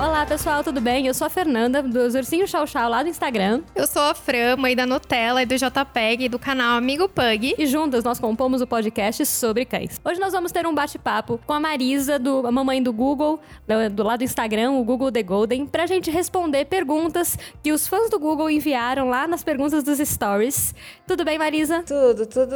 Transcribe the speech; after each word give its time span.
Olá, 0.00 0.24
pessoal, 0.24 0.62
tudo 0.62 0.80
bem? 0.80 1.08
Eu 1.08 1.12
sou 1.12 1.26
a 1.26 1.30
Fernanda, 1.30 1.82
dos 1.82 2.14
Ursinhos 2.14 2.48
Chau 2.48 2.64
Chau, 2.68 2.88
lá 2.88 3.02
do 3.02 3.08
Instagram. 3.08 3.62
Eu 3.74 3.84
sou 3.84 4.00
a 4.00 4.14
Fran, 4.14 4.56
mãe 4.56 4.76
da 4.76 4.86
Nutella 4.86 5.42
e 5.42 5.46
do 5.46 5.56
JPEG, 5.56 6.28
do 6.28 6.38
canal 6.38 6.78
Amigo 6.78 7.08
Pug. 7.08 7.56
E 7.58 7.66
juntas 7.66 8.04
nós 8.04 8.20
compomos 8.20 8.62
o 8.62 8.66
podcast 8.66 9.26
sobre 9.26 9.64
cães. 9.64 10.00
Hoje 10.04 10.20
nós 10.20 10.32
vamos 10.32 10.52
ter 10.52 10.64
um 10.68 10.72
bate-papo 10.72 11.40
com 11.44 11.52
a 11.52 11.58
Marisa, 11.58 12.16
do, 12.16 12.46
a 12.46 12.52
mamãe 12.52 12.80
do 12.80 12.92
Google, 12.92 13.40
do, 13.66 13.90
do 13.92 14.04
lado 14.04 14.18
do 14.18 14.24
Instagram, 14.24 14.70
o 14.70 14.84
Google 14.84 15.10
The 15.10 15.22
Golden, 15.24 15.66
pra 15.66 15.84
gente 15.84 16.12
responder 16.12 16.66
perguntas 16.66 17.36
que 17.60 17.72
os 17.72 17.88
fãs 17.88 18.08
do 18.08 18.20
Google 18.20 18.48
enviaram 18.48 19.08
lá 19.08 19.26
nas 19.26 19.42
perguntas 19.42 19.82
dos 19.82 19.98
stories. 19.98 20.76
Tudo 21.08 21.24
bem, 21.24 21.38
Marisa? 21.38 21.82
Tudo, 21.82 22.24
tudo, 22.24 22.54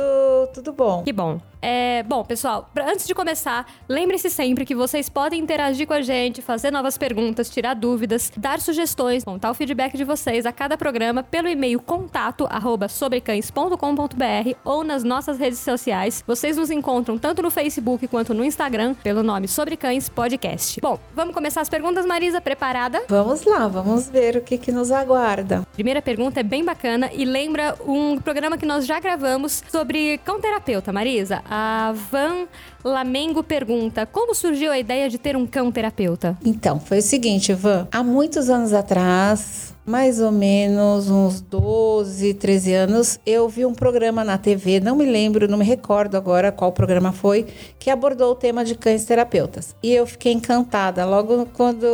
tudo 0.54 0.72
bom. 0.72 1.02
Que 1.02 1.12
bom. 1.12 1.40
É, 1.62 2.02
bom, 2.02 2.24
pessoal, 2.24 2.68
pra, 2.74 2.90
antes 2.90 3.06
de 3.06 3.14
começar, 3.14 3.64
lembre-se 3.88 4.28
sempre 4.28 4.64
que 4.64 4.74
vocês 4.74 5.08
podem 5.08 5.40
interagir 5.40 5.86
com 5.86 5.94
a 5.94 6.02
gente, 6.02 6.42
fazer 6.42 6.72
novas 6.72 6.98
perguntas, 6.98 7.48
tirar 7.48 7.74
dúvidas, 7.74 8.32
dar 8.36 8.60
sugestões, 8.60 9.22
contar 9.22 9.52
o 9.52 9.54
feedback 9.54 9.96
de 9.96 10.02
vocês 10.02 10.44
a 10.44 10.50
cada 10.50 10.76
programa 10.76 11.22
pelo 11.22 11.48
e-mail 11.48 11.78
contato 11.80 12.48
arroba 12.50 12.88
sobrecães.com.br 12.88 14.56
ou 14.64 14.82
nas 14.82 15.04
nossas 15.04 15.38
redes 15.38 15.60
sociais. 15.60 16.24
Vocês 16.26 16.56
nos 16.56 16.68
encontram 16.68 17.16
tanto 17.16 17.40
no 17.40 17.50
Facebook 17.50 18.08
quanto 18.08 18.34
no 18.34 18.44
Instagram 18.44 18.94
pelo 18.94 19.22
nome 19.22 19.46
Sobre 19.46 19.76
Cães 19.76 20.08
Podcast. 20.08 20.80
Bom, 20.80 20.98
vamos 21.14 21.32
começar 21.32 21.60
as 21.60 21.68
perguntas, 21.68 22.04
Marisa? 22.04 22.40
Preparada? 22.40 23.04
Vamos 23.08 23.44
lá, 23.44 23.68
vamos 23.68 24.08
ver 24.08 24.36
o 24.36 24.40
que, 24.40 24.58
que 24.58 24.72
nos 24.72 24.90
aguarda. 24.90 25.62
Primeira 25.74 26.02
pergunta 26.02 26.40
é 26.40 26.42
bem 26.42 26.64
bacana 26.64 27.08
e 27.12 27.24
lembra 27.24 27.76
um 27.86 28.18
programa 28.18 28.58
que 28.58 28.66
nós 28.66 28.84
já 28.84 28.98
gravamos 28.98 29.62
sobre 29.70 30.18
cão 30.18 30.40
terapeuta, 30.40 30.92
Marisa. 30.92 31.40
A 31.54 31.92
Van 32.10 32.48
Lamengo 32.82 33.42
pergunta: 33.42 34.06
Como 34.06 34.34
surgiu 34.34 34.72
a 34.72 34.78
ideia 34.78 35.10
de 35.10 35.18
ter 35.18 35.36
um 35.36 35.46
cão 35.46 35.70
terapeuta? 35.70 36.34
Então, 36.42 36.80
foi 36.80 37.00
o 37.00 37.02
seguinte, 37.02 37.52
Van. 37.52 37.86
Há 37.92 38.02
muitos 38.02 38.48
anos 38.48 38.72
atrás, 38.72 39.74
mais 39.84 40.18
ou 40.18 40.32
menos 40.32 41.10
uns 41.10 41.42
12, 41.42 42.32
13 42.32 42.72
anos, 42.72 43.20
eu 43.26 43.50
vi 43.50 43.66
um 43.66 43.74
programa 43.74 44.24
na 44.24 44.38
TV, 44.38 44.80
não 44.80 44.96
me 44.96 45.04
lembro, 45.04 45.46
não 45.46 45.58
me 45.58 45.64
recordo 45.64 46.16
agora 46.16 46.50
qual 46.50 46.72
programa 46.72 47.12
foi, 47.12 47.46
que 47.78 47.90
abordou 47.90 48.32
o 48.32 48.34
tema 48.34 48.64
de 48.64 48.74
cães 48.74 49.04
terapeutas. 49.04 49.76
E 49.82 49.92
eu 49.92 50.06
fiquei 50.06 50.32
encantada 50.32 51.04
logo 51.04 51.46
quando 51.52 51.84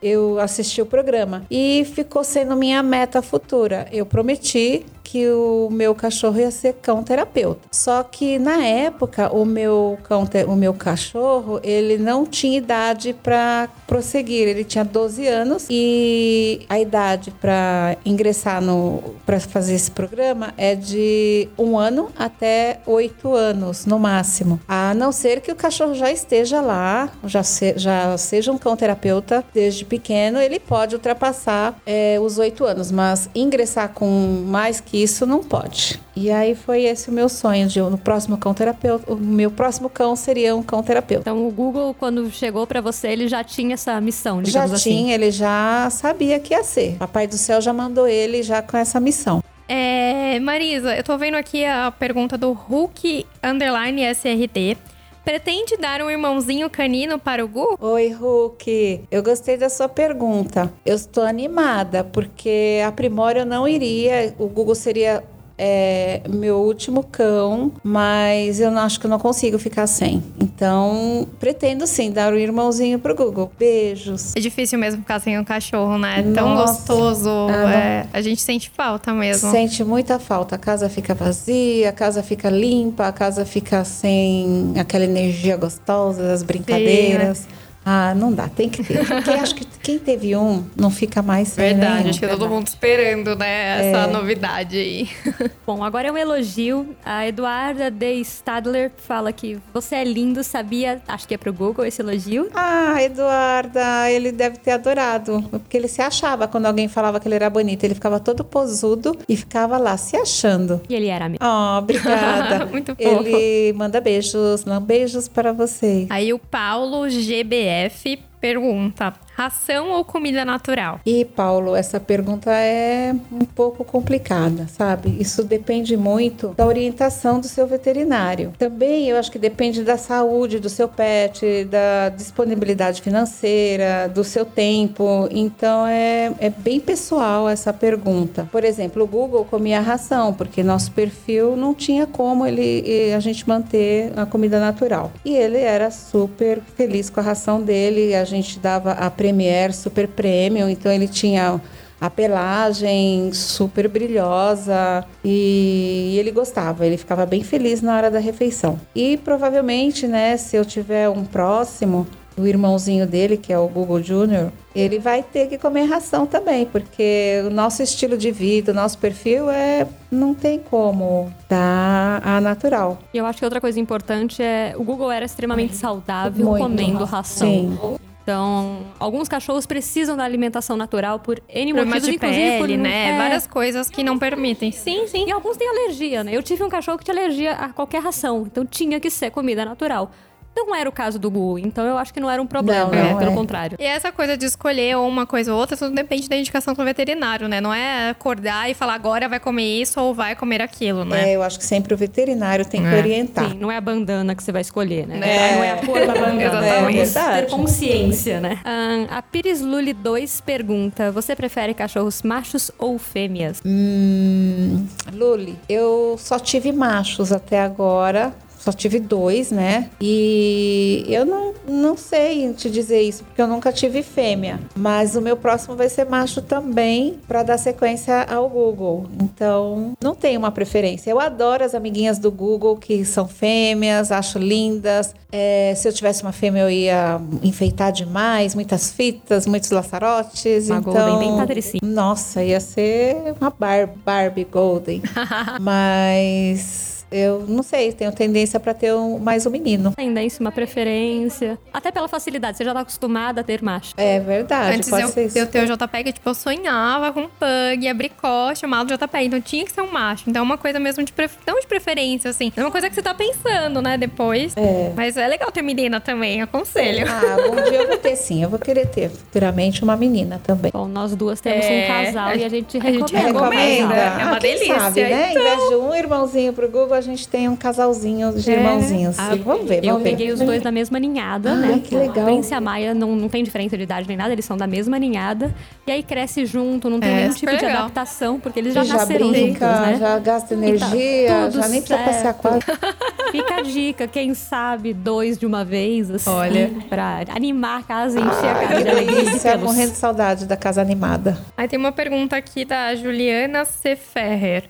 eu 0.00 0.40
assisti 0.40 0.80
o 0.80 0.86
programa. 0.86 1.44
E 1.50 1.84
ficou 1.84 2.24
sendo 2.24 2.56
minha 2.56 2.82
meta 2.82 3.20
futura. 3.20 3.86
Eu 3.92 4.06
prometi 4.06 4.86
que 5.06 5.28
o 5.30 5.68
meu 5.70 5.94
cachorro 5.94 6.40
ia 6.40 6.50
ser 6.50 6.74
cão 6.82 7.00
terapeuta. 7.00 7.60
Só 7.70 8.02
que 8.02 8.40
na 8.40 8.64
época 8.64 9.32
o 9.32 9.44
meu 9.44 9.96
cão, 10.02 10.28
o 10.48 10.56
meu 10.56 10.74
cachorro, 10.74 11.60
ele 11.62 11.96
não 11.96 12.26
tinha 12.26 12.58
idade 12.58 13.12
para 13.22 13.68
prosseguir. 13.86 14.48
Ele 14.48 14.64
tinha 14.64 14.84
12 14.84 15.28
anos 15.28 15.68
e 15.70 16.66
a 16.68 16.80
idade 16.80 17.30
para 17.30 17.96
ingressar 18.04 18.60
no 18.60 19.14
para 19.24 19.38
fazer 19.38 19.74
esse 19.74 19.90
programa 19.90 20.52
é 20.56 20.74
de 20.74 21.48
um 21.56 21.78
ano 21.78 22.10
até 22.18 22.80
oito 22.84 23.32
anos 23.32 23.86
no 23.86 24.00
máximo. 24.00 24.58
A 24.66 24.92
não 24.92 25.12
ser 25.12 25.40
que 25.40 25.52
o 25.52 25.56
cachorro 25.56 25.94
já 25.94 26.10
esteja 26.10 26.60
lá, 26.60 27.10
já, 27.24 27.44
se, 27.44 27.74
já 27.76 28.18
seja 28.18 28.50
um 28.50 28.58
cão 28.58 28.76
terapeuta 28.76 29.44
desde 29.54 29.84
pequeno, 29.84 30.40
ele 30.40 30.58
pode 30.58 30.96
ultrapassar 30.96 31.78
é, 31.86 32.18
os 32.20 32.38
oito 32.38 32.64
anos, 32.64 32.90
mas 32.90 33.30
ingressar 33.34 33.90
com 33.90 34.44
mais 34.46 34.80
que 34.80 34.96
isso 35.06 35.24
não 35.24 35.42
pode. 35.42 35.98
E 36.14 36.30
aí 36.30 36.54
foi 36.54 36.82
esse 36.84 37.08
o 37.08 37.12
meu 37.12 37.28
sonho 37.28 37.66
de 37.66 37.80
no 37.80 37.96
próximo 37.96 38.36
cão 38.36 38.52
terapeuta, 38.52 39.12
o 39.12 39.16
meu 39.16 39.50
próximo 39.50 39.88
cão 39.88 40.14
seria 40.14 40.54
um 40.54 40.62
cão 40.62 40.82
terapeuta. 40.82 41.30
Então 41.30 41.46
o 41.46 41.50
Google 41.50 41.94
quando 41.94 42.30
chegou 42.30 42.66
para 42.66 42.80
você, 42.80 43.08
ele 43.08 43.28
já 43.28 43.42
tinha 43.42 43.74
essa 43.74 43.98
missão, 44.00 44.42
digamos 44.42 44.70
já 44.70 44.76
assim. 44.76 44.90
Já 44.90 44.96
tinha, 44.96 45.14
ele 45.14 45.30
já 45.30 45.88
sabia 45.90 46.38
que 46.38 46.52
ia 46.52 46.62
ser. 46.62 46.96
Papai 46.98 47.26
do 47.26 47.36
céu 47.36 47.60
já 47.60 47.72
mandou 47.72 48.06
ele 48.06 48.42
já 48.42 48.60
com 48.60 48.76
essa 48.76 49.00
missão. 49.00 49.42
É, 49.68 50.38
Marisa, 50.40 50.94
eu 50.94 51.02
tô 51.02 51.16
vendo 51.18 51.34
aqui 51.34 51.64
a 51.64 51.90
pergunta 51.90 52.38
do 52.38 52.52
Hulk 52.52 53.26
underline 53.42 54.02
SRT. 54.14 54.76
Pretende 55.26 55.76
dar 55.76 56.00
um 56.02 56.08
irmãozinho 56.08 56.70
canino 56.70 57.18
para 57.18 57.44
o 57.44 57.48
Gu? 57.48 57.76
Oi, 57.80 58.10
Hulk. 58.10 59.06
Eu 59.10 59.24
gostei 59.24 59.56
da 59.56 59.68
sua 59.68 59.88
pergunta. 59.88 60.72
Eu 60.84 60.94
estou 60.94 61.24
animada, 61.24 62.04
porque 62.04 62.80
a 62.86 62.92
Primora 62.92 63.40
eu 63.40 63.44
não 63.44 63.66
iria. 63.66 64.32
O 64.38 64.46
Google 64.46 64.76
seria 64.76 65.24
é 65.58 66.20
meu 66.28 66.56
último 66.58 67.02
cão, 67.02 67.72
mas 67.82 68.60
eu 68.60 68.70
não 68.70 68.82
acho 68.82 69.00
que 69.00 69.06
eu 69.06 69.10
não 69.10 69.18
consigo 69.18 69.58
ficar 69.58 69.86
sem. 69.86 70.22
Então, 70.40 71.26
pretendo 71.40 71.86
sim 71.86 72.10
dar 72.10 72.32
um 72.32 72.36
irmãozinho 72.36 72.98
pro 72.98 73.14
Google. 73.14 73.50
Beijos. 73.58 74.34
É 74.36 74.40
difícil 74.40 74.78
mesmo 74.78 75.00
ficar 75.00 75.20
sem 75.20 75.38
um 75.38 75.44
cachorro, 75.44 75.98
né? 75.98 76.20
É 76.20 76.22
tão 76.22 76.54
Nossa. 76.54 76.72
gostoso. 76.72 77.30
Ah, 77.48 77.72
é, 77.72 78.06
a 78.12 78.20
gente 78.20 78.40
sente 78.40 78.70
falta 78.70 79.12
mesmo. 79.12 79.50
Sente 79.50 79.82
muita 79.82 80.18
falta. 80.18 80.56
A 80.56 80.58
casa 80.58 80.88
fica 80.88 81.14
vazia, 81.14 81.88
a 81.88 81.92
casa 81.92 82.22
fica 82.22 82.50
limpa, 82.50 83.06
a 83.06 83.12
casa 83.12 83.44
fica 83.44 83.84
sem 83.84 84.74
aquela 84.78 85.04
energia 85.04 85.56
gostosa 85.56 86.22
das 86.22 86.42
brincadeiras. 86.42 87.38
Sim, 87.38 87.44
né? 87.44 87.65
Ah, 87.88 88.12
não 88.16 88.32
dá, 88.32 88.48
tem 88.48 88.68
que 88.68 88.82
ter. 88.82 89.06
Porque 89.06 89.30
acho 89.30 89.54
que 89.54 89.64
quem 89.80 89.96
teve 89.96 90.34
um 90.34 90.64
não 90.74 90.90
fica 90.90 91.22
mais 91.22 91.46
sem 91.46 91.64
Verdade, 91.64 91.98
nenhum. 91.98 92.10
acho 92.10 92.18
que 92.18 92.26
todo 92.26 92.48
mundo 92.48 92.66
esperando, 92.66 93.36
né, 93.36 93.90
essa 93.90 94.08
é. 94.08 94.12
novidade 94.12 94.76
aí. 94.76 95.08
Bom, 95.64 95.84
agora 95.84 96.08
é 96.08 96.12
um 96.12 96.18
elogio. 96.18 96.96
A 97.04 97.28
Eduarda 97.28 97.88
D. 97.88 98.16
Stadler 98.22 98.90
fala 98.96 99.32
que 99.32 99.60
você 99.72 99.94
é 99.94 100.04
lindo, 100.04 100.42
sabia? 100.42 101.00
Acho 101.06 101.28
que 101.28 101.34
é 101.34 101.38
pro 101.38 101.52
Google 101.52 101.84
esse 101.84 102.02
elogio. 102.02 102.48
Ah, 102.54 103.00
Eduarda, 103.00 104.10
ele 104.10 104.32
deve 104.32 104.56
ter 104.56 104.72
adorado. 104.72 105.40
Porque 105.48 105.76
ele 105.76 105.86
se 105.86 106.02
achava 106.02 106.48
quando 106.48 106.66
alguém 106.66 106.88
falava 106.88 107.20
que 107.20 107.28
ele 107.28 107.36
era 107.36 107.48
bonito. 107.48 107.84
Ele 107.84 107.94
ficava 107.94 108.18
todo 108.18 108.42
posudo 108.42 109.16
e 109.28 109.36
ficava 109.36 109.78
lá 109.78 109.96
se 109.96 110.16
achando. 110.16 110.80
E 110.88 110.94
ele 110.94 111.06
era 111.06 111.28
mesmo. 111.28 111.46
Oh, 111.46 111.78
obrigada. 111.78 112.66
Muito 112.66 112.96
fofo. 112.96 113.26
Ele 113.28 113.72
manda 113.74 114.00
beijos, 114.00 114.64
não 114.64 114.80
beijos 114.80 115.28
para 115.28 115.52
você. 115.52 116.08
Aí 116.10 116.32
o 116.32 116.38
Paulo 116.40 117.08
GBR 117.08 117.75
F 117.84 118.18
pergunta: 118.40 119.14
ração 119.36 119.90
ou 119.90 120.02
comida 120.02 120.46
natural? 120.46 120.98
E 121.04 121.24
Paulo, 121.24 121.76
essa 121.76 122.00
pergunta 122.00 122.50
é 122.50 123.14
um 123.30 123.44
pouco 123.44 123.84
complicada, 123.84 124.66
sabe? 124.66 125.14
Isso 125.20 125.44
depende 125.44 125.94
muito 125.94 126.54
da 126.56 126.66
orientação 126.66 127.38
do 127.38 127.46
seu 127.46 127.66
veterinário. 127.66 128.54
Também 128.58 129.10
eu 129.10 129.18
acho 129.18 129.30
que 129.30 129.38
depende 129.38 129.84
da 129.84 129.98
saúde 129.98 130.58
do 130.58 130.70
seu 130.70 130.88
pet, 130.88 131.64
da 131.64 132.08
disponibilidade 132.08 133.02
financeira, 133.02 134.08
do 134.08 134.24
seu 134.24 134.46
tempo. 134.46 135.28
Então 135.30 135.86
é, 135.86 136.32
é 136.38 136.48
bem 136.48 136.80
pessoal 136.80 137.46
essa 137.46 137.74
pergunta. 137.74 138.48
Por 138.50 138.64
exemplo, 138.64 139.04
o 139.04 139.06
Google 139.06 139.44
comia 139.44 139.80
ração, 139.80 140.32
porque 140.32 140.62
nosso 140.62 140.92
perfil 140.92 141.56
não 141.56 141.74
tinha 141.74 142.06
como 142.06 142.46
ele 142.46 143.12
a 143.14 143.20
gente 143.20 143.46
manter 143.46 144.12
a 144.16 144.24
comida 144.24 144.58
natural. 144.58 145.12
E 145.24 145.36
ele 145.36 145.58
era 145.58 145.90
super 145.90 146.62
feliz 146.74 147.10
com 147.10 147.20
a 147.20 147.22
ração 147.22 147.60
dele. 147.60 148.14
A 148.14 148.24
gente 148.24 148.58
dava 148.58 148.92
a 148.92 149.10
Premier 149.26 149.74
Super 149.74 150.06
Premium, 150.06 150.68
então 150.68 150.92
ele 150.92 151.08
tinha 151.08 151.60
a 152.00 152.08
pelagem 152.08 153.32
super 153.32 153.88
brilhosa 153.88 155.04
e, 155.24 156.14
ele 156.16 156.30
gostava, 156.30 156.86
ele 156.86 156.96
ficava 156.96 157.26
bem 157.26 157.42
feliz 157.42 157.82
na 157.82 157.96
hora 157.96 158.10
da 158.10 158.20
refeição. 158.20 158.78
E 158.94 159.16
provavelmente, 159.16 160.06
né, 160.06 160.36
se 160.36 160.56
eu 160.56 160.64
tiver 160.64 161.08
um 161.08 161.24
próximo, 161.24 162.06
o 162.38 162.46
irmãozinho 162.46 163.06
dele, 163.06 163.36
que 163.36 163.52
é 163.52 163.58
o 163.58 163.66
Google 163.66 164.02
Junior, 164.02 164.52
ele 164.74 164.98
vai 164.98 165.22
ter 165.22 165.48
que 165.48 165.56
comer 165.56 165.84
ração 165.84 166.26
também, 166.26 166.66
porque 166.66 167.42
o 167.46 167.50
nosso 167.50 167.82
estilo 167.82 168.16
de 168.16 168.30
vida, 168.30 168.72
o 168.72 168.74
nosso 168.74 168.98
perfil 168.98 169.50
é 169.50 169.86
não 170.10 170.34
tem 170.34 170.58
como 170.58 171.32
dar 171.48 172.20
a 172.22 172.40
natural. 172.40 172.98
E 173.12 173.18
eu 173.18 173.26
acho 173.26 173.38
que 173.38 173.44
outra 173.44 173.60
coisa 173.60 173.80
importante 173.80 174.42
é 174.42 174.74
o 174.76 174.84
Google 174.84 175.10
era 175.10 175.24
extremamente 175.24 175.74
saudável 175.74 176.46
Muito. 176.46 176.62
comendo 176.62 177.04
ração. 177.04 177.48
Sim. 177.48 177.78
Então, 178.26 178.80
alguns 178.98 179.28
cachorros 179.28 179.66
precisam 179.66 180.16
da 180.16 180.24
alimentação 180.24 180.76
natural 180.76 181.20
por 181.20 181.40
N 181.48 181.72
Problema 181.72 181.94
motivos, 181.94 182.12
de 182.12 182.18
pele, 182.18 182.58
por, 182.58 182.68
né? 182.68 183.10
É. 183.10 183.16
Várias 183.18 183.46
coisas 183.46 183.88
que 183.88 184.02
não 184.02 184.18
permitem. 184.18 184.72
Sim, 184.72 185.06
sim. 185.06 185.28
E 185.28 185.30
alguns 185.30 185.56
têm 185.56 185.68
alergia, 185.68 186.24
né? 186.24 186.36
Eu 186.36 186.42
tive 186.42 186.64
um 186.64 186.68
cachorro 186.68 186.98
que 186.98 187.04
tinha 187.04 187.16
alergia 187.16 187.52
a 187.52 187.68
qualquer 187.68 188.02
ração, 188.02 188.42
então 188.44 188.66
tinha 188.66 188.98
que 188.98 189.10
ser 189.10 189.30
comida 189.30 189.64
natural. 189.64 190.10
Não 190.56 190.74
era 190.74 190.88
o 190.88 190.92
caso 190.92 191.18
do 191.18 191.30
Gu, 191.30 191.58
então 191.58 191.84
eu 191.84 191.98
acho 191.98 192.14
que 192.14 192.18
não 192.18 192.30
era 192.30 192.40
um 192.40 192.46
problema, 192.46 192.86
não, 192.86 192.90
né? 192.90 193.10
não 193.10 193.18
pelo 193.18 193.30
é. 193.30 193.34
contrário. 193.34 193.76
E 193.78 193.84
essa 193.84 194.10
coisa 194.10 194.36
de 194.36 194.46
escolher 194.46 194.96
uma 194.96 195.26
coisa 195.26 195.52
ou 195.52 195.60
outra, 195.60 195.76
tudo 195.76 195.94
depende 195.94 196.28
da 196.28 196.36
indicação 196.36 196.72
do 196.72 196.82
veterinário, 196.84 197.46
né? 197.46 197.60
Não 197.60 197.72
é 197.72 198.10
acordar 198.10 198.70
e 198.70 198.74
falar 198.74 198.94
agora 198.94 199.28
vai 199.28 199.38
comer 199.38 199.80
isso 199.80 200.00
ou 200.00 200.14
vai 200.14 200.34
comer 200.34 200.62
aquilo, 200.62 201.04
né? 201.04 201.30
É, 201.30 201.36
eu 201.36 201.42
acho 201.42 201.58
que 201.58 201.64
sempre 201.64 201.92
o 201.92 201.96
veterinário 201.96 202.64
tem 202.64 202.80
que 202.80 202.88
É. 202.88 202.98
orientar. 202.98 203.50
Sim, 203.50 203.58
não 203.58 203.70
é 203.70 203.76
a 203.76 203.80
bandana 203.80 204.34
que 204.34 204.42
você 204.42 204.50
vai 204.50 204.62
escolher, 204.62 205.06
né? 205.06 205.20
É. 205.22 205.56
Não 205.56 205.64
é 205.64 205.70
a 205.72 205.76
cor 205.86 206.06
da 206.06 206.14
bandana. 206.14 206.42
Exatamente. 206.42 206.98
É 206.98 207.04
verdade. 207.04 207.46
ter 207.46 207.50
consciência, 207.50 208.40
né? 208.40 208.60
Ahn, 208.64 209.06
a 209.10 209.22
Pires 209.22 209.60
Lully 209.60 209.92
2 209.92 210.40
pergunta: 210.40 211.12
Você 211.12 211.36
prefere 211.36 211.74
cachorros 211.74 212.22
machos 212.22 212.70
ou 212.78 212.98
fêmeas? 212.98 213.60
Hum, 213.64 214.86
Luli, 215.12 215.58
eu 215.68 216.16
só 216.18 216.38
tive 216.38 216.72
machos 216.72 217.32
até 217.32 217.60
agora. 217.60 218.32
Só 218.66 218.72
tive 218.72 218.98
dois, 218.98 219.52
né? 219.52 219.90
E 220.00 221.06
eu 221.08 221.24
não, 221.24 221.54
não 221.68 221.96
sei 221.96 222.52
te 222.52 222.68
dizer 222.68 223.00
isso, 223.00 223.22
porque 223.22 223.40
eu 223.40 223.46
nunca 223.46 223.72
tive 223.72 224.02
fêmea. 224.02 224.58
Mas 224.74 225.14
o 225.14 225.20
meu 225.20 225.36
próximo 225.36 225.76
vai 225.76 225.88
ser 225.88 226.04
macho 226.06 226.42
também, 226.42 227.16
para 227.28 227.44
dar 227.44 227.58
sequência 227.58 228.24
ao 228.24 228.48
Google. 228.48 229.06
Então, 229.22 229.92
não 230.02 230.16
tenho 230.16 230.40
uma 230.40 230.50
preferência. 230.50 231.08
Eu 231.08 231.20
adoro 231.20 231.62
as 231.62 231.76
amiguinhas 231.76 232.18
do 232.18 232.28
Google 232.32 232.76
que 232.76 233.04
são 233.04 233.28
fêmeas, 233.28 234.10
acho 234.10 234.36
lindas. 234.36 235.14
É, 235.30 235.72
se 235.76 235.86
eu 235.86 235.92
tivesse 235.92 236.22
uma 236.22 236.32
fêmea, 236.32 236.62
eu 236.62 236.70
ia 236.70 237.20
enfeitar 237.44 237.92
demais, 237.92 238.52
muitas 238.52 238.90
fitas, 238.90 239.46
muitos 239.46 239.70
laçarotes. 239.70 240.68
Uma 240.68 240.78
então, 240.78 240.92
Golden 240.92 241.18
bem 241.20 241.36
patricinha. 241.36 241.80
Nossa, 241.84 242.42
ia 242.42 242.58
ser 242.58 243.34
uma 243.40 243.50
Bar 243.50 243.90
Barbie 244.04 244.44
Golden. 244.44 245.02
Mas 245.60 246.95
eu 247.10 247.44
não 247.46 247.62
sei, 247.62 247.92
tenho 247.92 248.12
tendência 248.12 248.58
para 248.58 248.74
ter 248.74 248.92
um, 248.94 249.18
mais 249.18 249.46
um 249.46 249.50
menino. 249.50 249.92
Tendência, 249.96 250.40
uma 250.40 250.52
preferência. 250.52 251.58
Até 251.72 251.90
pela 251.90 252.08
facilidade, 252.08 252.56
você 252.56 252.64
já 252.64 252.72
tá 252.74 252.80
acostumada 252.80 253.40
a 253.40 253.44
ter 253.44 253.62
macho. 253.62 253.94
É 253.96 254.18
verdade, 254.20 254.76
Antes 254.76 254.90
pode 254.90 255.02
eu, 255.02 255.08
ser 255.08 255.26
isso. 255.26 255.38
eu 255.38 255.46
ter 255.46 255.68
o 255.70 255.76
JPEG, 255.76 256.12
tipo, 256.12 256.28
eu 256.28 256.34
sonhava 256.34 257.12
com 257.12 257.20
um 257.22 257.28
pug, 257.28 257.88
abricó, 257.88 258.54
chamado 258.54 258.88
JPEG. 258.96 259.26
Então 259.26 259.40
tinha 259.40 259.64
que 259.64 259.72
ser 259.72 259.80
um 259.82 259.90
macho. 259.92 260.24
Então 260.28 260.40
é 260.40 260.42
uma 260.42 260.58
coisa 260.58 260.78
mesmo 260.78 261.02
de 261.04 261.12
pref... 261.12 261.34
não 261.46 261.60
de 261.60 261.66
preferência, 261.66 262.30
assim. 262.30 262.52
É 262.56 262.60
uma 262.60 262.70
coisa 262.70 262.88
que 262.88 262.94
você 262.94 263.02
tá 263.02 263.14
pensando, 263.14 263.80
né, 263.82 263.96
depois. 263.96 264.54
É. 264.56 264.92
Mas 264.96 265.16
é 265.16 265.26
legal 265.26 265.50
ter 265.50 265.62
menina 265.62 266.00
também, 266.00 266.42
aconselho. 266.42 267.06
Ah, 267.08 267.36
bom 267.48 267.62
dia 267.70 267.82
eu 267.82 267.88
vou 267.88 267.98
ter 267.98 268.16
sim. 268.16 268.42
Eu 268.42 268.48
vou 268.48 268.58
querer 268.58 268.86
ter 268.86 269.08
futuramente 269.10 269.82
uma 269.82 269.96
menina 269.96 270.40
também. 270.44 270.70
Bom, 270.72 270.86
nós 270.86 271.14
duas 271.14 271.40
temos 271.40 271.64
É, 271.64 271.84
um 271.84 272.04
casal 272.04 272.36
e 272.36 272.44
a 272.44 272.48
gente, 272.48 272.76
a 272.78 272.80
gente 272.80 273.14
recomenda. 273.14 273.38
recomenda. 273.38 273.94
É 273.94 274.24
uma 274.24 274.36
Ah, 274.36 274.40
quem 274.40 274.52
delícia, 274.54 274.80
Sabe, 274.80 275.02
né? 275.02 275.30
então. 275.30 275.42
Em 275.42 275.44
vez 275.56 275.68
de 275.68 275.74
um 275.76 275.94
irmãozinho 275.94 276.52
pro 276.52 276.68
Google, 276.68 276.95
a 276.96 277.00
gente 277.00 277.28
tem 277.28 277.48
um 277.48 277.56
casalzinho 277.56 278.32
de 278.32 278.50
É. 278.50 278.54
irmãozinhos. 278.54 279.18
Ah, 279.18 279.36
vamos 279.44 279.68
ver, 279.68 279.84
Eu 279.84 279.92
vamos 279.92 280.02
ver. 280.02 280.10
peguei 280.10 280.32
os 280.32 280.40
dois 280.40 280.62
da 280.62 280.72
mesma 280.72 280.98
ninhada, 280.98 281.52
Ah, 281.52 281.54
né? 281.56 281.80
que 281.84 281.94
legal. 281.94 282.22
A 282.22 282.24
Prince 282.24 282.52
e 282.52 282.54
a 282.54 282.60
Maia 282.60 282.94
não, 282.94 283.14
não 283.14 283.28
tem 283.28 283.44
diferença 283.44 283.76
de 283.76 283.82
idade 283.84 284.08
nem 284.08 284.16
nada, 284.16 284.32
eles 284.32 284.44
são 284.44 284.56
da 284.56 284.66
mesma 284.66 284.98
ninhada. 284.98 285.54
E 285.86 285.92
aí 285.92 286.02
cresce 286.02 286.44
junto, 286.46 286.88
não 286.90 286.98
tem 287.00 287.10
É, 287.10 287.14
nenhum 287.22 287.34
tipo 287.34 287.50
de 287.54 287.64
legal. 287.64 287.82
adaptação, 287.84 288.40
porque 288.40 288.58
eles 288.58 288.74
já, 288.74 288.82
já 288.84 288.94
nasceram 288.96 289.30
brinca, 289.30 289.66
juntos, 289.68 289.86
né? 289.86 289.96
já 290.00 290.18
gasta 290.18 290.54
energia, 290.54 291.48
tudo 291.50 291.60
já 291.62 291.68
nem 291.68 291.80
precisa 291.82 291.98
passear 291.98 292.22
certo. 292.34 292.40
quase. 292.40 292.60
Fica 293.30 293.54
a 293.56 293.62
dica, 293.62 294.06
quem 294.08 294.34
sabe 294.34 294.94
dois 294.94 295.36
de 295.38 295.44
uma 295.46 295.64
vez, 295.64 296.10
assim, 296.10 296.30
Olha. 296.30 296.70
pra 296.88 297.20
animar 297.34 297.80
a 297.80 297.82
casa 297.82 298.18
e 298.18 298.22
encher 298.22 298.48
a 298.48 298.54
casa 298.54 298.74
que 298.76 298.82
de 298.82 298.88
alegria 298.88 299.24
de 299.56 299.64
morrendo 299.64 299.90
de 299.90 299.96
saudade 299.96 300.46
da 300.46 300.56
casa 300.56 300.80
animada. 300.80 301.36
Aí 301.56 301.68
tem 301.68 301.78
uma 301.78 301.92
pergunta 301.92 302.36
aqui 302.36 302.64
da 302.64 302.94
Juliana 302.94 303.64
C. 303.64 303.96
Ferrer. 303.96 304.64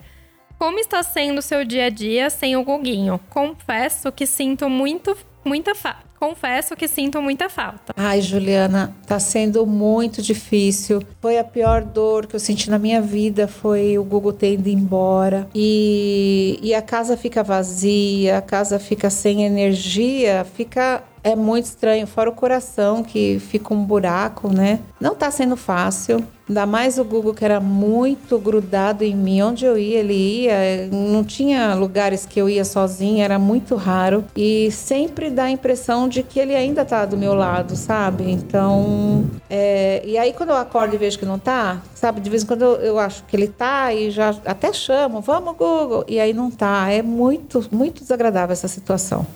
Como 0.58 0.78
está 0.78 1.02
sendo 1.02 1.38
o 1.38 1.42
seu 1.42 1.64
dia 1.64 1.86
a 1.86 1.90
dia 1.90 2.30
sem 2.30 2.56
o 2.56 2.64
Guguinho? 2.64 3.20
Confesso 3.28 4.10
que 4.10 4.26
sinto 4.26 4.70
muito, 4.70 5.16
muita 5.44 5.74
falta. 5.74 6.06
Confesso 6.18 6.74
que 6.74 6.88
sinto 6.88 7.20
muita 7.20 7.50
falta. 7.50 7.92
Ai, 7.94 8.22
Juliana, 8.22 8.96
tá 9.06 9.18
sendo 9.18 9.66
muito 9.66 10.22
difícil. 10.22 11.02
Foi 11.20 11.38
a 11.38 11.44
pior 11.44 11.84
dor 11.84 12.26
que 12.26 12.34
eu 12.34 12.40
senti 12.40 12.70
na 12.70 12.78
minha 12.78 13.02
vida, 13.02 13.46
foi 13.46 13.98
o 13.98 14.04
Google 14.04 14.32
ter 14.32 14.58
embora. 14.66 15.46
E, 15.54 16.58
e 16.62 16.74
a 16.74 16.80
casa 16.80 17.18
fica 17.18 17.42
vazia, 17.42 18.38
a 18.38 18.42
casa 18.42 18.78
fica 18.78 19.10
sem 19.10 19.44
energia, 19.44 20.46
fica 20.56 21.04
é 21.26 21.34
muito 21.34 21.64
estranho, 21.64 22.06
fora 22.06 22.30
o 22.30 22.32
coração 22.32 23.02
que 23.02 23.40
fica 23.40 23.74
um 23.74 23.82
buraco, 23.84 24.48
né? 24.48 24.78
Não 25.00 25.12
tá 25.12 25.28
sendo 25.28 25.56
fácil. 25.56 26.24
Ainda 26.48 26.64
mais 26.64 27.00
o 27.00 27.04
Google 27.04 27.34
que 27.34 27.44
era 27.44 27.58
muito 27.58 28.38
grudado 28.38 29.02
em 29.02 29.16
mim. 29.16 29.42
Onde 29.42 29.64
eu 29.64 29.76
ia, 29.76 29.98
ele 29.98 30.14
ia. 30.14 30.88
Não 30.92 31.24
tinha 31.24 31.74
lugares 31.74 32.24
que 32.24 32.40
eu 32.40 32.48
ia 32.48 32.64
sozinha, 32.64 33.24
era 33.24 33.40
muito 33.40 33.74
raro. 33.74 34.24
E 34.36 34.70
sempre 34.70 35.28
dá 35.28 35.44
a 35.44 35.50
impressão 35.50 36.08
de 36.08 36.22
que 36.22 36.38
ele 36.38 36.54
ainda 36.54 36.84
tá 36.84 37.04
do 37.04 37.16
meu 37.16 37.34
lado, 37.34 37.74
sabe? 37.74 38.30
Então. 38.30 39.24
é, 39.50 40.02
E 40.06 40.16
aí, 40.16 40.32
quando 40.32 40.50
eu 40.50 40.56
acordo 40.56 40.94
e 40.94 40.98
vejo 40.98 41.18
que 41.18 41.26
não 41.26 41.40
tá, 41.40 41.82
sabe? 41.92 42.20
De 42.20 42.30
vez 42.30 42.44
em 42.44 42.46
quando 42.46 42.62
eu, 42.62 42.76
eu 42.76 42.98
acho 43.00 43.24
que 43.24 43.34
ele 43.34 43.48
tá 43.48 43.92
e 43.92 44.12
já 44.12 44.32
até 44.44 44.72
chamo, 44.72 45.20
vamos, 45.20 45.56
Google. 45.56 46.04
E 46.06 46.20
aí 46.20 46.32
não 46.32 46.52
tá. 46.52 46.88
É 46.88 47.02
muito, 47.02 47.66
muito 47.72 48.02
desagradável 48.02 48.52
essa 48.52 48.68
situação. 48.68 49.26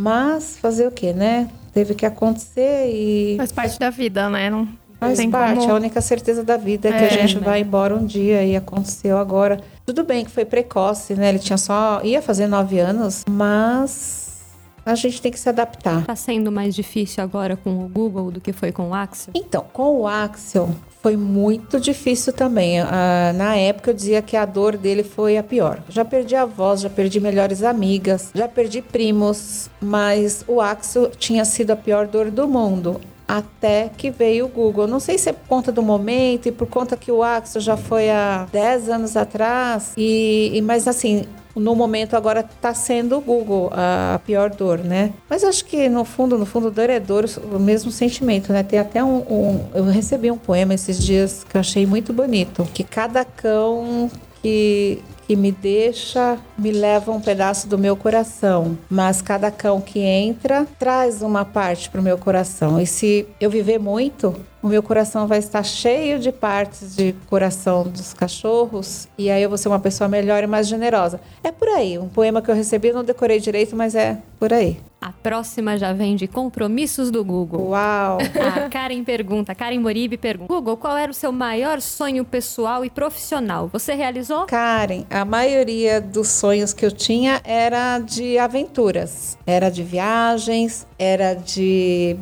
Mas 0.00 0.56
fazer 0.56 0.86
o 0.86 0.90
quê, 0.90 1.12
né? 1.12 1.48
Teve 1.74 1.94
que 1.94 2.06
acontecer 2.06 2.86
e 2.90 3.34
Faz 3.36 3.52
parte 3.52 3.78
da 3.78 3.90
vida, 3.90 4.30
né? 4.30 4.48
Não 4.48 4.66
faz 4.98 5.18
tem 5.18 5.30
parte. 5.30 5.58
como- 5.60 5.72
A 5.72 5.74
única 5.74 6.00
certeza 6.00 6.42
da 6.42 6.56
vida 6.56 6.88
é 6.88 6.92
que 6.92 7.04
É, 7.04 7.06
a 7.06 7.10
gente 7.10 7.36
né? 7.36 7.42
vai 7.44 7.60
embora 7.60 7.94
um 7.94 8.04
dia 8.06 8.42
e 8.42 8.56
aconteceu 8.56 9.18
agora. 9.18 9.60
Tudo 9.84 10.02
bem 10.02 10.24
que 10.24 10.30
foi 10.30 10.44
precoce, 10.46 11.14
né? 11.14 11.28
Ele 11.28 11.38
tinha 11.38 11.58
só. 11.58 12.00
ia 12.02 12.22
fazer 12.22 12.46
nove 12.46 12.78
anos, 12.78 13.24
mas 13.28 14.40
a 14.86 14.94
gente 14.94 15.20
tem 15.20 15.30
que 15.30 15.38
se 15.38 15.48
adaptar. 15.48 16.04
Tá 16.06 16.16
sendo 16.16 16.50
mais 16.50 16.74
difícil 16.74 17.22
agora 17.22 17.56
com 17.56 17.84
o 17.84 17.88
Google 17.88 18.30
do 18.30 18.40
que 18.40 18.52
foi 18.54 18.72
com 18.72 18.88
o 18.88 18.94
Axel? 18.94 19.32
Então, 19.36 19.64
com 19.72 20.00
o 20.00 20.06
Axel 20.08 20.70
foi 21.02 21.16
muito 21.16 21.80
difícil 21.80 22.32
também. 22.32 22.80
Ah, 22.80 23.32
na 23.34 23.56
época 23.56 23.90
eu 23.90 23.94
dizia 23.94 24.22
que 24.22 24.36
a 24.36 24.44
dor 24.44 24.76
dele 24.76 25.02
foi 25.02 25.36
a 25.36 25.42
pior. 25.42 25.82
Já 25.88 26.04
perdi 26.04 26.36
avós, 26.36 26.82
já 26.82 26.90
perdi 26.90 27.20
melhores 27.20 27.62
amigas, 27.62 28.30
já 28.34 28.46
perdi 28.46 28.82
primos, 28.82 29.70
mas 29.80 30.44
o 30.46 30.60
Axel 30.60 31.10
tinha 31.10 31.44
sido 31.44 31.70
a 31.70 31.76
pior 31.76 32.06
dor 32.06 32.30
do 32.30 32.46
mundo. 32.46 33.00
Até 33.38 33.90
que 33.96 34.10
veio 34.10 34.46
o 34.46 34.48
Google. 34.48 34.86
Não 34.86 34.98
sei 35.00 35.16
se 35.18 35.28
é 35.28 35.32
por 35.32 35.46
conta 35.46 35.70
do 35.70 35.82
momento 35.82 36.46
e 36.46 36.52
por 36.52 36.66
conta 36.66 36.96
que 36.96 37.12
o 37.12 37.22
Axel 37.22 37.60
já 37.60 37.76
foi 37.76 38.10
há 38.10 38.46
10 38.52 38.88
anos 38.88 39.16
atrás. 39.16 39.92
E, 39.96 40.50
e- 40.54 40.60
mas 40.62 40.88
assim, 40.88 41.24
no 41.54 41.74
momento 41.76 42.16
agora 42.16 42.42
tá 42.42 42.74
sendo 42.74 43.18
o 43.18 43.20
Google 43.20 43.70
a, 43.72 44.14
a 44.14 44.18
pior 44.18 44.50
dor, 44.50 44.78
né? 44.78 45.12
Mas 45.28 45.44
acho 45.44 45.64
que 45.64 45.88
no 45.88 46.04
fundo, 46.04 46.36
no 46.38 46.44
fundo, 46.46 46.70
dor 46.70 46.90
é 46.90 46.98
dor, 46.98 47.24
o 47.52 47.58
mesmo 47.58 47.90
sentimento, 47.92 48.52
né? 48.52 48.62
Tem 48.62 48.78
até 48.78 49.02
um, 49.04 49.18
um- 49.18 49.60
eu 49.74 49.84
recebi 49.84 50.30
um 50.30 50.38
poema 50.38 50.74
esses 50.74 50.98
dias 51.02 51.44
que 51.48 51.56
eu 51.56 51.60
achei 51.60 51.86
muito 51.86 52.12
bonito, 52.12 52.66
que 52.74 52.82
cada 52.84 53.24
cão 53.24 54.10
que 54.42 54.98
que 55.30 55.36
me 55.36 55.52
deixa, 55.52 56.38
me 56.58 56.72
leva 56.72 57.12
um 57.12 57.20
pedaço 57.20 57.68
do 57.68 57.78
meu 57.78 57.96
coração, 57.96 58.76
mas 58.90 59.22
cada 59.22 59.48
cão 59.48 59.80
que 59.80 60.00
entra 60.00 60.66
traz 60.76 61.22
uma 61.22 61.44
parte 61.44 61.88
para 61.88 62.00
o 62.00 62.02
meu 62.02 62.18
coração. 62.18 62.80
E 62.80 62.84
se 62.84 63.28
eu 63.40 63.48
viver 63.48 63.78
muito, 63.78 64.34
o 64.62 64.68
meu 64.68 64.82
coração 64.82 65.26
vai 65.26 65.38
estar 65.38 65.62
cheio 65.62 66.18
de 66.18 66.30
partes 66.30 66.96
de 66.96 67.14
coração 67.28 67.84
dos 67.84 68.12
cachorros 68.12 69.08
e 69.16 69.30
aí 69.30 69.42
eu 69.42 69.48
vou 69.48 69.58
ser 69.58 69.68
uma 69.68 69.78
pessoa 69.78 70.08
melhor 70.08 70.42
e 70.42 70.46
mais 70.46 70.68
generosa. 70.68 71.20
É 71.42 71.50
por 71.50 71.68
aí, 71.68 71.98
um 71.98 72.08
poema 72.08 72.42
que 72.42 72.50
eu 72.50 72.54
recebi, 72.54 72.92
não 72.92 73.02
decorei 73.02 73.40
direito, 73.40 73.74
mas 73.74 73.94
é 73.94 74.18
por 74.38 74.52
aí. 74.52 74.78
A 75.00 75.12
próxima 75.12 75.78
já 75.78 75.94
vem 75.94 76.14
de 76.14 76.26
compromissos 76.28 77.10
do 77.10 77.24
Google. 77.24 77.70
Uau! 77.70 78.18
A 78.54 78.68
Karen 78.68 79.02
pergunta, 79.02 79.54
Karen 79.54 79.78
Moribe 79.78 80.18
pergunta: 80.18 80.52
Google, 80.52 80.76
qual 80.76 80.94
era 80.94 81.10
o 81.10 81.14
seu 81.14 81.32
maior 81.32 81.80
sonho 81.80 82.22
pessoal 82.22 82.84
e 82.84 82.90
profissional? 82.90 83.68
Você 83.72 83.94
realizou? 83.94 84.44
Karen, 84.44 85.06
a 85.08 85.24
maioria 85.24 86.02
dos 86.02 86.28
sonhos 86.28 86.74
que 86.74 86.84
eu 86.84 86.92
tinha 86.92 87.40
era 87.44 87.98
de 87.98 88.36
aventuras, 88.36 89.38
era 89.46 89.70
de 89.70 89.82
viagens, 89.82 90.86
era 90.98 91.32
de, 91.32 92.18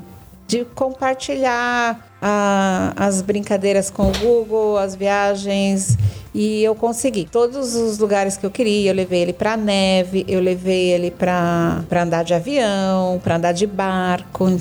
de 0.49 0.65
compartilhar 0.75 2.09
a- 2.23 2.95
as 2.97 3.21
brincadeiras 3.21 3.91
com 3.91 4.09
o 4.09 4.13
Google, 4.19 4.79
as 4.79 4.95
viagens. 4.97 5.97
E 6.35 6.65
eu 6.65 6.75
consegui. 6.75 7.29
Todos 7.31 7.75
os 7.75 7.99
lugares 7.99 8.37
que 8.37 8.47
eu 8.47 8.51
queria, 8.51 8.91
eu 8.91 8.95
levei 8.95 9.21
ele 9.21 9.33
para 9.35 9.57
neve, 9.57 10.25
eu 10.27 10.41
levei 10.41 10.91
ele 10.91 11.11
para 11.11 11.85
andar 12.03 12.23
de 12.25 12.33
avião, 12.33 13.21
para 13.23 13.37
andar 13.37 13.53
de 13.53 13.67
barco, 13.67 14.59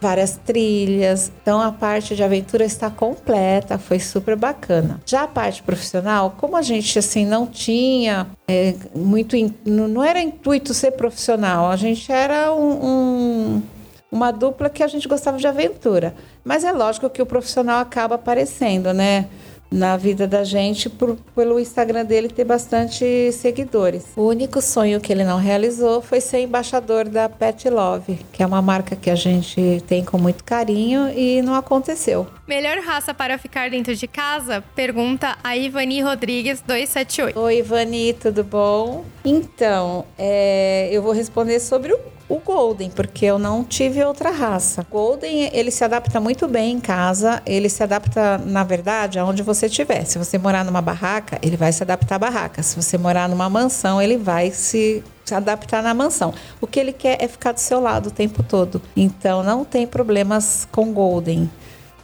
várias 0.00 0.38
trilhas. 0.44 1.32
Então 1.40 1.60
a 1.60 1.72
parte 1.72 2.14
de 2.14 2.22
aventura 2.22 2.64
está 2.64 2.90
completa, 2.90 3.78
foi 3.78 3.98
super 3.98 4.36
bacana. 4.36 5.00
Já 5.06 5.22
a 5.22 5.28
parte 5.28 5.62
profissional, 5.62 6.34
como 6.38 6.56
a 6.56 6.62
gente 6.62 6.98
assim 6.98 7.24
não 7.24 7.46
tinha 7.46 8.26
é, 8.46 8.74
muito, 8.94 9.34
in- 9.36 9.54
não 9.64 9.88
não 9.88 10.04
era 10.04 10.20
intuito 10.20 10.74
ser 10.74 10.90
profissional, 10.92 11.70
a 11.70 11.76
gente 11.76 12.10
era 12.12 12.52
um- 12.52 12.86
um 13.56 13.62
uma 14.14 14.30
dupla 14.30 14.70
que 14.70 14.80
a 14.80 14.86
gente 14.86 15.08
gostava 15.08 15.36
de 15.38 15.46
aventura. 15.46 16.14
Mas 16.44 16.62
é 16.62 16.70
lógico 16.70 17.10
que 17.10 17.20
o 17.20 17.26
profissional 17.26 17.80
acaba 17.80 18.14
aparecendo, 18.14 18.94
né? 18.94 19.26
Na 19.68 19.96
vida 19.96 20.24
da 20.24 20.44
gente, 20.44 20.88
por, 20.88 21.16
pelo 21.34 21.58
Instagram 21.58 22.04
dele 22.04 22.28
ter 22.28 22.44
bastante 22.44 23.32
seguidores. 23.32 24.04
O 24.16 24.22
único 24.22 24.62
sonho 24.62 25.00
que 25.00 25.12
ele 25.12 25.24
não 25.24 25.36
realizou 25.36 26.00
foi 26.00 26.20
ser 26.20 26.42
embaixador 26.42 27.08
da 27.08 27.28
Pet 27.28 27.68
Love, 27.68 28.20
que 28.32 28.40
é 28.40 28.46
uma 28.46 28.62
marca 28.62 28.94
que 28.94 29.10
a 29.10 29.16
gente 29.16 29.82
tem 29.88 30.04
com 30.04 30.16
muito 30.16 30.44
carinho 30.44 31.08
e 31.08 31.42
não 31.42 31.56
aconteceu. 31.56 32.24
Melhor 32.46 32.76
raça 32.80 33.14
para 33.14 33.38
ficar 33.38 33.70
dentro 33.70 33.96
de 33.96 34.06
casa? 34.06 34.62
Pergunta 34.74 35.38
a 35.42 35.56
Ivani 35.56 36.02
Rodrigues 36.02 36.60
278. 36.60 37.40
Oi, 37.40 37.58
Ivani, 37.60 38.12
tudo 38.12 38.44
bom? 38.44 39.06
Então, 39.24 40.04
é, 40.18 40.90
eu 40.92 41.00
vou 41.00 41.12
responder 41.12 41.58
sobre 41.58 41.94
o, 41.94 41.98
o 42.28 42.38
Golden, 42.40 42.90
porque 42.90 43.24
eu 43.24 43.38
não 43.38 43.64
tive 43.64 44.04
outra 44.04 44.28
raça. 44.28 44.86
Golden, 44.90 45.48
ele 45.54 45.70
se 45.70 45.84
adapta 45.84 46.20
muito 46.20 46.46
bem 46.46 46.72
em 46.72 46.80
casa, 46.80 47.42
ele 47.46 47.70
se 47.70 47.82
adapta, 47.82 48.36
na 48.36 48.62
verdade, 48.62 49.18
aonde 49.18 49.42
você 49.42 49.64
estiver. 49.64 50.04
Se 50.04 50.18
você 50.18 50.36
morar 50.36 50.66
numa 50.66 50.82
barraca, 50.82 51.38
ele 51.40 51.56
vai 51.56 51.72
se 51.72 51.82
adaptar 51.82 52.16
à 52.16 52.18
barraca. 52.18 52.62
Se 52.62 52.76
você 52.76 52.98
morar 52.98 53.26
numa 53.26 53.48
mansão, 53.48 54.02
ele 54.02 54.18
vai 54.18 54.50
se 54.50 55.02
se 55.24 55.34
adaptar 55.34 55.82
na 55.82 55.94
mansão. 55.94 56.34
O 56.60 56.66
que 56.66 56.78
ele 56.78 56.92
quer 56.92 57.16
é 57.18 57.26
ficar 57.26 57.52
do 57.52 57.60
seu 57.60 57.80
lado 57.80 58.08
o 58.08 58.10
tempo 58.10 58.42
todo. 58.42 58.82
Então 58.94 59.42
não 59.42 59.64
tem 59.64 59.86
problemas 59.86 60.68
com 60.70 60.92
Golden 60.92 61.50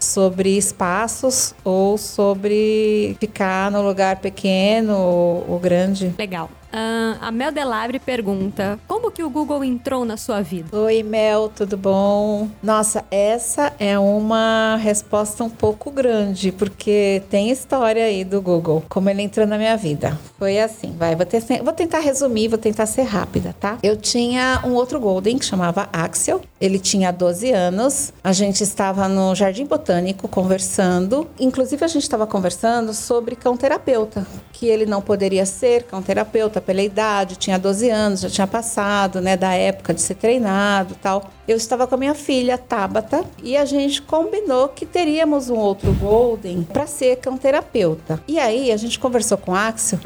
sobre 0.00 0.57
espaços 0.57 1.54
ou 1.62 1.97
sobre 1.99 3.16
ficar 3.21 3.71
no 3.71 3.83
lugar 3.83 4.16
pequeno 4.16 4.97
ou, 4.97 5.45
ou 5.49 5.59
grande. 5.59 6.14
Legal. 6.19 6.50
Uh, 6.73 7.19
a 7.21 7.33
Mel 7.33 7.50
Delabre 7.50 7.99
pergunta: 7.99 8.79
Como 8.87 9.11
que 9.11 9.25
o 9.25 9.31
Google 9.31 9.65
entrou 9.65 10.05
na 10.05 10.17
sua 10.17 10.41
vida? 10.41 10.77
Oi, 10.77 11.03
Mel, 11.03 11.50
tudo 11.55 11.77
bom? 11.77 12.49
Nossa, 12.62 13.05
essa 13.11 13.73
é 13.79 13.99
uma 13.99 14.77
resposta 14.77 15.43
um 15.43 15.50
pouco 15.50 15.91
grande, 15.91 16.53
porque 16.53 17.23
tem 17.29 17.50
história 17.50 18.05
aí 18.05 18.25
do 18.25 18.41
Google, 18.41 18.85
como 18.89 19.11
ele 19.11 19.23
entrou 19.23 19.47
na 19.47 19.59
minha 19.59 19.77
vida. 19.77 20.17
Foi 20.39 20.61
assim, 20.61 20.95
vai, 20.97 21.17
vou, 21.17 21.27
ter, 21.27 21.43
vou 21.62 21.73
tentar 21.73 21.99
resumir, 21.99 22.49
vou 22.49 22.59
tentar 22.59 22.87
ser 22.87 23.03
rápida, 23.03 23.55
tá? 23.59 23.79
Eu 23.83 23.97
tinha 23.97 24.62
um 24.65 24.75
outro 24.75 25.00
Golden 25.00 25.39
que 25.39 25.45
chamava 25.45 25.89
Axel, 25.93 26.41
ele 26.61 26.79
tinha 26.79 27.11
12 27.11 27.50
anos, 27.50 28.12
a 28.23 28.33
gente 28.33 28.62
estava 28.62 29.09
no 29.09 29.35
Jardim 29.35 29.67
Botânico 29.67 30.29
conversando, 30.29 31.27
inclusive 31.39 31.85
a 31.85 31.89
gente 31.89 32.03
estava 32.03 32.27
conversando 32.27 32.95
sobre 32.95 33.35
cão 33.35 33.57
terapeuta, 33.57 34.27
que 34.53 34.67
ele 34.67 34.87
não 34.87 35.03
poderia 35.03 35.45
ser 35.45 35.83
cão 35.83 36.00
terapeuta 36.00 36.60
pela 36.61 36.83
idade, 36.83 37.37
tinha 37.37 37.59
12 37.59 37.88
anos, 37.90 38.21
já 38.21 38.31
tinha 38.31 38.47
passado, 38.47 39.21
né, 39.21 39.37
da 39.37 39.55
época 39.55 39.95
de 39.95 40.00
ser 40.00 40.14
treinado, 40.14 40.95
tal. 41.00 41.31
Eu 41.47 41.57
estava 41.57 41.87
com 41.87 41.95
a 41.95 41.99
minha 41.99 42.14
filha, 42.14 42.59
Tabata, 42.59 43.25
e 43.43 43.57
a 43.57 43.64
gente 43.64 44.02
combinou 44.02 44.69
que 44.69 44.87
teríamos 44.87 45.50
um 45.50 45.57
outro 45.57 45.93
Golden 45.95 46.62
para 46.62 46.87
ser 46.87 47.17
cão-terapeuta. 47.17 48.23
E 48.29 48.38
aí 48.38 48.71
a 48.71 48.76
gente 48.76 48.99
conversou 48.99 49.38
com 49.38 49.52
o 49.52 49.55
Axel, 49.55 49.99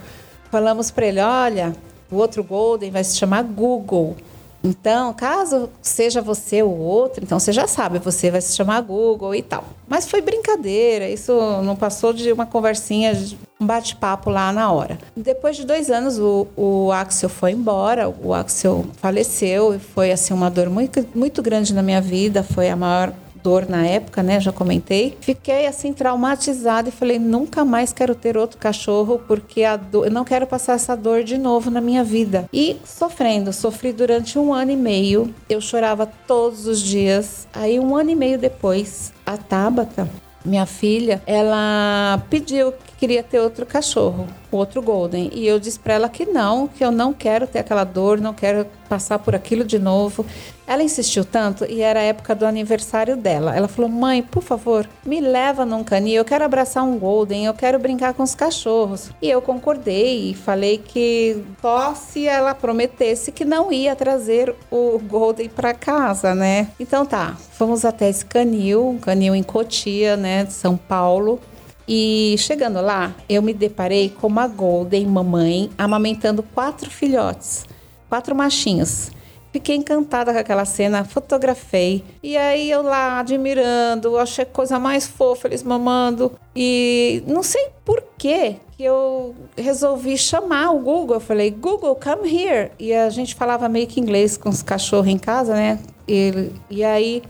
falamos 0.50 0.90
para 0.90 1.06
ele, 1.06 1.20
olha, 1.20 1.75
o 2.11 2.16
outro 2.16 2.42
Golden 2.44 2.90
vai 2.90 3.04
se 3.04 3.16
chamar 3.16 3.42
Google. 3.42 4.16
Então, 4.64 5.12
caso 5.12 5.68
seja 5.83 6.23
você 6.23 6.62
ou 6.62 6.78
outro, 6.78 7.23
então 7.23 7.38
você 7.38 7.52
já 7.52 7.66
sabe, 7.66 7.99
você 7.99 8.30
vai 8.30 8.40
se 8.40 8.56
chamar 8.56 8.80
Google 8.80 9.35
e 9.35 9.42
tal. 9.42 9.64
Mas 9.87 10.09
foi 10.09 10.23
brincadeira, 10.23 11.06
isso 11.11 11.33
não 11.62 11.76
passou 11.76 12.14
de 12.14 12.33
uma 12.33 12.47
conversinha, 12.47 13.12
um 13.61 13.66
bate-papo 13.66 14.30
lá 14.30 14.50
na 14.50 14.73
hora. 14.73 14.99
Depois 15.14 15.56
de 15.56 15.66
dois 15.66 15.90
anos, 15.90 16.18
o, 16.18 16.47
o 16.56 16.90
Axel 16.90 17.28
foi 17.28 17.52
embora, 17.52 18.09
o 18.09 18.33
Axel 18.33 18.87
faleceu 18.97 19.75
e 19.75 19.78
foi 19.78 20.11
assim 20.11 20.33
uma 20.33 20.50
dor 20.50 20.71
muito, 20.71 21.06
muito 21.14 21.42
grande 21.42 21.75
na 21.75 21.83
minha 21.83 22.00
vida, 22.00 22.42
foi 22.42 22.71
a 22.71 22.76
maior 22.76 23.12
dor 23.44 23.68
na 23.68 23.86
época, 23.86 24.22
né? 24.22 24.40
Já 24.40 24.50
comentei. 24.50 25.18
Fiquei 25.20 25.66
assim 25.66 25.92
traumatizada 25.92 26.88
e 26.88 26.92
falei: 26.92 27.18
nunca 27.18 27.62
mais 27.64 27.92
quero 27.92 28.14
ter 28.14 28.38
outro 28.38 28.58
cachorro 28.58 29.20
porque 29.28 29.62
a 29.62 29.76
dor, 29.76 30.06
eu 30.06 30.10
não 30.10 30.24
quero 30.24 30.46
passar 30.46 30.72
essa 30.72 30.96
dor 30.96 31.22
de 31.22 31.36
novo 31.36 31.70
na 31.70 31.80
minha 31.82 32.02
vida. 32.02 32.48
E 32.50 32.78
sofrendo, 32.84 33.52
sofri 33.52 33.92
durante 33.92 34.38
um 34.38 34.54
ano 34.54 34.70
e 34.70 34.76
meio. 34.76 35.32
Eu 35.48 35.60
chorava 35.60 36.06
todos 36.26 36.66
os 36.66 36.80
dias. 36.80 37.46
Aí, 37.52 37.78
um 37.78 37.94
ano 37.94 38.10
e 38.10 38.14
meio 38.14 38.38
depois, 38.38 39.12
a 39.26 39.36
Tabata, 39.36 40.08
minha 40.44 40.64
filha, 40.64 41.22
ela 41.26 42.22
pediu 42.30 42.72
que 42.72 42.96
queria 42.98 43.22
ter 43.22 43.40
outro 43.40 43.66
cachorro, 43.66 44.26
outro 44.56 44.82
Golden. 44.82 45.30
E 45.32 45.46
eu 45.46 45.58
disse 45.58 45.78
para 45.78 45.94
ela 45.94 46.08
que 46.08 46.26
não, 46.26 46.66
que 46.68 46.84
eu 46.84 46.90
não 46.90 47.12
quero 47.12 47.46
ter 47.46 47.61
aquela 47.61 47.84
dor, 47.84 48.20
não 48.20 48.34
quero 48.34 48.66
passar 48.88 49.18
por 49.18 49.34
aquilo 49.34 49.64
de 49.64 49.78
novo. 49.78 50.25
Ela 50.66 50.82
insistiu 50.82 51.25
tanto 51.25 51.66
e 51.66 51.82
era 51.82 52.00
a 52.00 52.02
época 52.02 52.34
do 52.34 52.46
aniversário 52.46 53.16
dela. 53.16 53.54
Ela 53.54 53.68
falou: 53.68 53.90
Mãe, 53.90 54.23
por 54.23 54.42
favor, 54.42 54.88
me 55.04 55.20
leva 55.20 55.66
num 55.66 55.84
canil. 55.84 56.16
Eu 56.16 56.25
quero 56.25 56.44
abraçar 56.44 56.84
um 56.84 56.99
Golden, 56.99 57.44
eu 57.44 57.54
quero 57.54 57.78
brincar 57.78 58.14
com 58.14 58.23
os 58.23 58.34
cachorros. 58.34 59.11
E 59.20 59.28
eu 59.28 59.42
concordei 59.42 60.30
e 60.30 60.34
falei 60.34 60.78
que 60.78 61.44
só 61.61 61.94
se 61.94 62.26
ela 62.26 62.54
prometesse 62.54 63.30
que 63.30 63.44
não 63.44 63.70
ia 63.73 63.94
trazer 63.94 64.54
o 64.70 64.99
Golden 64.99 65.49
para 65.49 65.75
casa, 65.75 66.34
né? 66.34 66.68
Então 66.80 67.04
tá, 67.04 67.37
fomos 67.52 67.84
até 67.84 68.08
esse 68.08 68.25
canil, 68.25 68.88
um 68.88 68.99
canil 68.99 69.34
em 69.34 69.42
Cotia, 69.42 70.16
né, 70.16 70.44
de 70.44 70.52
São 70.52 70.76
Paulo. 70.76 71.40
E 71.86 72.34
chegando 72.38 72.80
lá, 72.80 73.14
eu 73.28 73.42
me 73.42 73.52
deparei 73.52 74.08
com 74.08 74.26
uma 74.26 74.46
Golden 74.48 75.06
mamãe 75.06 75.70
amamentando 75.76 76.42
quatro 76.42 76.90
filhotes, 76.90 77.64
quatro 78.08 78.34
machinhos. 78.34 79.10
Fiquei 79.52 79.76
encantada 79.76 80.32
com 80.32 80.38
aquela 80.40 80.64
cena, 80.64 81.04
fotografei. 81.04 82.02
E 82.20 82.36
aí 82.36 82.68
eu 82.68 82.82
lá 82.82 83.20
admirando, 83.20 84.18
achei 84.18 84.44
coisa 84.44 84.80
mais 84.80 85.06
fofa 85.06 85.46
eles 85.46 85.62
mamando. 85.62 86.32
E 86.56 87.22
não 87.24 87.40
sei 87.40 87.68
por 87.84 88.02
que 88.18 88.56
que 88.76 88.82
eu 88.82 89.32
resolvi 89.56 90.18
chamar 90.18 90.72
o 90.72 90.80
Google. 90.80 91.14
Eu 91.14 91.20
falei, 91.20 91.52
Google, 91.52 91.94
come 91.94 92.28
here. 92.28 92.72
E 92.80 92.92
a 92.92 93.08
gente 93.10 93.36
falava 93.36 93.68
meio 93.68 93.86
que 93.86 94.00
inglês 94.00 94.36
com 94.36 94.48
os 94.48 94.60
cachorros 94.60 95.06
em 95.06 95.18
casa, 95.18 95.54
né? 95.54 95.78
E, 96.08 96.50
e 96.68 96.82
aí 96.82 97.22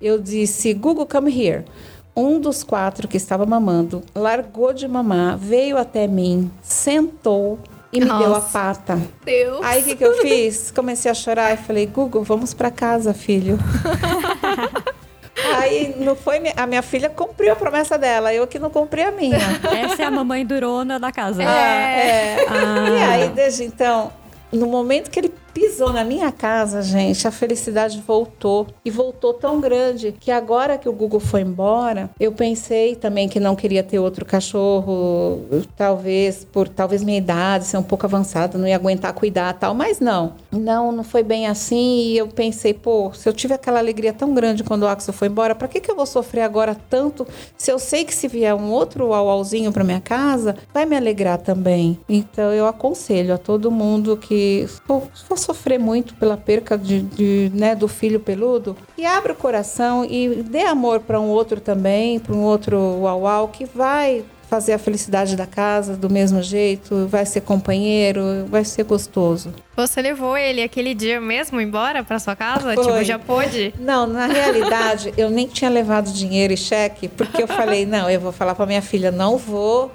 eu 0.00 0.18
disse, 0.18 0.72
Google, 0.72 1.04
come 1.04 1.30
here. 1.30 1.66
Um 2.18 2.40
dos 2.40 2.64
quatro 2.64 3.06
que 3.06 3.16
estava 3.16 3.46
mamando 3.46 4.02
largou 4.12 4.72
de 4.72 4.88
mamar, 4.88 5.38
veio 5.38 5.78
até 5.78 6.08
mim, 6.08 6.50
sentou 6.60 7.60
e 7.92 8.00
me 8.00 8.06
Nossa. 8.06 8.24
deu 8.24 8.34
a 8.34 8.40
pata. 8.40 9.00
Deus. 9.24 9.60
Aí 9.62 9.82
o 9.82 9.84
que, 9.84 9.94
que 9.94 10.04
eu 10.04 10.18
fiz? 10.20 10.72
Comecei 10.72 11.08
a 11.08 11.14
chorar 11.14 11.54
e 11.54 11.56
falei, 11.56 11.86
Google, 11.86 12.24
vamos 12.24 12.52
para 12.52 12.72
casa, 12.72 13.14
filho. 13.14 13.56
Aí 15.58 15.94
não 15.96 16.16
foi 16.16 16.42
a 16.56 16.66
minha 16.66 16.82
filha 16.82 17.08
cumpriu 17.08 17.52
a 17.52 17.56
promessa 17.56 17.96
dela, 17.96 18.34
eu 18.34 18.48
que 18.48 18.58
não 18.58 18.68
cumpri 18.68 19.02
a 19.02 19.12
minha. 19.12 19.38
Essa 19.80 20.02
é 20.02 20.04
a 20.04 20.10
mamãe 20.10 20.44
durona 20.44 20.98
da 20.98 21.12
casa. 21.12 21.44
Ah, 21.46 21.80
é. 21.80 22.46
Ah. 22.48 22.88
E 22.90 23.02
aí, 23.04 23.28
desde 23.28 23.62
então, 23.62 24.10
no 24.50 24.66
momento 24.66 25.08
que 25.08 25.20
ele 25.20 25.32
pisou 25.78 25.92
na 25.92 26.02
minha 26.02 26.32
casa, 26.32 26.82
gente, 26.82 27.28
a 27.28 27.30
felicidade 27.30 28.02
voltou. 28.04 28.66
E 28.84 28.90
voltou 28.90 29.32
tão 29.32 29.60
grande 29.60 30.12
que 30.18 30.28
agora 30.28 30.76
que 30.76 30.88
o 30.88 30.92
Google 30.92 31.20
foi 31.20 31.42
embora, 31.42 32.10
eu 32.18 32.32
pensei 32.32 32.96
também 32.96 33.28
que 33.28 33.38
não 33.38 33.54
queria 33.54 33.84
ter 33.84 34.00
outro 34.00 34.24
cachorro, 34.24 35.40
talvez 35.76 36.44
por 36.44 36.68
talvez 36.68 37.04
minha 37.04 37.18
idade 37.18 37.64
ser 37.64 37.76
um 37.76 37.82
pouco 37.84 38.04
avançada, 38.06 38.58
não 38.58 38.66
ia 38.66 38.74
aguentar 38.74 39.12
cuidar 39.12 39.52
tal, 39.52 39.72
mas 39.72 40.00
não. 40.00 40.32
Não, 40.50 40.90
não 40.90 41.04
foi 41.04 41.22
bem 41.22 41.46
assim 41.46 42.08
e 42.08 42.18
eu 42.18 42.26
pensei, 42.26 42.74
pô, 42.74 43.12
se 43.14 43.28
eu 43.28 43.32
tive 43.32 43.54
aquela 43.54 43.78
alegria 43.78 44.12
tão 44.12 44.34
grande 44.34 44.64
quando 44.64 44.82
o 44.82 44.88
Axel 44.88 45.14
foi 45.14 45.28
embora, 45.28 45.54
para 45.54 45.68
que 45.68 45.78
que 45.80 45.88
eu 45.88 45.94
vou 45.94 46.06
sofrer 46.06 46.40
agora 46.40 46.76
tanto 46.90 47.24
se 47.56 47.70
eu 47.70 47.78
sei 47.78 48.04
que 48.04 48.14
se 48.14 48.26
vier 48.26 48.52
um 48.52 48.72
outro 48.72 49.12
auauzinho 49.14 49.70
para 49.70 49.84
minha 49.84 50.00
casa, 50.00 50.56
vai 50.74 50.84
me 50.84 50.96
alegrar 50.96 51.38
também. 51.38 52.00
Então 52.08 52.52
eu 52.52 52.66
aconselho 52.66 53.32
a 53.32 53.38
todo 53.38 53.70
mundo 53.70 54.16
que 54.16 54.66
for, 54.84 55.02
for 55.28 55.38
sofrer 55.38 55.67
muito 55.76 56.14
pela 56.14 56.36
perca 56.36 56.78
de, 56.78 57.02
de, 57.02 57.50
né, 57.52 57.74
do 57.74 57.88
filho 57.88 58.20
peludo, 58.20 58.76
e 58.96 59.04
abra 59.04 59.32
o 59.32 59.36
coração 59.36 60.04
e 60.04 60.42
dê 60.42 60.62
amor 60.62 61.00
para 61.00 61.20
um 61.20 61.28
outro 61.28 61.60
também, 61.60 62.20
para 62.20 62.34
um 62.34 62.44
outro 62.44 62.78
uau 63.00 63.48
que 63.48 63.64
vai 63.64 64.24
fazer 64.48 64.72
a 64.72 64.78
felicidade 64.78 65.36
da 65.36 65.46
casa 65.46 65.94
do 65.94 66.08
mesmo 66.08 66.42
jeito, 66.42 67.06
vai 67.06 67.26
ser 67.26 67.42
companheiro, 67.42 68.46
vai 68.48 68.64
ser 68.64 68.82
gostoso. 68.84 69.52
Você 69.76 70.00
levou 70.00 70.36
ele 70.36 70.62
aquele 70.62 70.94
dia 70.94 71.20
mesmo 71.20 71.60
embora 71.60 72.02
pra 72.02 72.18
sua 72.18 72.34
casa? 72.34 72.72
Foi. 72.72 72.84
Tipo, 72.84 73.04
já 73.04 73.18
pôde? 73.18 73.74
Não, 73.78 74.06
na 74.06 74.26
realidade, 74.26 75.12
eu 75.18 75.28
nem 75.28 75.46
tinha 75.46 75.70
levado 75.70 76.10
dinheiro 76.10 76.54
e 76.54 76.56
cheque, 76.56 77.08
porque 77.08 77.42
eu 77.42 77.46
falei, 77.46 77.84
não, 77.84 78.08
eu 78.10 78.20
vou 78.20 78.32
falar 78.32 78.54
para 78.54 78.64
minha 78.64 78.80
filha, 78.80 79.10
não 79.10 79.36
vou 79.36 79.92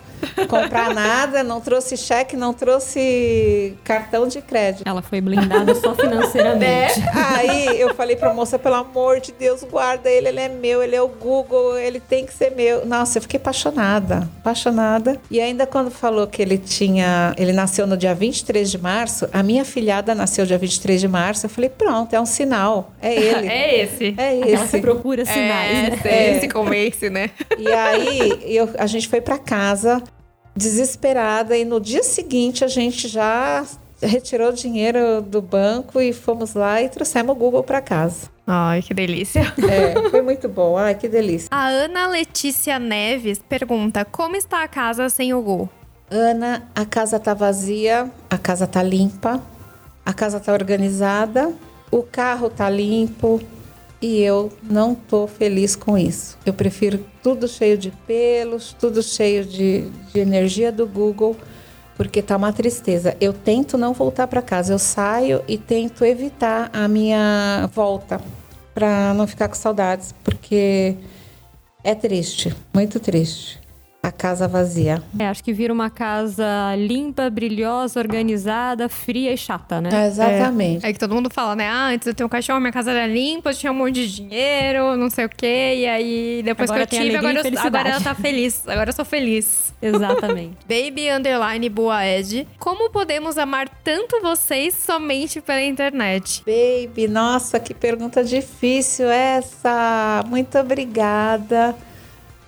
comprar 0.48 0.94
nada, 0.94 1.44
não 1.44 1.60
trouxe 1.62 1.96
cheque, 1.98 2.36
não 2.36 2.54
trouxe 2.54 3.76
cartão 3.84 4.28
de 4.28 4.42
crédito. 4.42 4.84
Ela 4.86 5.02
foi 5.02 5.22
blindada 5.22 5.74
só 5.76 5.94
financeiramente. 5.96 7.02
Aí 7.14 7.80
eu 7.80 7.94
falei 7.96 8.16
pra 8.16 8.34
moça, 8.34 8.58
pelo 8.60 8.76
amor 8.76 9.20
de 9.20 9.32
Deus, 9.32 9.64
guarda 9.64 10.10
ele, 10.10 10.28
ele 10.30 10.40
é 10.40 10.50
meu, 10.50 10.82
ele 10.84 10.96
é 10.96 11.02
o 11.02 11.08
Google, 11.08 11.78
ele 11.78 12.00
tem 12.00 12.26
que 12.26 12.34
ser 12.34 12.52
meu. 12.56 12.86
Nossa, 12.86 13.18
eu 13.18 13.22
fiquei 13.22 13.40
apaixonada, 13.40 14.30
apaixonada. 14.40 15.20
E 15.30 15.40
ainda 15.40 15.66
quando 15.66 15.90
falou 15.92 16.28
que 16.28 16.42
ele 16.42 16.58
tinha, 16.58 17.34
ele 17.38 17.54
nasceu 17.54 17.86
no 17.88 17.98
dia 17.98 18.14
23 18.14 18.70
de 18.70 18.78
março, 18.78 19.28
a 19.34 19.42
minha 19.44 19.66
filhada 19.66 20.14
nasceu 20.16 20.46
dia 20.46 20.58
23 20.58 21.00
de 21.02 21.08
março, 21.08 21.46
eu 21.46 21.50
falei, 21.50 21.70
pronto, 21.70 22.14
é 22.14 22.20
um 22.20 22.26
sinal, 22.26 22.92
é 23.02 23.14
ele. 23.14 23.48
É 23.48 23.84
esse. 23.84 24.16
É 24.18 24.36
Ela 24.38 24.46
que 24.46 24.52
esse. 24.52 24.80
procura 24.82 25.26
sinais, 25.26 25.78
é, 25.78 25.90
né? 25.90 26.00
é. 26.06 26.38
esse 26.38 26.48
convence, 26.48 27.10
né? 27.10 27.30
E 27.58 27.68
aí 27.72 28.40
eu- 28.46 28.70
a 28.78 28.86
gente 28.88 29.08
foi 29.08 29.22
pra 29.22 29.38
casa 29.38 30.02
desesperada 30.56 31.58
e 31.58 31.66
no 31.66 31.80
dia 31.80 32.04
seguinte 32.04 32.64
a 32.64 32.68
gente 32.68 33.08
já 33.08 33.66
retirou 34.02 34.50
o 34.50 34.54
dinheiro 34.54 35.22
do 35.22 35.42
banco 35.42 36.00
e 36.02 36.14
fomos 36.14 36.54
lá 36.54 36.82
e 36.82 36.90
trouxemos 36.90 37.36
o 37.36 37.40
Google 37.40 37.64
pra 37.64 37.82
casa. 37.82 38.28
Ai, 38.46 38.82
que 38.82 38.94
delícia. 38.94 39.54
É, 39.64 40.10
foi 40.10 40.22
muito 40.22 40.50
bom. 40.50 40.78
Ai, 40.78 40.96
que 40.96 41.08
delícia. 41.08 41.48
A 41.50 41.68
Ana 41.68 42.08
Letícia 42.08 42.78
Neves 42.78 43.40
pergunta: 43.40 44.04
Como 44.06 44.36
está 44.36 44.64
a 44.64 44.68
casa 44.68 45.08
sem 45.10 45.34
o 45.34 45.42
Gu? 45.42 45.70
Ana, 46.12 46.68
a 46.76 46.86
casa 46.86 47.20
tá 47.20 47.34
vazia, 47.34 48.12
a 48.30 48.38
casa 48.38 48.68
tá 48.68 48.84
limpa, 48.84 49.42
a 50.06 50.14
casa 50.14 50.40
tá 50.40 50.52
organizada, 50.54 51.52
o 51.90 52.04
carro 52.04 52.50
tá 52.50 52.70
limpo 52.70 53.42
e 54.04 54.22
eu 54.22 54.52
não 54.62 54.94
tô 54.94 55.28
feliz 55.28 55.78
com 55.78 55.98
isso. 55.98 56.38
Eu 56.46 56.54
prefiro 56.54 57.06
tudo 57.24 57.48
cheio 57.48 57.78
de 57.78 57.90
pelos, 58.06 58.74
tudo 58.74 59.02
cheio 59.02 59.46
de, 59.46 59.90
de 60.12 60.20
energia 60.20 60.74
do 60.74 60.86
Google 60.86 61.38
porque 61.96 62.22
tá 62.22 62.36
uma 62.36 62.52
tristeza. 62.52 63.16
Eu 63.22 63.32
tento 63.32 63.78
não 63.78 63.94
voltar 63.94 64.28
para 64.28 64.42
casa, 64.42 64.74
eu 64.74 64.80
saio 64.80 65.42
e 65.48 65.58
tento 65.58 66.04
evitar 66.04 66.70
a 66.74 66.86
minha 66.86 67.70
volta 67.74 68.20
para 68.74 69.14
não 69.14 69.26
ficar 69.26 69.48
com 69.48 69.56
saudades, 69.56 70.14
porque 70.22 70.98
é 71.82 71.96
triste, 71.96 72.54
muito 72.74 73.00
triste. 73.00 73.63
A 74.04 74.12
casa 74.12 74.50
vazia. 74.50 75.02
É, 75.18 75.28
acho 75.28 75.42
que 75.42 75.54
vira 75.54 75.72
uma 75.72 75.90
casa 75.90 76.76
limpa, 76.76 77.30
brilhosa, 77.30 77.98
organizada, 78.02 78.90
fria 78.90 79.32
e 79.32 79.38
chata, 79.38 79.80
né? 79.80 79.90
É, 79.94 80.08
exatamente. 80.08 80.86
É 80.86 80.92
que 80.92 81.00
todo 81.00 81.16
mundo 81.16 81.30
fala, 81.30 81.56
né? 81.56 81.70
Ah, 81.70 81.88
antes 81.88 82.06
eu 82.06 82.14
tenho 82.14 82.28
um 82.28 82.30
cachorro, 82.30 82.60
minha 82.60 82.74
casa 82.74 82.92
era 82.92 83.08
limpa, 83.08 83.52
eu 83.52 83.54
tinha 83.54 83.72
um 83.72 83.76
monte 83.76 84.06
de 84.06 84.14
dinheiro, 84.14 84.98
não 84.98 85.10
sei 85.10 85.24
o 85.24 85.30
quê. 85.30 85.76
E 85.78 85.88
aí, 85.88 86.42
depois 86.44 86.70
Agora 86.70 86.86
que 86.86 86.98
eu 86.98 87.02
tive, 87.02 87.16
agora, 87.16 87.40
eu, 87.48 87.60
agora 87.60 87.90
ela 87.90 88.02
tá 88.02 88.14
feliz. 88.14 88.68
Agora 88.68 88.90
eu 88.90 88.94
sou 88.94 89.06
feliz. 89.06 89.74
Exatamente. 89.82 90.58
Baby 90.68 91.10
Underline 91.10 91.70
Boaed. 91.70 92.46
Como 92.60 92.90
podemos 92.90 93.38
amar 93.38 93.70
tanto 93.86 94.22
vocês 94.22 94.74
somente 94.74 95.40
pela 95.40 95.62
internet? 95.62 96.44
Baby, 96.46 97.08
nossa, 97.08 97.58
que 97.58 97.74
pergunta 97.74 98.22
difícil 98.22 99.10
essa. 99.10 100.26
Muito 100.28 100.60
obrigada. 100.60 101.74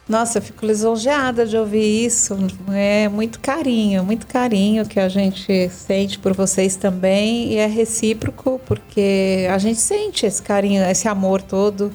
Nossa, 0.08 0.38
eu 0.38 0.42
fico 0.42 0.66
lisonjeada 0.66 1.48
de 1.48 1.58
ouvir 1.58 2.06
isso. 2.06 2.38
É 2.72 3.10
muito 3.10 3.40
carinho, 3.40 4.04
muito 4.04 4.28
carinho 4.28 4.86
que 4.86 5.00
a 5.00 5.10
gente 5.10 5.68
sente 5.70 6.20
por 6.20 6.34
vocês 6.34 6.76
também 6.76 7.54
e 7.54 7.58
é 7.58 7.66
recíproco 7.66 8.62
porque 8.66 9.48
a 9.50 9.58
gente 9.58 9.80
sente 9.80 10.26
esse 10.26 10.42
carinho, 10.42 10.84
esse 10.84 11.08
amor 11.08 11.42
todo. 11.42 11.92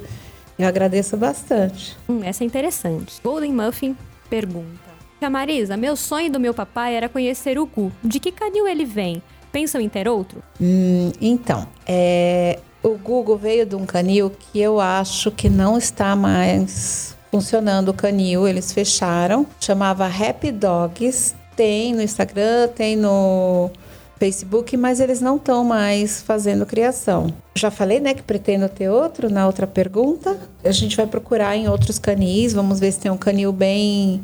Eu 0.59 0.67
agradeço 0.67 1.17
bastante. 1.17 1.97
Hum, 2.09 2.21
essa 2.25 2.43
é 2.43 2.47
interessante. 2.47 3.21
Golden 3.23 3.53
Muffin 3.53 3.97
pergunta. 4.29 4.91
Tia 5.19 5.31
Marisa, 5.31 5.77
meu 5.77 5.95
sonho 5.95 6.33
do 6.33 6.41
meu 6.41 6.53
papai 6.53 6.95
era 6.95 7.09
conhecer 7.09 7.59
o 7.59 7.67
Gu. 7.67 7.93
De 8.03 8.19
que 8.19 8.33
canil 8.33 8.67
ele 8.67 8.85
vem? 8.85 9.23
Pensam 9.53 9.81
em 9.81 9.89
ter 9.89 10.09
outro? 10.09 10.43
Hum, 10.61 11.13
então, 11.21 11.67
é, 11.87 12.59
o 12.83 12.91
Google 12.97 13.37
veio 13.37 13.65
de 13.65 13.77
um 13.77 13.87
canil 13.87 14.31
que 14.31 14.61
eu 14.61 14.81
acho 14.81 15.31
que 15.31 15.49
não 15.49 15.79
está 15.79 16.17
mais 16.17 17.17
funcionando 17.31 17.91
o 17.91 17.95
canil, 17.95 18.47
eles 18.47 18.73
fecharam. 18.73 19.47
Chamava 19.61 20.07
Happy 20.07 20.51
Dogs. 20.51 21.35
Tem 21.57 21.95
no 21.95 22.03
Instagram, 22.03 22.69
tem 22.69 22.97
no 22.97 23.71
Facebook, 24.19 24.77
mas 24.77 25.01
eles 25.01 25.21
não 25.21 25.37
estão 25.37 25.65
mais 25.65 26.21
fazendo 26.23 26.67
criação. 26.67 27.33
Já 27.55 27.71
falei, 27.71 28.01
né, 28.01 28.15
que 28.15 28.23
pretendo 28.23 28.69
ter 28.69 28.89
outro 28.89 29.31
na 29.31 29.47
outra 29.47 29.67
pergunta. 29.67 30.39
A 30.63 30.71
gente 30.71 30.97
vai 30.97 31.07
procurar 31.07 31.57
em 31.57 31.69
outros 31.69 31.99
canis, 31.99 32.53
vamos 32.53 32.79
ver 32.81 32.93
se 32.93 33.01
tem 33.01 33.11
um 33.11 33.17
canil 33.17 33.53
bem 33.53 34.23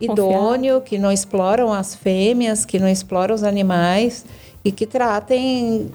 idôneo, 0.00 0.80
que 0.80 0.98
não 0.98 1.12
exploram 1.12 1.72
as 1.72 1.94
fêmeas, 1.94 2.64
que 2.64 2.78
não 2.78 2.88
exploram 2.88 3.34
os 3.34 3.42
animais 3.42 4.24
e 4.64 4.72
que 4.72 4.86
tratem 4.86 5.90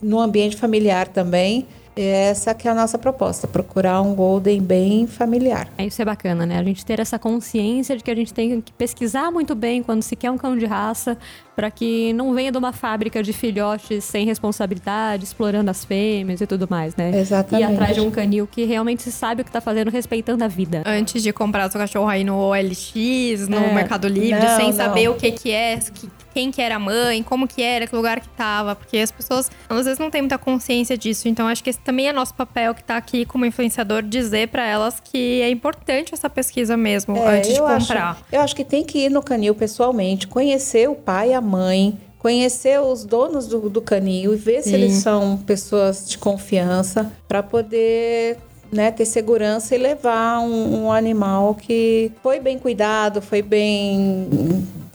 no 0.00 0.20
ambiente 0.20 0.56
familiar 0.56 1.08
também. 1.08 1.66
Essa 1.96 2.54
que 2.54 2.68
é 2.68 2.70
a 2.70 2.74
nossa 2.74 2.98
proposta, 2.98 3.48
procurar 3.48 4.02
um 4.02 4.14
golden 4.14 4.60
bem 4.60 5.06
familiar. 5.06 5.66
É, 5.78 5.86
isso 5.86 6.02
é 6.02 6.04
bacana, 6.04 6.44
né? 6.44 6.58
A 6.58 6.62
gente 6.62 6.84
ter 6.84 7.00
essa 7.00 7.18
consciência 7.18 7.96
de 7.96 8.04
que 8.04 8.10
a 8.10 8.14
gente 8.14 8.34
tem 8.34 8.60
que 8.60 8.70
pesquisar 8.72 9.30
muito 9.30 9.54
bem 9.54 9.82
quando 9.82 10.02
se 10.02 10.14
quer 10.14 10.30
um 10.30 10.36
cão 10.36 10.58
de 10.58 10.66
raça, 10.66 11.16
para 11.56 11.70
que 11.70 12.12
não 12.12 12.34
venha 12.34 12.52
de 12.52 12.58
uma 12.58 12.70
fábrica 12.72 13.22
de 13.22 13.32
filhotes 13.32 14.04
sem 14.04 14.26
responsabilidade, 14.26 15.24
explorando 15.24 15.70
as 15.70 15.84
fêmeas 15.84 16.40
e 16.42 16.46
tudo 16.46 16.66
mais, 16.68 16.94
né? 16.94 17.18
Exatamente. 17.18 17.68
E 17.70 17.72
atrás 17.74 17.94
de 17.94 18.00
um 18.02 18.10
canil 18.10 18.46
que 18.46 18.64
realmente 18.64 19.10
sabe 19.10 19.40
o 19.40 19.44
que 19.44 19.50
tá 19.50 19.60
fazendo, 19.60 19.90
respeitando 19.90 20.44
a 20.44 20.48
vida. 20.48 20.82
Antes 20.84 21.22
de 21.22 21.32
comprar 21.32 21.70
seu 21.70 21.80
cachorro 21.80 22.08
aí 22.08 22.22
no 22.24 22.36
OLX, 22.38 23.48
no 23.48 23.56
É. 23.56 23.72
Mercado 23.72 24.06
Livre, 24.06 24.38
Não, 24.38 24.56
sem 24.56 24.66
não. 24.66 24.72
saber 24.72 25.08
o 25.08 25.14
que 25.14 25.32
que 25.32 25.50
é, 25.50 25.78
que- 25.78 26.10
quem 26.34 26.50
que 26.50 26.60
era 26.60 26.76
a 26.76 26.78
mãe, 26.78 27.22
como 27.22 27.48
que 27.48 27.62
era, 27.62 27.86
que 27.86 27.96
lugar 27.96 28.20
que 28.20 28.28
tava. 28.28 28.74
Porque 28.74 28.98
as 28.98 29.10
pessoas, 29.10 29.50
às 29.70 29.84
vezes, 29.86 29.98
não 29.98 30.10
têm 30.10 30.20
muita 30.20 30.36
consciência 30.36 30.94
disso. 30.96 31.28
Então, 31.28 31.48
acho 31.48 31.64
que 31.64 31.70
esse 31.70 31.78
também 31.78 32.08
é 32.08 32.12
nosso 32.12 32.34
papel 32.34 32.74
que 32.74 32.84
tá 32.84 32.98
aqui 32.98 33.24
como 33.24 33.46
influenciador, 33.46 34.02
dizer 34.02 34.48
pra 34.48 34.66
elas 34.66 35.00
que 35.02 35.40
é 35.40 35.48
importante 35.48 36.12
essa 36.12 36.28
pesquisa 36.28 36.76
mesmo, 36.76 37.16
É, 37.16 37.38
antes 37.38 37.54
de 37.54 37.58
comprar. 37.60 38.10
Acho, 38.10 38.24
eu 38.30 38.40
acho 38.42 38.54
que 38.54 38.64
tem 38.64 38.84
que 38.84 39.06
ir 39.06 39.10
no 39.10 39.22
canil 39.22 39.54
pessoalmente, 39.54 40.26
conhecer 40.26 40.90
o 40.90 40.94
pai 40.94 41.30
e 41.30 41.34
a 41.34 41.40
mãe, 41.46 41.98
conhecer 42.18 42.80
os 42.80 43.04
donos 43.04 43.46
do, 43.46 43.70
do 43.70 43.80
canil 43.80 44.34
e 44.34 44.36
ver 44.36 44.62
se 44.62 44.70
Sim. 44.70 44.74
eles 44.74 44.92
são 44.94 45.36
pessoas 45.38 46.08
de 46.08 46.18
confiança 46.18 47.10
para 47.28 47.42
poder 47.42 48.36
né, 48.72 48.90
ter 48.90 49.04
segurança 49.04 49.74
e 49.74 49.78
levar 49.78 50.40
um, 50.40 50.84
um 50.84 50.92
animal 50.92 51.54
que 51.54 52.10
foi 52.22 52.40
bem 52.40 52.58
cuidado, 52.58 53.22
foi 53.22 53.42
bem. 53.42 54.28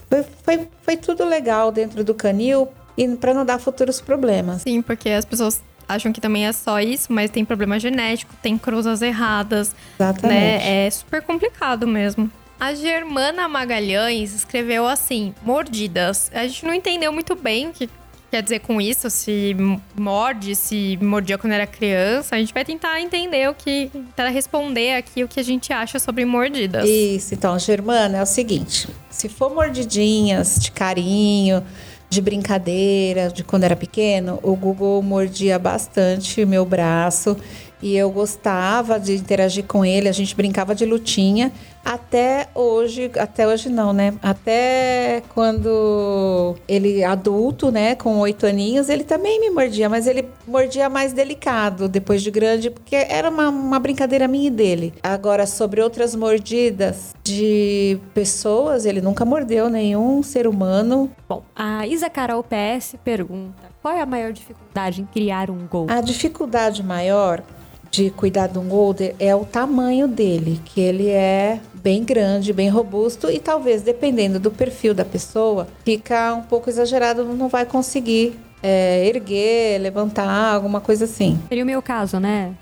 Foi, 0.10 0.26
foi, 0.44 0.68
foi 0.82 0.98
tudo 0.98 1.24
legal 1.24 1.72
dentro 1.72 2.04
do 2.04 2.14
canil 2.14 2.68
e 2.98 3.08
para 3.08 3.34
não 3.34 3.46
dar 3.46 3.60
futuros 3.60 4.02
problemas. 4.02 4.64
Sim, 4.64 4.82
porque 4.82 5.10
as 5.10 5.24
pessoas 5.24 5.62
acham 5.88 6.12
que 6.12 6.22
também 6.22 6.46
é 6.48 6.52
só 6.52 6.80
isso, 6.80 7.12
mas 7.12 7.30
tem 7.30 7.44
problema 7.44 7.80
genético, 7.80 8.34
tem 8.42 8.58
cruzas 8.58 9.02
erradas, 9.02 9.76
Exatamente. 10.00 10.40
né? 10.40 10.86
É 10.86 10.90
super 10.90 11.22
complicado 11.22 11.88
mesmo. 11.88 12.30
A 12.62 12.76
Germana 12.76 13.48
Magalhães 13.48 14.36
escreveu 14.36 14.86
assim: 14.86 15.34
mordidas. 15.44 16.30
A 16.32 16.46
gente 16.46 16.64
não 16.64 16.72
entendeu 16.72 17.12
muito 17.12 17.36
bem 17.36 17.70
o 17.70 17.72
que 17.72 17.90
quer 18.30 18.44
dizer 18.44 18.60
com 18.60 18.80
isso, 18.80 19.10
se 19.10 19.58
morde, 19.96 20.54
se 20.54 20.96
mordia 21.02 21.40
quando 21.40 21.54
era 21.54 21.66
criança. 21.66 22.36
A 22.36 22.38
gente 22.38 22.54
vai 22.54 22.64
tentar 22.64 23.02
entender 23.02 23.50
o 23.50 23.56
que. 23.56 23.90
tentar 23.92 24.30
responder 24.30 24.94
aqui 24.94 25.24
o 25.24 25.28
que 25.28 25.40
a 25.40 25.44
gente 25.44 25.74
acha 25.74 25.98
sobre 25.98 26.24
mordidas. 26.24 26.88
Isso, 26.88 27.34
então, 27.34 27.58
Germana, 27.58 28.20
é 28.20 28.22
o 28.22 28.28
seguinte: 28.28 28.88
se 29.10 29.28
for 29.28 29.52
mordidinhas 29.52 30.60
de 30.60 30.72
carinho, 30.72 31.66
de 32.12 32.22
brincadeira, 32.22 33.30
de 33.30 33.44
quando 33.44 33.64
era 33.64 33.76
pequeno, 33.76 34.38
o 34.44 34.56
Google 34.56 35.02
mordia 35.02 35.58
bastante 35.58 36.46
meu 36.46 36.64
braço 36.64 37.36
e 37.82 37.96
eu 37.98 38.10
gostava 38.12 39.00
de 39.00 39.16
interagir 39.16 39.66
com 39.66 39.84
ele, 39.84 40.08
a 40.08 40.12
gente 40.12 40.36
brincava 40.36 40.76
de 40.76 40.86
lutinha. 40.86 41.52
Até 41.84 42.48
hoje, 42.54 43.10
até 43.18 43.48
hoje 43.48 43.68
não, 43.68 43.92
né? 43.92 44.14
Até 44.22 45.24
quando 45.34 46.56
ele 46.68 47.04
adulto, 47.04 47.72
né, 47.72 47.96
com 47.96 48.20
oito 48.20 48.46
aninhos, 48.46 48.88
ele 48.88 49.04
também 49.04 49.40
me 49.40 49.50
mordia, 49.50 49.90
mas 49.90 50.06
ele 50.06 50.30
mordia 50.48 50.88
mais 50.90 51.12
delicado 51.12 51.90
depois 51.90 52.22
de 52.22 52.30
grande, 52.30 52.70
porque 52.70 52.96
era 52.96 53.32
uma, 53.32 53.50
uma 53.50 53.80
brincadeira 53.80 54.28
minha 54.28 54.48
e 54.48 54.52
dele. 54.52 54.94
Agora, 55.02 55.48
sobre 55.48 55.82
outras 55.82 56.16
mordidas 56.16 57.16
de 57.24 58.00
pessoas, 58.14 58.86
ele 58.86 59.02
nunca 59.02 59.26
mordeu 59.26 59.68
nenhum 59.68 60.22
ser 60.22 60.46
humano. 60.46 61.10
Bom, 61.28 61.44
a 61.56 61.88
Isa 61.88 62.12
Carol 62.12 62.44
PS 62.44 62.96
pergunta: 63.04 63.72
qual 63.82 63.96
é 63.96 64.02
a 64.02 64.06
maior 64.06 64.32
dificuldade 64.32 65.02
em 65.02 65.06
criar 65.06 65.50
um 65.50 65.66
gol? 65.66 65.88
A 65.90 66.00
dificuldade 66.00 66.84
maior 66.84 67.44
de 67.92 68.10
cuidar 68.10 68.48
de 68.48 68.58
um 68.58 68.68
golden 68.68 69.14
é 69.20 69.36
o 69.36 69.44
tamanho 69.44 70.08
dele, 70.08 70.62
que 70.64 70.80
ele 70.80 71.10
é 71.10 71.60
bem 71.74 72.04
grande, 72.04 72.54
bem 72.54 72.70
robusto 72.70 73.30
e 73.30 73.38
talvez 73.38 73.82
dependendo 73.82 74.40
do 74.40 74.50
perfil 74.50 74.94
da 74.94 75.04
pessoa, 75.04 75.68
fica 75.84 76.34
um 76.34 76.44
pouco 76.44 76.70
exagerado, 76.70 77.26
não 77.26 77.50
vai 77.50 77.66
conseguir 77.66 78.40
é, 78.64 79.06
erguer, 79.08 79.80
levantar, 79.80 80.54
alguma 80.54 80.80
coisa 80.80 81.06
assim. 81.06 81.40
Seria 81.50 81.64
o 81.64 81.68
meu 81.68 81.82
caso, 81.82 82.20
né? 82.20 82.54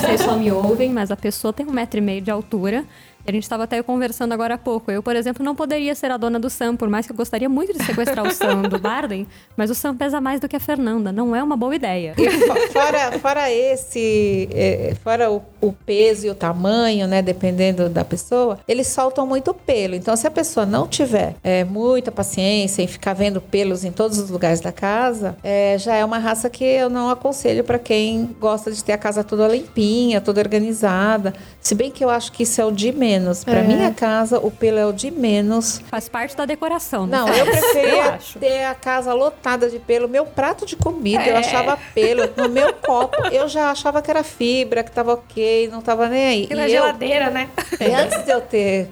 Vocês 0.00 0.20
só 0.20 0.36
me 0.36 0.50
ouvem, 0.52 0.90
mas 0.90 1.10
a 1.10 1.16
pessoa 1.16 1.52
tem 1.52 1.66
um 1.66 1.72
metro 1.72 1.98
e 1.98 2.00
meio 2.00 2.20
de 2.20 2.30
altura. 2.30 2.84
A 3.26 3.30
gente 3.32 3.44
estava 3.44 3.64
até 3.64 3.82
conversando 3.82 4.32
agora 4.32 4.54
há 4.54 4.58
pouco. 4.58 4.90
Eu, 4.90 5.02
por 5.02 5.14
exemplo, 5.14 5.44
não 5.44 5.54
poderia 5.54 5.94
ser 5.94 6.10
a 6.10 6.16
dona 6.16 6.40
do 6.40 6.50
Sam, 6.50 6.76
por 6.76 6.88
mais 6.88 7.06
que 7.06 7.12
eu 7.12 7.16
gostaria 7.16 7.48
muito 7.48 7.72
de 7.72 7.84
sequestrar 7.84 8.26
o 8.26 8.30
Sam 8.32 8.62
do 8.62 8.78
Barden, 8.78 9.26
mas 9.56 9.70
o 9.70 9.74
Sam 9.74 9.96
pesa 9.96 10.20
mais 10.20 10.40
do 10.40 10.48
que 10.48 10.56
a 10.56 10.60
Fernanda. 10.60 11.12
Não 11.12 11.34
é 11.36 11.42
uma 11.42 11.56
boa 11.56 11.74
ideia. 11.74 12.14
E 12.18 12.30
fo- 12.30 12.72
fora, 12.72 13.12
fora 13.20 13.50
esse, 13.50 14.48
é, 14.52 14.94
fora 15.02 15.30
o, 15.30 15.42
o 15.60 15.72
peso 15.72 16.26
e 16.26 16.30
o 16.30 16.34
tamanho, 16.34 17.06
né, 17.06 17.22
dependendo 17.22 17.88
da 17.88 18.04
pessoa, 18.04 18.58
eles 18.66 18.88
soltam 18.88 19.26
muito 19.26 19.54
pelo. 19.54 19.94
Então, 19.94 20.16
se 20.16 20.26
a 20.26 20.30
pessoa 20.30 20.66
não 20.66 20.88
tiver 20.88 21.36
é, 21.44 21.62
muita 21.64 22.10
paciência 22.10 22.82
em 22.82 22.86
ficar 22.88 23.14
vendo 23.14 23.40
pelos 23.40 23.84
em 23.84 23.92
todos 23.92 24.18
os 24.18 24.30
lugares 24.30 24.60
da 24.60 24.72
casa, 24.72 25.36
é, 25.44 25.76
já 25.78 25.94
é 25.94 26.04
uma 26.04 26.18
raça 26.18 26.50
que 26.50 26.64
eu 26.64 26.90
não 26.90 27.08
aconselho 27.08 27.62
para 27.62 27.78
quem 27.78 28.28
gosta 28.40 28.72
de 28.72 28.82
ter 28.82 28.92
a 28.92 28.98
casa 28.98 29.22
toda 29.22 29.46
limpinha, 29.46 30.20
toda 30.20 30.40
organizada. 30.40 31.32
Se 31.60 31.74
bem 31.74 31.90
que 31.90 32.04
eu 32.04 32.10
acho 32.10 32.32
que 32.32 32.42
isso 32.42 32.60
é 32.60 32.64
o 32.64 32.72
de 32.72 32.90
menos. 32.92 33.11
Para 33.44 33.62
minha 33.62 33.92
casa, 33.92 34.38
o 34.38 34.50
pelo 34.50 34.78
é 34.78 34.86
o 34.86 34.92
de 34.92 35.10
menos. 35.10 35.80
Faz 35.90 36.08
parte 36.08 36.36
da 36.36 36.44
decoração. 36.44 37.06
Não, 37.06 37.26
faz? 37.26 37.38
eu 37.40 37.46
preferia 37.46 38.04
acho. 38.14 38.38
ter 38.38 38.64
a 38.64 38.74
casa 38.74 39.12
lotada 39.12 39.68
de 39.68 39.78
pelo. 39.78 40.08
Meu 40.08 40.24
prato 40.26 40.64
de 40.64 40.76
comida, 40.76 41.24
eu 41.26 41.34
É. 41.36 41.38
achava 41.38 41.78
pelo. 41.94 42.22
No 42.36 42.48
meu 42.48 42.72
copo, 42.80 43.16
eu 43.32 43.48
já 43.48 43.70
achava 43.70 44.00
que 44.00 44.10
era 44.10 44.22
fibra, 44.22 44.82
que 44.82 44.90
tava 44.90 45.14
ok, 45.14 45.68
não 45.70 45.80
tava 45.82 46.08
nem 46.08 46.24
aí. 46.26 46.48
E 46.50 46.54
na 46.54 46.68
E 46.68 46.74
eu- 46.74 46.82
geladeira, 46.82 47.30
né? 47.30 47.48
e 47.80 47.84
antes 47.92 48.24
de 48.24 48.30
eu 48.30 48.40
ter 48.40 48.88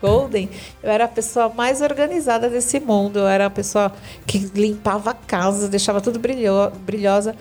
Golden, 0.00 0.48
eu 0.82 0.90
era 0.90 1.04
a 1.04 1.08
pessoa 1.08 1.48
mais 1.48 1.80
organizada 1.80 2.48
desse 2.48 2.80
mundo. 2.80 3.20
Eu 3.20 3.28
era 3.28 3.46
a 3.46 3.50
pessoa 3.50 3.92
que 4.26 4.38
limpava 4.54 5.10
a 5.10 5.14
casa, 5.14 5.68
deixava 5.68 6.00
tudo 6.00 6.18
brilho, 6.18 6.70
brilhosa. 6.84 7.34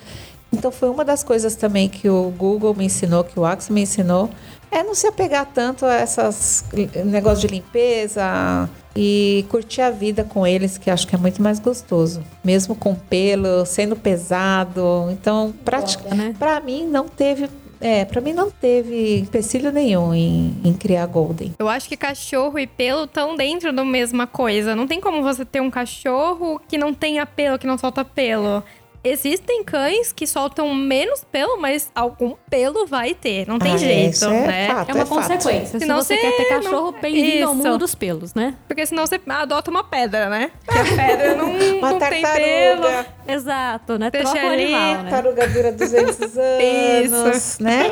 Então 0.53 0.69
foi 0.71 0.89
uma 0.89 1.05
das 1.05 1.23
coisas 1.23 1.55
também 1.55 1.87
que 1.87 2.09
o 2.09 2.29
Google 2.37 2.73
me 2.75 2.83
ensinou, 2.85 3.23
que 3.23 3.39
o 3.39 3.45
Axel 3.45 3.73
me 3.73 3.81
ensinou, 3.83 4.29
é 4.71 4.83
não 4.83 4.95
se 4.95 5.05
apegar 5.05 5.45
tanto 5.53 5.85
a 5.85 5.93
essas 5.95 6.63
negócios 7.05 7.41
de 7.41 7.47
limpeza 7.47 8.69
e 8.95 9.45
curtir 9.49 9.81
a 9.81 9.91
vida 9.91 10.23
com 10.23 10.45
eles, 10.45 10.77
que 10.77 10.89
acho 10.89 11.07
que 11.07 11.15
é 11.15 11.17
muito 11.17 11.41
mais 11.41 11.59
gostoso. 11.59 12.23
Mesmo 12.43 12.75
com 12.75 12.95
pelo, 12.95 13.65
sendo 13.65 13.95
pesado. 13.95 15.07
Então, 15.11 15.53
pra, 15.63 15.83
né? 16.15 16.33
pra 16.37 16.59
mim 16.59 16.87
não 16.87 17.07
teve 17.07 17.49
é, 17.81 18.05
pra 18.05 18.21
mim 18.21 18.31
não 18.31 18.51
teve 18.51 19.17
empecilho 19.17 19.71
nenhum 19.71 20.13
em, 20.13 20.55
em 20.63 20.71
criar 20.71 21.07
Golden. 21.07 21.55
Eu 21.57 21.67
acho 21.67 21.89
que 21.89 21.97
cachorro 21.97 22.59
e 22.59 22.67
pelo 22.67 23.05
estão 23.05 23.35
dentro 23.35 23.73
da 23.73 23.83
mesma 23.83 24.27
coisa. 24.27 24.75
Não 24.75 24.85
tem 24.85 25.01
como 25.01 25.23
você 25.23 25.43
ter 25.43 25.61
um 25.61 25.71
cachorro 25.71 26.61
que 26.67 26.77
não 26.77 26.93
tenha 26.93 27.25
pelo, 27.25 27.57
que 27.57 27.65
não 27.65 27.79
solta 27.79 28.05
pelo. 28.05 28.63
Existem 29.03 29.63
cães 29.63 30.13
que 30.13 30.27
soltam 30.27 30.75
menos 30.75 31.23
pelo, 31.23 31.59
mas 31.59 31.89
algum 31.95 32.35
pelo 32.49 32.85
vai 32.85 33.15
ter. 33.15 33.47
Não 33.47 33.57
tem 33.57 33.73
Ah, 33.73 33.77
jeito, 33.77 34.25
é 34.25 34.29
né? 34.47 34.67
fato. 34.67 34.89
É 34.89 34.93
uma 34.93 35.01
é 35.01 35.05
fato. 35.05 35.17
consequência. 35.21 35.65
Se 35.67 35.79
Senão 35.79 35.95
você 35.95 36.15
você 36.15 36.21
quer 36.21 36.37
ter 36.37 36.53
não- 36.53 36.61
cachorro, 36.61 36.91
bem-vindo 37.01 37.47
ao 37.47 37.53
Isso. 37.55 37.63
mundo 37.63 37.77
dos 37.79 37.95
pelos, 37.95 38.35
né? 38.35 38.55
Porque 38.67 38.85
senão 38.85 39.07
você 39.07 39.19
adota 39.27 39.71
uma 39.71 39.83
pedra, 39.83 40.29
né? 40.29 40.51
Porque 40.65 40.79
a 40.79 40.83
pedra 41.07 41.35
não, 41.35 41.77
Uma 41.79 41.91
não 41.93 41.99
tem 41.99 42.21
pelo. 42.21 42.87
Exato, 43.27 43.97
né? 43.97 44.11
Deixa 44.11 44.31
Troca 44.31 44.45
o 44.47 44.49
ali, 44.51 44.63
animal, 44.75 45.03
né? 45.03 45.09
Tartaruga 45.09 45.47
dura 45.47 45.71
200 45.71 46.37
anos, 46.37 47.59
né? 47.59 47.89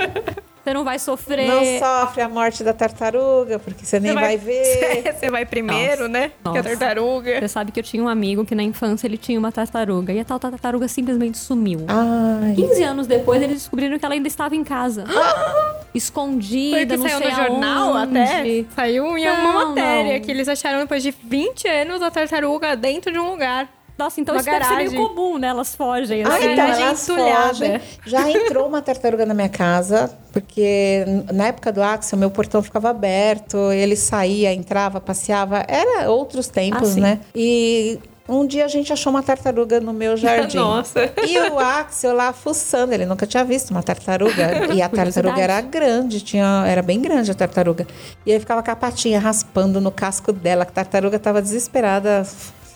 Você 0.70 0.74
não 0.76 0.84
vai 0.84 1.00
sofrer. 1.00 1.48
Não 1.48 1.64
sofre 1.80 2.22
a 2.22 2.30
morte 2.30 2.64
da 2.64 2.74
tartaruga, 2.74 3.58
porque 3.58 3.84
você 3.86 4.00
nem 4.00 4.12
Você 4.14 4.20
vai, 4.20 4.38
ver. 4.38 5.16
Você 5.20 5.32
vai 5.32 5.46
primeiro, 5.46 6.04
Nossa, 6.04 6.08
né? 6.10 6.30
Que 6.30 6.36
a 6.48 6.52
nossa. 6.52 6.64
tartaruga. 6.64 7.40
Você 7.40 7.48
sabe 7.48 7.72
que 7.72 7.80
eu 7.80 7.84
tinha 7.84 8.04
um 8.04 8.08
amigo 8.08 8.46
que 8.46 8.54
na 8.54 8.62
infância 8.62 9.08
ele 9.08 9.18
tinha 9.18 9.40
uma 9.40 9.52
tartaruga. 9.52 10.14
E 10.14 10.20
a 10.20 10.26
tal 10.26 10.40
tartaruga 10.40 10.88
simplesmente 10.88 11.38
sumiu. 11.40 11.86
Ai. 11.88 12.54
15 12.56 12.84
anos 12.84 13.08
depois, 13.08 13.42
eles 13.42 13.56
descobriram 13.58 13.98
que 13.98 14.06
ela 14.06 14.14
ainda 14.14 14.28
estava 14.28 14.56
em 14.56 14.64
casa. 14.64 15.06
Foi 15.90 15.98
Escondida, 15.98 16.86
que 16.86 16.98
não 16.98 17.10
saiu 17.10 17.18
sei 17.18 17.30
no 17.32 17.36
jornal 17.36 17.94
aonde. 17.98 18.18
até. 18.20 18.66
Saiu 18.76 19.18
em 19.18 19.28
alguma 19.28 19.54
Não, 19.54 19.68
matéria 19.70 20.14
não. 20.14 20.22
que 20.22 20.30
eles 20.32 20.48
acharam 20.48 20.80
depois 20.80 21.02
de 21.02 21.12
20 21.24 21.68
anos 21.68 22.02
a 22.04 22.12
tartaruga 22.12 22.76
dentro 22.76 23.12
de 23.12 23.18
um 23.18 23.32
lugar. 23.32 23.68
Nossa, 24.00 24.22
então 24.22 24.34
Uma 24.34 24.40
isso 24.42 24.50
deve 24.50 24.64
ser 24.66 24.76
meio 24.78 24.92
garagem. 24.92 25.08
comum, 25.16 25.38
né? 25.38 25.48
Elas 25.50 25.76
fogem. 25.76 26.24
Ah, 26.24 26.30
assim. 26.30 26.38
então 26.54 26.56
garagem 26.56 26.86
elas 26.86 27.06
fogem. 27.06 27.82
Já 28.06 28.32
entrou 28.32 28.66
uma 28.68 28.82
tartaruga 28.82 29.26
na 29.26 29.34
minha 29.34 29.50
casa, 29.50 30.10
porque 30.32 31.04
na 31.34 31.48
época 31.48 31.70
do 31.72 31.84
Axel, 31.84 32.18
meu 32.18 32.32
portão 32.32 32.64
ficava 32.64 32.90
aberto, 32.90 33.58
ele 33.74 33.98
saía, 33.98 34.54
entrava, 34.54 35.02
passeava. 35.02 35.66
Era 35.68 36.10
outros 36.10 36.48
tempos, 36.48 36.96
Ah, 36.96 37.02
né? 37.02 37.20
E 37.36 38.00
um 38.28 38.46
dia 38.46 38.64
a 38.64 38.68
gente 38.70 38.94
achou 38.94 39.10
uma 39.12 39.22
tartaruga 39.24 39.82
no 39.82 39.92
meu 39.92 40.16
jardim. 40.18 40.58
Nossa. 40.58 41.12
E 41.28 41.38
o 41.50 41.60
Axel 41.60 42.16
lá 42.16 42.32
fuçando, 42.32 42.94
ele 42.94 43.06
nunca 43.06 43.28
tinha 43.28 43.44
visto 43.44 43.72
uma 43.72 43.84
tartaruga. 43.84 44.70
E 44.74 44.82
a 44.82 44.88
tartaruga 44.88 45.42
era 45.42 45.60
grande, 45.62 46.22
tinha, 46.22 46.64
era 46.68 46.82
bem 46.82 47.02
grande 47.02 47.32
a 47.32 47.34
tartaruga. 47.34 47.86
E 48.26 48.32
aí 48.32 48.40
ficava 48.40 48.64
com 48.64 48.72
a 48.72 48.76
patinha 48.76 49.20
raspando 49.20 49.82
no 49.82 49.92
casco 49.92 50.32
dela. 50.32 50.62
A 50.64 50.66
tartaruga 50.66 51.18
tava 51.20 51.42
desesperada, 51.42 52.24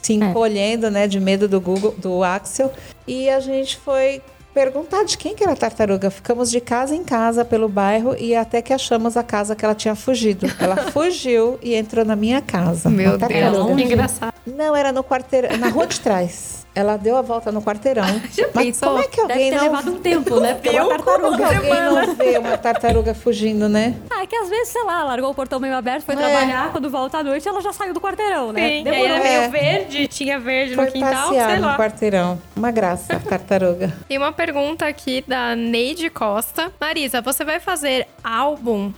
se 0.03 0.13
encolhendo, 0.13 0.91
né, 0.91 1.07
de 1.07 1.19
medo 1.19 1.47
do 1.47 1.59
Google, 1.59 1.95
do 1.97 2.23
Axel. 2.23 2.71
E 3.07 3.29
a 3.29 3.39
gente 3.39 3.77
foi 3.77 4.21
perguntar 4.53 5.03
de 5.03 5.17
quem 5.17 5.33
que 5.35 5.43
era 5.43 5.53
a 5.53 5.55
tartaruga. 5.55 6.11
Ficamos 6.11 6.51
de 6.51 6.61
casa 6.61 6.95
em 6.95 7.03
casa 7.03 7.43
pelo 7.43 7.67
bairro 7.67 8.15
e 8.19 8.35
até 8.35 8.61
que 8.61 8.71
achamos 8.71 9.17
a 9.17 9.23
casa 9.23 9.55
que 9.55 9.65
ela 9.65 9.73
tinha 9.73 9.95
fugido. 9.95 10.45
Ela 10.59 10.77
fugiu 10.91 11.57
e 11.61 11.73
entrou 11.73 12.05
na 12.05 12.15
minha 12.15 12.41
casa. 12.41 12.89
Meu 12.89 13.17
Deus, 13.17 13.19
tartaruga. 13.19 13.75
que 13.75 13.83
engraçado. 13.83 14.33
Não, 14.45 14.75
era 14.75 14.91
no 14.91 15.03
quarteirão, 15.03 15.57
na 15.57 15.69
rua 15.69 15.87
de 15.87 15.99
trás. 15.99 16.62
Ela 16.75 16.97
deu 16.97 17.15
a 17.15 17.21
volta 17.21 17.51
no 17.51 17.61
quarteirão. 17.61 18.03
Já 18.33 18.47
Mas 18.53 18.65
pensou? 18.65 18.89
como 18.89 19.03
é 19.03 19.07
que 19.07 19.17
Deve 19.27 19.33
alguém 19.33 19.49
ter 19.51 19.55
não 19.57 19.63
levado 19.63 19.91
um 19.91 19.99
tempo, 19.99 20.39
né? 20.39 20.53
Porque 20.61 20.69
é 20.75 20.81
uma 20.81 20.89
tartaruga. 20.97 21.45
alguém 21.45 21.81
não 21.83 22.15
vê 22.15 22.37
uma 22.39 22.57
tartaruga 22.57 23.13
fugindo, 23.13 23.69
né? 23.69 23.95
Ah, 24.09 24.23
é 24.23 24.25
que 24.27 24.35
às 24.35 24.49
vezes, 24.49 24.69
sei 24.69 24.83
lá, 24.83 25.03
largou 25.03 25.29
o 25.29 25.35
portão 25.35 25.59
meio 25.59 25.75
aberto, 25.75 26.03
foi 26.03 26.15
É. 26.15 26.17
trabalhar, 26.17 26.71
quando 26.71 26.89
volta 26.89 27.19
à 27.19 27.23
noite, 27.23 27.47
ela 27.47 27.61
já 27.61 27.71
saiu 27.71 27.93
do 27.93 28.01
quarteirão, 28.01 28.51
né? 28.51 28.59
Sim, 28.61 28.65
e 28.67 28.77
aí 28.77 28.83
Demorou. 28.83 29.05
era 29.17 29.27
É. 29.27 29.39
meio 29.39 29.51
verde, 29.51 30.07
tinha 30.07 30.39
verde 30.39 30.73
Foi 30.75 30.85
no 30.85 30.91
quintal, 30.91 31.11
passear 31.27 31.49
sei 31.51 31.59
no 31.59 31.65
lá. 31.67 31.77
quarteirão. 31.77 32.41
Uma 32.55 32.71
graça, 32.71 33.19
tartaruga. 33.29 33.93
Tem 34.07 34.17
uma 34.17 34.31
pergunta 34.31 34.87
aqui 34.87 35.23
da 35.27 35.55
Neide 35.55 36.09
Costa. 36.09 36.71
Marisa, 36.81 37.21
você 37.21 37.45
vai 37.45 37.59
fazer 37.59 38.07
álbum 38.23 38.91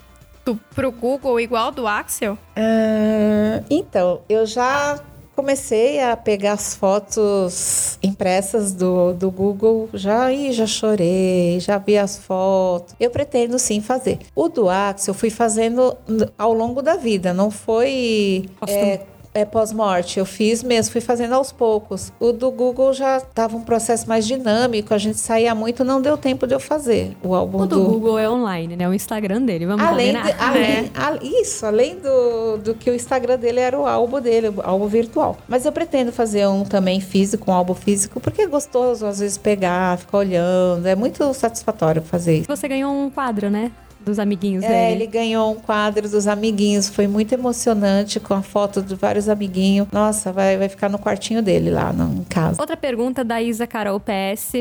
do, 0.45 0.55
pro 0.73 0.91
Google 0.91 1.39
igual 1.41 1.71
do 1.71 1.87
Axel? 1.87 2.37
Ah, 2.55 3.61
então, 3.69 4.21
eu 4.29 4.45
já 4.45 4.97
comecei 5.35 5.99
a 5.99 6.15
pegar 6.15 6.53
as 6.53 6.75
fotos 6.75 7.99
impressas 8.01 8.71
do, 8.71 9.13
do 9.13 9.29
Google. 9.29 9.89
Já, 9.93 10.31
ih, 10.31 10.51
já 10.51 10.65
chorei, 10.65 11.59
já 11.59 11.77
vi 11.77 11.97
as 11.97 12.17
fotos. 12.17 12.95
Eu 12.99 13.11
pretendo 13.11 13.59
sim 13.59 13.81
fazer. 13.81 14.19
O 14.35 14.47
do 14.47 14.69
Axel 14.69 15.13
eu 15.13 15.17
fui 15.17 15.29
fazendo 15.29 15.95
ao 16.37 16.53
longo 16.53 16.81
da 16.81 16.95
vida, 16.95 17.33
não 17.33 17.51
foi. 17.51 18.45
É, 18.67 19.01
é 19.35 19.43
pós-morte, 19.43 20.17
eu 20.17 20.25
fiz 20.25 20.63
mesmo, 20.63 20.93
fui 20.93 21.01
fazendo 21.01 21.33
aos 21.35 21.51
poucos. 21.51 22.11
O 22.21 22.31
do 22.31 22.49
Google 22.49 22.93
já 22.93 23.17
estava 23.17 23.57
um 23.57 23.61
processo 23.61 24.07
mais 24.07 24.25
dinâmico, 24.25 24.93
a 24.93 24.97
gente 24.97 25.19
saía 25.19 25.53
muito, 25.53 25.83
não 25.83 26.01
deu 26.01 26.15
tempo 26.17 26.47
de 26.47 26.53
eu 26.55 26.59
fazer 26.59 27.15
o 27.21 27.35
álbum 27.35 27.59
O 27.63 27.65
do 27.67 27.83
Google 27.83 28.17
é 28.17 28.29
online, 28.29 28.77
né? 28.77 28.87
O 28.87 28.93
Instagram 28.93 29.41
dele, 29.41 29.65
vamos 29.65 29.85
Além, 29.85 30.13
de, 30.13 30.19
combinar. 30.19 30.47
além 30.47 30.91
a- 30.95 31.19
isso, 31.21 31.65
além 31.65 31.97
do, 31.99 32.57
do 32.59 32.73
que 32.75 32.89
o 32.89 32.95
Instagram 32.95 33.37
dele 33.37 33.59
era 33.59 33.77
o 33.77 33.85
álbum 33.85 34.21
dele, 34.21 34.47
o 34.47 34.61
álbum 34.63 34.87
virtual. 34.87 35.37
Mas 35.49 35.65
eu 35.65 35.71
pretendo 35.73 36.13
fazer 36.13 36.47
um 36.47 36.63
também 36.63 37.01
físico, 37.01 37.51
um 37.51 37.53
álbum 37.53 37.73
físico, 37.75 38.21
porque 38.21 38.43
é 38.43 38.47
gostoso 38.47 39.05
às 39.05 39.19
vezes 39.19 39.37
pegar, 39.37 39.97
ficar 39.97 40.19
olhando. 40.19 40.85
É 40.85 40.95
muito 40.95 41.33
satisfatório 41.33 42.01
fazer 42.01 42.37
isso. 42.37 42.47
Você 42.47 42.69
ganhou 42.69 42.89
um 42.93 43.09
quadro, 43.09 43.49
né? 43.49 43.69
Dos 44.05 44.19
amiguinhos 44.19 44.63
É, 44.63 44.67
dele. 44.67 45.03
ele 45.03 45.07
ganhou 45.07 45.51
um 45.51 45.55
quadro 45.55 46.07
dos 46.07 46.27
amiguinhos, 46.27 46.87
foi 46.87 47.07
muito 47.07 47.33
emocionante 47.33 48.19
com 48.19 48.33
a 48.35 48.41
foto 48.41 48.81
de 48.81 48.93
vários 48.95 49.27
amiguinhos. 49.27 49.87
Nossa, 49.91 50.31
vai, 50.31 50.57
vai 50.57 50.69
ficar 50.69 50.89
no 50.89 50.99
quartinho 50.99 51.41
dele 51.41 51.71
lá 51.71 51.91
no, 51.91 52.21
em 52.21 52.23
casa. 52.23 52.61
Outra 52.61 52.77
pergunta 52.77 53.23
da 53.23 53.41
Isa 53.41 53.65
Carol 53.65 53.99
PS. 53.99 54.53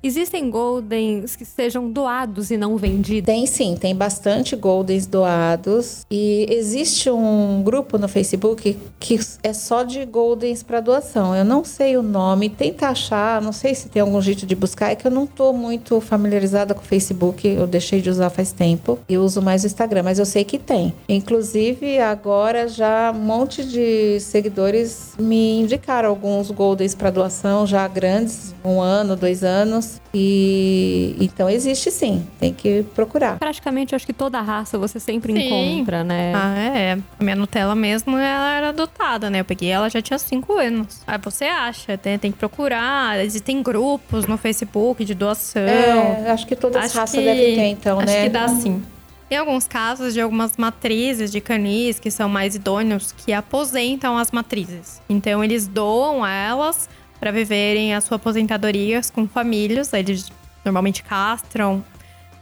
Existem 0.00 0.48
Goldens 0.48 1.34
que 1.34 1.44
sejam 1.44 1.90
doados 1.90 2.52
e 2.52 2.56
não 2.56 2.76
vendidos? 2.76 3.26
Tem 3.26 3.46
sim, 3.46 3.76
tem 3.76 3.96
bastante 3.96 4.54
Goldens 4.54 5.06
doados. 5.06 6.06
E 6.08 6.46
existe 6.48 7.10
um 7.10 7.60
grupo 7.64 7.98
no 7.98 8.06
Facebook 8.06 8.78
que 9.00 9.18
é 9.42 9.52
só 9.52 9.82
de 9.82 10.04
Goldens 10.04 10.62
para 10.62 10.80
doação. 10.80 11.34
Eu 11.34 11.44
não 11.44 11.64
sei 11.64 11.96
o 11.96 12.02
nome, 12.02 12.48
tenta 12.48 12.88
achar, 12.88 13.42
não 13.42 13.52
sei 13.52 13.74
se 13.74 13.88
tem 13.88 14.00
algum 14.00 14.20
jeito 14.20 14.46
de 14.46 14.54
buscar. 14.54 14.92
É 14.92 14.94
que 14.94 15.04
eu 15.04 15.10
não 15.10 15.26
tô 15.26 15.52
muito 15.52 16.00
familiarizada 16.00 16.74
com 16.74 16.80
o 16.82 16.84
Facebook, 16.84 17.48
eu 17.48 17.66
deixei 17.66 18.00
de 18.00 18.08
usar 18.08 18.30
faz 18.30 18.52
tempo. 18.52 19.00
Eu 19.08 19.24
uso 19.24 19.42
mais 19.42 19.64
o 19.64 19.66
Instagram, 19.66 20.04
mas 20.04 20.20
eu 20.20 20.26
sei 20.26 20.44
que 20.44 20.58
tem. 20.58 20.94
Inclusive, 21.08 21.98
agora 21.98 22.68
já 22.68 23.10
um 23.10 23.18
monte 23.18 23.64
de 23.64 24.20
seguidores 24.20 25.14
me 25.18 25.58
indicaram 25.58 26.08
alguns 26.08 26.52
Goldens 26.52 26.94
para 26.94 27.10
doação, 27.10 27.66
já 27.66 27.86
grandes, 27.88 28.54
um 28.64 28.80
ano, 28.80 29.16
dois 29.16 29.42
anos. 29.42 29.87
E 30.14 31.14
então 31.20 31.48
existe 31.48 31.90
sim, 31.90 32.26
tem 32.40 32.52
que 32.52 32.82
procurar. 32.94 33.38
Praticamente, 33.38 33.92
eu 33.92 33.96
acho 33.96 34.06
que 34.06 34.12
toda 34.12 34.40
raça 34.40 34.78
você 34.78 34.98
sempre 34.98 35.32
Sim. 35.32 35.46
encontra, 35.76 36.02
né? 36.04 36.32
Ah, 36.34 36.58
é. 36.58 36.98
A 37.18 37.22
minha 37.24 37.36
Nutella 37.36 37.74
mesmo, 37.74 38.16
ela 38.16 38.52
era 38.54 38.68
adotada, 38.70 39.28
né? 39.30 39.40
Eu 39.40 39.44
peguei 39.44 39.68
ela 39.70 39.88
já 39.88 40.00
tinha 40.02 40.18
5 40.18 40.58
anos. 40.58 41.00
Aí 41.06 41.18
você 41.22 41.44
acha, 41.44 41.96
tem, 41.98 42.18
tem 42.18 42.32
que 42.32 42.38
procurar. 42.38 43.18
Existem 43.24 43.62
grupos 43.62 44.26
no 44.26 44.36
Facebook 44.36 45.04
de 45.04 45.14
doação. 45.14 45.62
É, 45.62 46.30
acho 46.30 46.46
que 46.46 46.56
todas 46.56 46.76
as 46.84 46.90
Acho 46.90 46.98
raças 46.98 47.18
que- 47.18 47.24
devem 47.24 47.54
ter, 47.54 47.64
então, 47.66 47.98
acho 47.98 48.06
né? 48.06 48.22
que 48.24 48.28
dá 48.28 48.48
sim. 48.48 48.82
Tem 49.28 49.36
alguns 49.36 49.68
casos 49.68 50.14
de 50.14 50.22
algumas 50.22 50.56
matrizes 50.56 51.30
de 51.30 51.38
canis 51.38 52.00
que 52.00 52.10
são 52.10 52.30
mais 52.30 52.54
idôneos 52.54 53.12
que 53.12 53.30
aposentam 53.30 54.16
as 54.16 54.30
matrizes. 54.30 55.02
Então 55.06 55.44
eles 55.44 55.66
doam 55.68 56.26
elas 56.26 56.88
para 57.18 57.30
viverem 57.30 57.94
a 57.94 58.00
sua 58.00 58.16
aposentadoria 58.16 59.00
com 59.12 59.26
famílias. 59.26 59.92
Eles 59.92 60.30
normalmente 60.64 61.02
castram, 61.02 61.84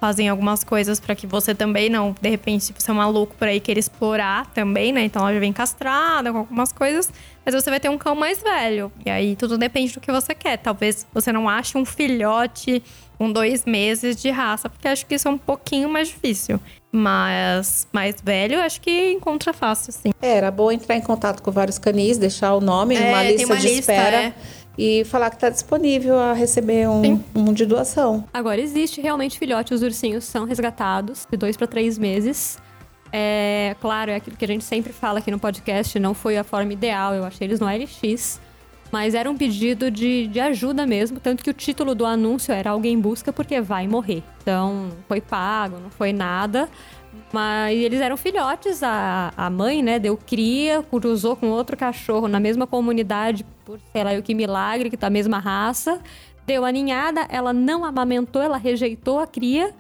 fazem 0.01 0.29
algumas 0.29 0.63
coisas 0.63 1.01
para 1.01 1.15
que 1.15 1.27
você 1.27 1.55
também 1.55 1.89
não, 1.89 2.15
de 2.21 2.29
repente, 2.29 2.65
se 2.65 2.75
você 2.77 2.91
é 2.91 2.95
um 2.95 2.99
maluco 2.99 3.35
por 3.37 3.49
aí 3.49 3.61
queira 3.61 3.81
explorar 3.81 4.47
também, 4.47 4.93
né? 4.93 5.05
Então 5.05 5.23
ela 5.23 5.35
já 5.35 5.41
vem 5.41 5.53
castrada 5.53 6.33
com 6.33 6.39
algumas 6.39 6.73
coisas, 6.73 7.11
mas 7.45 7.55
você 7.55 7.71
vai 7.71 7.81
ter 7.81 7.89
um 7.89 7.99
cão 7.99 8.15
mais 8.15 8.43
velho. 8.43 8.93
E 9.05 9.11
aí 9.11 9.37
tudo 9.37 9.57
depende 9.57 9.95
do 9.95 10.01
que 10.01 10.13
você 10.13 10.35
quer. 10.35 10.59
Talvez 10.59 11.07
você 11.13 11.33
não 11.33 11.49
ache 11.49 11.79
um 11.79 11.85
filhote 11.85 12.83
com 13.19 13.33
dois 13.33 13.65
meses 13.65 14.17
de 14.17 14.31
raça, 14.31 14.69
porque 14.69 14.87
acho 14.87 15.07
que 15.07 15.15
isso 15.15 15.27
é 15.27 15.31
um 15.31 15.39
pouquinho 15.39 15.89
mais 15.89 16.09
difícil. 16.09 16.61
Mas 16.93 17.87
mais 17.93 18.17
velho, 18.23 18.61
acho 18.61 18.81
que 18.81 19.11
encontra 19.13 19.53
fácil, 19.53 19.93
sim. 19.93 20.13
É, 20.21 20.37
era 20.37 20.51
bom 20.51 20.71
entrar 20.71 20.97
em 20.97 21.01
contato 21.01 21.43
com 21.43 21.51
vários 21.51 21.79
canis, 21.79 22.17
deixar 22.17 22.55
o 22.55 22.61
nome 22.61 22.97
É, 22.97 23.13
tem 23.13 23.33
lista 23.33 23.47
uma 23.47 23.57
de 23.57 23.67
lista, 23.67 23.93
espera 23.93 24.17
é. 24.17 24.35
E 24.79 25.05
falar 25.05 25.31
que 25.31 25.37
está 25.37 25.49
disponível 25.49 26.19
a 26.19 26.33
receber 26.33 26.89
um, 26.89 27.23
um 27.35 27.53
de 27.53 27.65
doação. 27.65 28.25
Agora, 28.33 28.61
existe 28.61 29.01
realmente 29.01 29.39
filhote, 29.39 29.73
os 29.73 29.83
ursinhos 29.83 30.25
são 30.25 30.45
resgatados 30.45 31.27
de 31.31 31.37
dois 31.37 31.57
para 31.57 31.67
três 31.67 31.99
meses. 31.99 32.59
É, 33.13 33.75
claro, 33.81 34.11
é 34.11 34.17
aquilo 34.17 34.37
que 34.37 34.45
a 34.45 34.49
gente 34.49 34.65
sempre 34.65 34.93
fala 34.93 35.21
aqui 35.21 35.31
no 35.31 35.39
podcast, 35.39 35.99
não 35.99 36.13
foi 36.13 36.37
a 36.37 36.45
forma 36.45 36.73
ideal, 36.73 37.15
eu 37.15 37.25
achei 37.25 37.47
eles 37.47 37.61
no 37.61 37.67
LX. 37.67 38.41
Mas 38.93 39.15
era 39.15 39.29
um 39.29 39.37
pedido 39.37 39.91
de, 39.91 40.29
de 40.29 40.39
ajuda 40.39 40.87
mesmo, 40.87 41.19
tanto 41.19 41.43
que 41.43 41.51
o 41.51 41.53
título 41.53 41.95
do 41.95 42.07
anúncio 42.07 42.53
era 42.53 42.71
Alguém 42.71 42.99
Busca 42.99 43.33
Porque 43.33 43.61
Vai 43.61 43.89
Morrer. 43.89 44.23
Então, 44.43 44.91
foi 45.09 45.21
pago, 45.21 45.79
não 45.81 45.91
foi 45.91 46.13
nada. 46.13 46.69
Mas 47.33 47.77
eles 47.77 48.01
eram 48.01 48.17
filhotes, 48.17 48.83
a, 48.83 49.33
a 49.37 49.51
mãe, 49.51 49.83
né, 49.83 49.99
deu 49.99 50.17
cria, 50.17 50.83
cruzou 50.83 51.37
com 51.37 51.49
outro 51.49 51.77
cachorro 51.77 52.29
na 52.29 52.39
mesma 52.39 52.67
comunidade, 52.67 53.45
por 53.65 53.81
sei 53.93 54.05
lá 54.05 54.13
o 54.13 54.23
que 54.23 54.35
milagre, 54.35 54.89
que 54.89 54.97
tá 54.97 55.09
a 55.09 55.11
mesma 55.11 55.39
raça. 55.39 56.01
Deu 56.47 56.65
a 56.65 56.71
ninhada, 56.71 57.27
ela 57.29 57.53
não 57.53 57.85
amamentou, 57.85 58.41
ela 58.41 58.57
rejeitou 58.57 59.19
a 59.19 59.27
cria. 59.27 59.75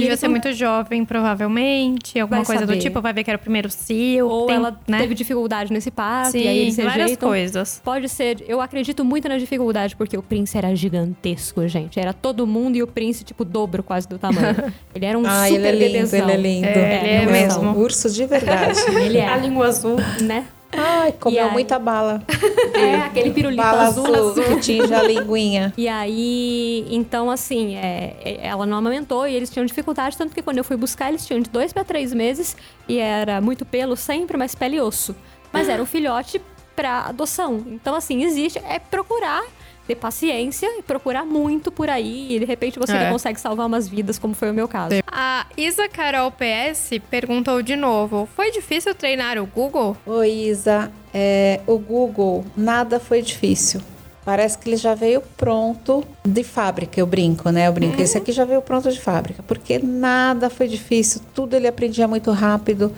E 0.00 0.04
ele 0.04 0.10
Devia 0.10 0.16
ser 0.16 0.26
com- 0.26 0.30
muito 0.32 0.52
jovem, 0.52 1.04
provavelmente. 1.04 2.18
Alguma 2.18 2.44
coisa 2.44 2.60
saber. 2.62 2.76
do 2.76 2.80
tipo, 2.82 3.00
vai 3.00 3.12
ver 3.12 3.24
que 3.24 3.30
era 3.30 3.36
o 3.36 3.40
primeiro 3.40 3.68
cio. 3.70 4.28
Ou 4.28 4.46
tem, 4.46 4.56
ela 4.56 4.78
né? 4.88 4.98
teve 4.98 5.14
dificuldade 5.14 5.72
nesse 5.72 5.90
parto, 5.90 6.32
Sim, 6.32 6.40
e 6.42 6.48
aí 6.48 6.58
eles 6.58 6.76
várias 6.76 6.94
rejeitam. 6.96 7.28
coisas. 7.28 7.80
Pode 7.84 8.08
ser, 8.08 8.44
eu 8.48 8.60
acredito 8.60 9.04
muito 9.04 9.28
na 9.28 9.38
dificuldade, 9.38 9.96
porque 9.96 10.16
o 10.16 10.22
Prince 10.22 10.56
era 10.56 10.74
gigantesco, 10.74 11.66
gente. 11.68 11.98
Era 11.98 12.12
todo 12.12 12.46
mundo 12.46 12.76
e 12.76 12.82
o 12.82 12.86
Prince, 12.86 13.24
tipo, 13.24 13.42
o 13.42 13.46
dobro 13.46 13.82
quase 13.82 14.08
do 14.08 14.18
tamanho. 14.18 14.40
Ele 14.94 15.04
era 15.06 15.18
um 15.18 15.22
Ah, 15.26 15.46
super 15.48 15.54
ele 15.54 15.66
é 15.66 15.72
lindo, 15.72 15.92
bebezão. 15.92 16.18
ele 16.20 16.32
é 16.32 16.36
lindo. 16.36 16.66
É, 16.66 17.04
ele 17.04 17.14
é 17.14 17.28
um 17.28 17.32
mesmo. 17.32 17.78
urso 17.78 18.10
de 18.10 18.26
verdade. 18.26 18.78
Ele 19.00 19.18
é, 19.18 19.28
A 19.28 19.36
língua 19.36 19.66
azul. 19.66 19.96
né? 20.22 20.46
Ai, 20.72 21.12
comeu 21.12 21.46
aí? 21.46 21.52
muita 21.52 21.78
bala. 21.78 22.22
É, 22.72 22.96
aquele 23.02 23.30
pirulito 23.32 23.60
Bala 23.62 23.82
azul. 23.88 24.06
azul, 24.06 24.44
que 24.44 24.60
tinge 24.60 24.94
a 24.94 25.02
linguinha. 25.02 25.74
E 25.76 25.86
aí, 25.88 26.86
então, 26.90 27.30
assim, 27.30 27.76
é, 27.76 28.16
é, 28.24 28.46
ela 28.46 28.64
não 28.64 28.78
amamentou 28.78 29.26
e 29.26 29.34
eles 29.34 29.50
tinham 29.50 29.66
dificuldade, 29.66 30.16
tanto 30.16 30.34
que 30.34 30.40
quando 30.40 30.58
eu 30.58 30.64
fui 30.64 30.76
buscar, 30.76 31.08
eles 31.10 31.26
tinham 31.26 31.40
de 31.40 31.50
dois 31.50 31.72
pra 31.72 31.84
três 31.84 32.14
meses 32.14 32.56
e 32.88 32.98
era 32.98 33.40
muito 33.40 33.64
pelo 33.66 33.96
sempre, 33.96 34.36
mas 34.36 34.54
pele 34.54 34.76
e 34.76 34.80
osso. 34.80 35.14
Mas 35.52 35.68
era 35.68 35.82
um 35.82 35.86
filhote 35.86 36.40
pra 36.74 37.06
adoção. 37.06 37.62
Então, 37.66 37.94
assim, 37.94 38.22
existe, 38.22 38.58
é 38.60 38.78
procurar 38.78 39.42
ter 39.90 39.96
paciência 39.96 40.68
e 40.78 40.82
procurar 40.82 41.24
muito 41.24 41.72
por 41.72 41.90
aí. 41.90 42.36
E 42.36 42.38
de 42.38 42.44
repente 42.44 42.78
você 42.78 42.92
É. 42.92 43.10
consegue 43.10 43.40
salvar 43.40 43.66
umas 43.66 43.88
vidas, 43.88 44.18
como 44.18 44.34
foi 44.34 44.50
o 44.50 44.54
meu 44.54 44.68
caso. 44.68 44.94
A 45.10 45.46
Isa 45.56 45.88
Carol 45.88 46.30
PS 46.30 47.00
perguntou 47.10 47.60
de 47.60 47.74
novo: 47.74 48.28
Foi 48.36 48.52
difícil 48.52 48.94
treinar 48.94 49.36
o 49.38 49.46
Google? 49.46 49.96
Ô 50.06 50.22
Isa, 50.22 50.92
é, 51.12 51.60
o 51.66 51.76
Google, 51.78 52.44
nada 52.56 53.00
foi 53.00 53.20
difícil. 53.20 53.80
Parece 54.24 54.58
que 54.58 54.68
ele 54.68 54.76
já 54.76 54.94
veio 54.94 55.22
pronto 55.36 56.04
de 56.24 56.44
fábrica, 56.44 57.00
eu 57.00 57.06
brinco, 57.06 57.50
né? 57.50 57.66
Eu 57.66 57.72
brinco, 57.72 58.00
esse 58.00 58.16
aqui 58.16 58.30
já 58.30 58.44
veio 58.44 58.60
pronto 58.62 58.88
de 58.92 59.00
fábrica, 59.00 59.42
porque 59.42 59.80
nada 59.82 60.48
foi 60.50 60.68
difícil, 60.68 61.20
tudo 61.34 61.56
ele 61.56 61.66
aprendia 61.66 62.06
muito 62.06 62.30
rápido. 62.30 62.92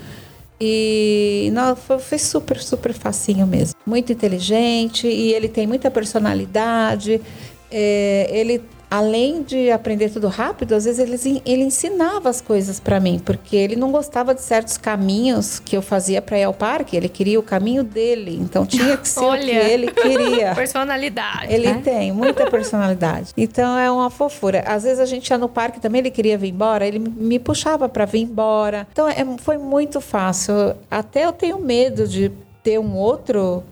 E 0.64 1.50
não, 1.52 1.74
foi, 1.74 1.98
foi 1.98 2.18
super, 2.18 2.62
super 2.62 2.92
facinho 2.92 3.44
mesmo. 3.48 3.74
Muito 3.84 4.12
inteligente 4.12 5.08
e 5.08 5.32
ele 5.32 5.48
tem 5.48 5.66
muita 5.66 5.90
personalidade. 5.90 7.20
É, 7.68 8.28
ele, 8.30 8.62
além 8.92 9.42
de 9.42 9.70
aprender 9.70 10.10
tudo 10.10 10.28
rápido, 10.28 10.74
às 10.74 10.84
vezes 10.84 10.98
ele, 11.24 11.42
ele 11.46 11.62
ensinava 11.62 12.28
as 12.28 12.42
coisas 12.42 12.78
para 12.78 13.00
mim, 13.00 13.18
porque 13.18 13.56
ele 13.56 13.74
não 13.74 13.90
gostava 13.90 14.34
de 14.34 14.42
certos 14.42 14.76
caminhos 14.76 15.58
que 15.58 15.74
eu 15.74 15.80
fazia 15.80 16.20
para 16.20 16.38
ir 16.38 16.42
ao 16.42 16.52
parque. 16.52 16.94
Ele 16.94 17.08
queria 17.08 17.40
o 17.40 17.42
caminho 17.42 17.82
dele, 17.82 18.36
então 18.38 18.66
tinha 18.66 18.94
que 18.98 19.08
ser 19.08 19.20
o 19.20 19.22
que 19.22 19.28
Olha. 19.48 19.62
ele 19.64 19.90
queria. 19.90 20.52
Personalidade. 20.54 21.54
Ele 21.54 21.72
né? 21.72 21.80
tem 21.82 22.12
muita 22.12 22.50
personalidade. 22.50 23.32
Então 23.42 23.78
é 23.78 23.90
uma 23.90 24.10
fofura. 24.10 24.62
Às 24.66 24.82
vezes 24.82 25.00
a 25.00 25.06
gente 25.06 25.28
ia 25.28 25.38
no 25.38 25.48
parque 25.48 25.80
também, 25.80 26.00
ele 26.00 26.10
queria 26.10 26.36
vir 26.36 26.50
embora, 26.50 26.86
ele 26.86 26.98
me 26.98 27.38
puxava 27.38 27.88
para 27.88 28.04
vir 28.04 28.20
embora. 28.20 28.86
Então 28.92 29.08
é, 29.08 29.24
foi 29.38 29.56
muito 29.56 30.00
fácil. 30.00 30.74
Até 30.90 31.24
eu 31.24 31.32
tenho 31.32 31.58
medo 31.58 32.06
de 32.06 32.30
ter 32.62 32.78
um 32.78 32.94
outro 32.94 33.62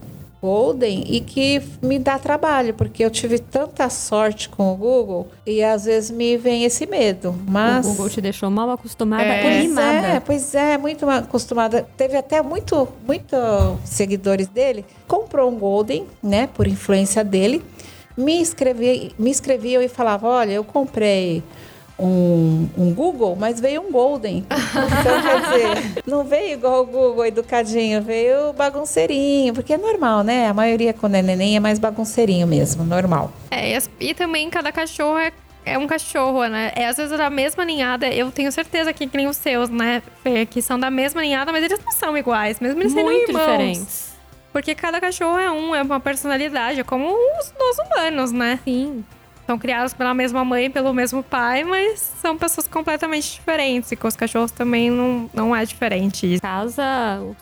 Golden 0.41 1.05
e 1.07 1.21
que 1.21 1.61
me 1.83 1.99
dá 1.99 2.19
trabalho, 2.19 2.73
porque 2.75 3.05
eu 3.05 3.11
tive 3.11 3.39
tanta 3.39 3.89
sorte 3.91 4.49
com 4.49 4.73
o 4.73 4.77
Google 4.77 5.29
e 5.47 5.63
às 5.63 5.85
vezes 5.85 6.11
me 6.11 6.37
vem 6.37 6.65
esse 6.65 6.87
medo. 6.87 7.35
Mas 7.47 7.85
O 7.85 7.91
Google 7.91 8.09
te 8.09 8.21
deixou 8.21 8.51
mal 8.51 8.71
acostumada 8.71 9.23
É. 9.23 9.43
Pois 9.43 9.63
mimada. 9.69 10.07
é, 10.07 10.21
pois 10.21 10.55
é, 10.55 10.79
muito 10.79 11.09
acostumada. 11.09 11.87
Teve 11.97 12.17
até 12.17 12.41
muito, 12.43 12.89
muito 13.07 13.37
seguidores 13.85 14.49
dele. 14.49 14.85
Comprou 15.07 15.51
um 15.51 15.59
Golden, 15.59 16.07
né, 16.23 16.49
por 16.55 16.67
influência 16.67 17.23
dele. 17.23 17.63
Me 18.17 18.41
escrevi, 18.41 19.13
me 19.19 19.31
escreviam 19.31 19.83
e 19.83 19.89
falava, 19.89 20.27
olha, 20.27 20.53
eu 20.53 20.65
comprei 20.65 21.43
um, 22.01 22.69
um 22.77 22.95
Google, 22.95 23.37
mas 23.39 23.61
veio 23.61 23.83
um 23.83 23.91
Golden. 23.93 24.45
Então, 25.01 25.23
quer 25.23 25.41
dizer, 25.41 26.03
não 26.07 26.25
veio 26.25 26.55
igual 26.55 26.83
o 26.83 26.87
Google 26.87 27.27
educadinho, 27.27 28.01
veio 28.03 28.53
bagunceirinho, 28.53 29.53
porque 29.55 29.73
é 29.75 29.79
normal, 29.79 30.23
né? 30.23 30.49
A 30.49 30.55
maioria 30.55 30.93
quando 30.93 31.15
é 31.17 31.23
neném 31.23 31.57
é 31.57 31.61
mais 31.61 31.79
bagunceirinho 31.79 32.47
mesmo, 32.47 32.85
normal. 32.85 33.33
É, 33.51 33.71
e, 33.71 33.75
as- 33.77 33.91
e 34.01 34.15
também 34.15 34.49
cada 34.51 34.71
cachorro 34.73 35.19
é, 35.19 35.33
é 35.65 35.79
um 35.79 35.87
cachorro, 35.87 36.45
né? 36.47 36.73
É 36.75 36.87
às 36.87 36.97
vezes 36.97 37.17
da 37.17 37.29
mesma 37.31 37.65
ninhada, 37.65 38.09
eu 38.09 38.31
tenho 38.31 38.51
certeza 38.53 38.93
que, 38.93 39.07
que 39.07 39.17
nem 39.17 39.27
os 39.29 39.37
seus, 39.37 39.69
né, 39.69 40.03
Fê, 40.23 40.47
que 40.47 40.61
são 40.63 40.79
da 40.79 40.91
mesma 40.91 41.21
ninhada, 41.23 41.53
mas 41.53 41.65
eles 41.65 41.81
não 41.85 41.93
são 41.93 42.17
iguais, 42.17 42.61
mesmo 42.61 42.81
eles 42.81 42.93
sendo 42.93 43.05
Muito 43.05 43.31
irmãos. 43.31 43.43
diferentes. 43.47 44.11
Porque 44.53 44.75
cada 44.75 45.01
cachorro 45.01 45.39
é 45.39 45.51
um, 45.51 45.75
é 45.75 45.83
uma 45.83 46.01
personalidade, 46.01 46.81
é 46.81 46.85
como 46.85 47.07
os 47.07 47.53
nós 47.59 47.77
humanos, 47.87 48.33
né? 48.33 48.59
Sim. 48.65 49.05
São 49.51 49.59
criados 49.59 49.93
pela 49.93 50.15
mesma 50.15 50.45
mãe, 50.45 50.67
e 50.67 50.71
pelo 50.71 50.95
mesmo 50.95 51.25
pai, 51.25 51.65
mas 51.65 51.99
são 51.99 52.39
pessoas 52.39 52.69
completamente 52.69 53.33
diferentes. 53.33 53.91
E 53.91 53.97
com 53.97 54.07
os 54.07 54.15
cachorros 54.15 54.53
também 54.53 54.93
não, 54.93 55.29
não 55.35 55.57
é 55.57 55.65
diferente 55.65 56.39
casa, 56.41 56.85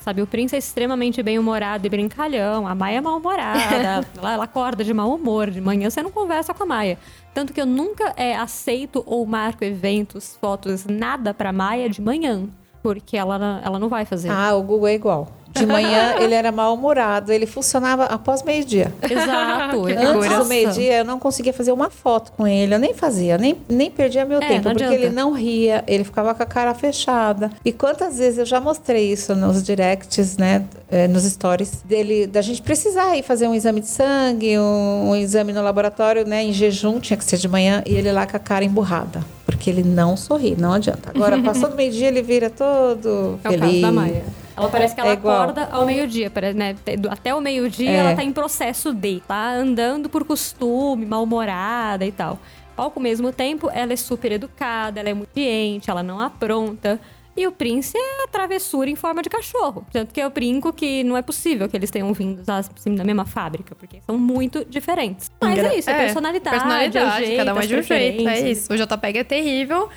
sabe, 0.00 0.22
o 0.22 0.26
Prince 0.26 0.54
é 0.54 0.58
extremamente 0.58 1.22
bem-humorado 1.22 1.86
e 1.86 1.90
brincalhão. 1.90 2.66
A 2.66 2.74
Maia 2.74 2.96
é 2.96 3.00
mal-humorada. 3.02 3.60
ela, 4.22 4.32
ela 4.32 4.44
acorda 4.44 4.82
de 4.82 4.94
mau 4.94 5.14
humor. 5.14 5.50
De 5.50 5.60
manhã 5.60 5.90
você 5.90 6.02
não 6.02 6.10
conversa 6.10 6.54
com 6.54 6.62
a 6.62 6.66
Maia. 6.66 6.98
Tanto 7.34 7.52
que 7.52 7.60
eu 7.60 7.66
nunca 7.66 8.14
é, 8.16 8.34
aceito 8.34 9.02
ou 9.04 9.26
marco 9.26 9.62
eventos, 9.62 10.34
fotos, 10.40 10.86
nada 10.86 11.34
pra 11.34 11.52
Maia 11.52 11.90
de 11.90 12.00
manhã. 12.00 12.48
Porque 12.82 13.18
ela, 13.18 13.60
ela 13.62 13.78
não 13.78 13.90
vai 13.90 14.06
fazer. 14.06 14.30
Ah, 14.30 14.54
o 14.54 14.62
Google 14.62 14.88
é 14.88 14.94
igual. 14.94 15.37
De 15.58 15.66
manhã 15.66 16.14
ele 16.20 16.34
era 16.34 16.50
mal-humorado, 16.52 17.32
ele 17.32 17.46
funcionava 17.46 18.04
após 18.04 18.42
meio-dia. 18.42 18.92
Exato. 19.02 19.84
Antes 19.86 20.38
do 20.38 20.44
meio-dia 20.46 20.98
eu 20.98 21.04
não 21.04 21.18
conseguia 21.18 21.52
fazer 21.52 21.72
uma 21.72 21.90
foto 21.90 22.32
com 22.32 22.46
ele, 22.46 22.74
eu 22.74 22.78
nem 22.78 22.94
fazia, 22.94 23.36
nem, 23.38 23.56
nem 23.68 23.90
perdia 23.90 24.24
meu 24.24 24.38
É, 24.42 24.46
tempo, 24.48 24.62
porque 24.70 24.84
adianta. 24.84 24.94
ele 25.04 25.10
não 25.14 25.32
ria, 25.32 25.84
ele 25.86 26.04
ficava 26.04 26.34
com 26.34 26.42
a 26.42 26.46
cara 26.46 26.74
fechada. 26.74 27.50
E 27.64 27.72
quantas 27.72 28.18
vezes 28.18 28.38
eu 28.38 28.46
já 28.46 28.60
mostrei 28.60 29.10
isso 29.12 29.34
nos 29.34 29.62
directs, 29.62 30.36
né, 30.36 30.64
eh, 30.90 31.08
nos 31.08 31.24
stories, 31.24 31.82
dele, 31.84 32.26
da 32.26 32.40
gente 32.42 32.62
precisar 32.62 33.16
ir 33.16 33.22
fazer 33.22 33.46
um 33.48 33.54
exame 33.54 33.80
de 33.80 33.88
sangue, 33.88 34.58
um, 34.58 35.10
um 35.10 35.16
exame 35.16 35.52
no 35.52 35.62
laboratório, 35.62 36.26
né, 36.26 36.42
em 36.44 36.52
jejum, 36.52 37.00
tinha 37.00 37.16
que 37.16 37.24
ser 37.24 37.36
de 37.36 37.48
manhã, 37.48 37.82
e 37.86 37.94
ele 37.94 38.10
lá 38.12 38.26
com 38.26 38.36
a 38.36 38.40
cara 38.40 38.64
emburrada, 38.64 39.20
porque 39.46 39.70
ele 39.70 39.82
não 39.82 40.16
sorri, 40.16 40.54
não 40.58 40.72
adianta. 40.72 41.10
Agora, 41.14 41.38
passou 41.42 41.68
do 41.70 41.76
meio-dia, 41.76 42.08
ele 42.08 42.22
vira 42.22 42.50
todo 42.50 43.38
É 43.44 43.48
o 43.48 43.52
caso 43.52 43.58
feliz. 43.58 43.82
da 43.82 43.92
Maia. 43.92 44.22
Ela 44.58 44.68
parece 44.68 44.94
que 44.94 45.00
ela 45.00 45.10
É 45.10 45.12
acorda 45.12 45.68
ao 45.70 45.86
meio-dia, 45.86 46.30
né? 46.54 46.74
Até 47.10 47.34
o 47.34 47.40
meio-dia 47.40 47.90
É. 47.90 47.94
ela 47.94 48.14
tá 48.14 48.22
em 48.22 48.32
processo 48.32 48.92
de, 48.92 49.20
tá 49.26 49.52
andando 49.52 50.08
por 50.08 50.24
costume, 50.24 51.06
mal-humorada 51.06 52.04
e 52.04 52.12
tal. 52.12 52.38
Ao 52.76 52.92
mesmo 52.98 53.32
tempo, 53.32 53.70
ela 53.72 53.92
é 53.92 53.96
super 53.96 54.32
educada, 54.32 55.00
ela 55.00 55.08
é 55.08 55.14
muito 55.14 55.30
ciente, 55.34 55.90
ela 55.90 56.02
não 56.02 56.20
apronta. 56.20 57.00
E 57.36 57.46
o 57.46 57.52
Prince 57.52 57.96
é 57.96 58.24
a 58.24 58.28
travessura 58.28 58.90
em 58.90 58.96
forma 58.96 59.22
de 59.22 59.28
cachorro. 59.28 59.86
Tanto 59.92 60.12
que 60.12 60.20
eu 60.20 60.28
brinco 60.28 60.72
que 60.72 61.04
não 61.04 61.16
é 61.16 61.22
possível 61.22 61.68
que 61.68 61.76
eles 61.76 61.88
tenham 61.88 62.12
vindo 62.12 62.42
assim, 62.48 62.96
da 62.96 63.04
mesma 63.04 63.24
fábrica, 63.24 63.76
porque 63.76 64.00
são 64.04 64.18
muito 64.18 64.64
diferentes. 64.64 65.30
Mas 65.40 65.56
é 65.56 65.76
isso, 65.76 65.88
é, 65.88 66.04
personalidade, 66.04 66.56
Personalidade, 66.58 67.22
é 67.22 67.26
jeito, 67.26 67.36
cada 67.38 67.54
um 67.54 67.60
é 67.60 67.66
de 67.66 67.76
um 67.76 67.82
jeito. 67.82 68.28
É 68.28 68.50
isso. 68.50 68.72
O 68.72 68.76
JPEG 68.76 69.18
é 69.18 69.24
terrível, 69.24 69.88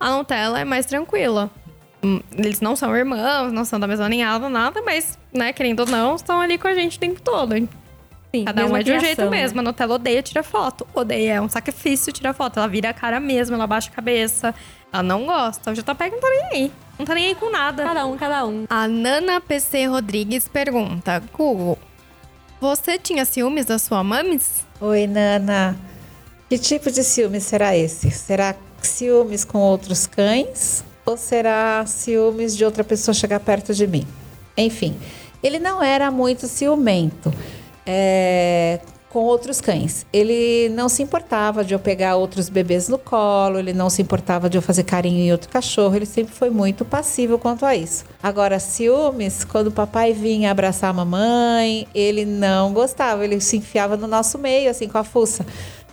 a 0.00 0.10
Nutella 0.16 0.58
é 0.58 0.64
mais 0.64 0.86
tranquila. 0.86 1.50
Eles 2.36 2.60
não 2.60 2.76
são 2.76 2.94
irmãos, 2.96 3.52
não 3.52 3.64
são 3.64 3.78
da 3.80 3.86
mesma 3.86 4.08
ninhada, 4.08 4.48
nada, 4.48 4.82
mas, 4.82 5.18
né, 5.32 5.52
querendo 5.52 5.80
ou 5.80 5.86
não, 5.86 6.16
estão 6.16 6.40
ali 6.40 6.58
com 6.58 6.68
a 6.68 6.74
gente 6.74 6.96
o 6.96 7.00
tempo 7.00 7.20
todo. 7.20 7.54
Sim, 8.34 8.44
Cada 8.44 8.66
um 8.66 8.76
é 8.76 8.82
de 8.82 8.92
um 8.92 9.00
jeito 9.00 9.22
né? 9.22 9.30
mesmo. 9.30 9.60
A 9.60 9.62
Nutella 9.62 9.94
odeia 9.94 10.22
tirar 10.22 10.42
foto. 10.42 10.86
Odeia, 10.94 11.34
é 11.34 11.40
um 11.40 11.48
sacrifício 11.48 12.12
tirar 12.12 12.34
foto. 12.34 12.58
Ela 12.58 12.68
vira 12.68 12.90
a 12.90 12.94
cara 12.94 13.20
mesmo, 13.20 13.54
ela 13.54 13.66
baixa 13.66 13.90
a 13.90 13.94
cabeça. 13.94 14.54
Ela 14.92 15.02
não 15.02 15.24
gosta. 15.24 15.70
O 15.70 15.74
JPEG 15.74 16.12
não 16.12 16.20
tá 16.20 16.28
nem 16.28 16.44
aí. 16.52 16.72
Não 16.98 17.06
tá 17.06 17.14
nem 17.14 17.26
aí 17.26 17.34
com 17.34 17.50
nada. 17.50 17.84
Cada 17.84 18.06
um, 18.06 18.16
cada 18.16 18.46
um. 18.46 18.64
A 18.68 18.88
Nana 18.88 19.40
PC 19.40 19.86
Rodrigues 19.86 20.48
pergunta: 20.48 21.22
Google, 21.32 21.78
você 22.60 22.98
tinha 22.98 23.24
ciúmes 23.24 23.66
da 23.66 23.78
sua 23.78 24.02
mames? 24.02 24.64
Oi, 24.80 25.06
Nana. 25.06 25.76
Que 26.48 26.58
tipo 26.58 26.90
de 26.90 27.02
ciúme 27.02 27.40
será 27.40 27.76
esse? 27.76 28.10
Será 28.10 28.54
ciúmes 28.80 29.44
com 29.44 29.58
outros 29.58 30.06
cães? 30.06 30.84
Ou 31.06 31.16
será 31.16 31.84
ciúmes 31.86 32.56
de 32.56 32.64
outra 32.64 32.82
pessoa 32.82 33.14
chegar 33.14 33.40
perto 33.40 33.72
de 33.72 33.86
mim? 33.86 34.06
Enfim, 34.56 34.96
ele 35.42 35.58
não 35.58 35.82
era 35.82 36.10
muito 36.10 36.48
ciumento. 36.48 37.32
É, 37.86 38.80
com 39.16 39.24
outros 39.24 39.62
cães. 39.62 40.04
Ele 40.12 40.68
não 40.74 40.90
se 40.90 41.02
importava 41.02 41.64
de 41.64 41.72
eu 41.72 41.78
pegar 41.78 42.16
outros 42.16 42.50
bebês 42.50 42.86
no 42.86 42.98
colo, 42.98 43.58
ele 43.58 43.72
não 43.72 43.88
se 43.88 44.02
importava 44.02 44.50
de 44.50 44.58
eu 44.58 44.62
fazer 44.62 44.82
carinho 44.82 45.18
em 45.18 45.32
outro 45.32 45.48
cachorro, 45.48 45.96
ele 45.96 46.04
sempre 46.04 46.34
foi 46.34 46.50
muito 46.50 46.84
passivo 46.84 47.38
quanto 47.38 47.64
a 47.64 47.74
isso. 47.74 48.04
Agora, 48.22 48.58
ciúmes, 48.58 49.42
quando 49.42 49.68
o 49.68 49.72
papai 49.72 50.12
vinha 50.12 50.50
abraçar 50.50 50.90
a 50.90 50.92
mamãe, 50.92 51.88
ele 51.94 52.26
não 52.26 52.74
gostava, 52.74 53.24
ele 53.24 53.40
se 53.40 53.56
enfiava 53.56 53.96
no 53.96 54.06
nosso 54.06 54.36
meio, 54.36 54.68
assim, 54.68 54.86
com 54.86 54.98
a 54.98 55.04
fuça. 55.04 55.46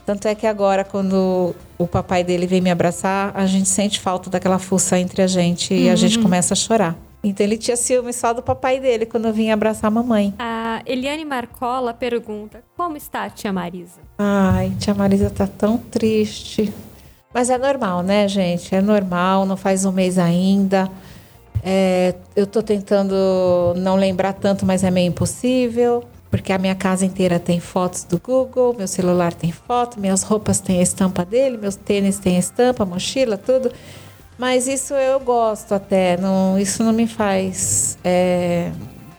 Tanto 0.06 0.28
é 0.28 0.36
que 0.36 0.46
agora, 0.46 0.84
quando 0.84 1.56
o 1.78 1.88
papai 1.88 2.24
dele 2.24 2.46
vem 2.46 2.60
me 2.60 2.70
abraçar, 2.70 3.32
a 3.34 3.46
gente 3.46 3.70
sente 3.70 4.00
falta 4.00 4.30
daquela 4.30 4.60
fuça 4.60 5.00
entre 5.00 5.22
a 5.22 5.28
gente 5.28 5.74
e 5.74 5.90
a 5.90 5.96
gente 5.96 6.20
começa 6.20 6.54
a 6.54 6.58
chorar. 6.58 6.96
Então 7.24 7.46
ele 7.46 7.58
tinha 7.58 7.78
ciúme 7.78 8.12
só 8.12 8.34
do 8.34 8.44
papai 8.44 8.82
dele 8.82 9.06
quando 9.06 9.30
eu 9.30 9.34
vinha 9.34 9.54
abraçar 9.54 9.88
a 9.88 9.92
mamãe. 9.92 10.34
A 10.38 10.82
Eliane 10.86 11.24
Marcola 11.24 11.94
pergunta: 11.94 12.62
Como 12.76 12.98
está 12.98 13.24
a 13.24 13.30
tia 13.30 13.54
Marisa? 13.54 14.02
Ai, 14.18 14.74
tia 14.78 14.94
Marisa 14.94 15.30
tá 15.30 15.48
tão 15.48 15.78
triste. 15.78 16.74
Mas 17.34 17.50
é 17.50 17.58
normal, 17.58 18.04
né, 18.04 18.28
gente? 18.28 18.76
É 18.76 18.82
normal, 18.82 19.46
não 19.46 19.56
faz 19.56 19.86
um 19.86 19.92
mês 19.92 20.20
ainda. 20.20 20.92
É, 21.64 22.14
eu 22.36 22.46
tô 22.46 22.62
tentando 22.62 23.16
não 23.78 23.96
lembrar 23.96 24.34
tanto, 24.34 24.66
mas 24.66 24.84
é 24.84 24.92
meio 24.92 25.08
impossível. 25.08 26.04
Porque 26.34 26.52
a 26.52 26.58
minha 26.58 26.74
casa 26.74 27.06
inteira 27.06 27.40
tem 27.40 27.60
fotos 27.60 28.06
do 28.06 28.18
Google, 28.18 28.74
meu 28.76 28.88
celular 28.88 29.32
tem 29.32 29.52
foto, 29.52 30.00
minhas 30.00 30.24
roupas 30.24 30.60
têm 30.60 30.80
a 30.80 30.82
estampa 30.82 31.24
dele, 31.24 31.58
meus 31.58 31.76
tênis 31.76 32.18
têm 32.18 32.38
a 32.38 32.40
estampa, 32.40 32.84
mochila, 32.84 33.38
tudo. 33.38 33.72
Mas 34.36 34.68
isso 34.68 34.96
eu 34.96 35.20
gosto 35.20 35.76
até, 35.76 36.18
não, 36.18 36.58
isso 36.58 36.84
não 36.84 36.92
me 36.92 37.06
faz 37.06 38.00
é, 38.04 38.72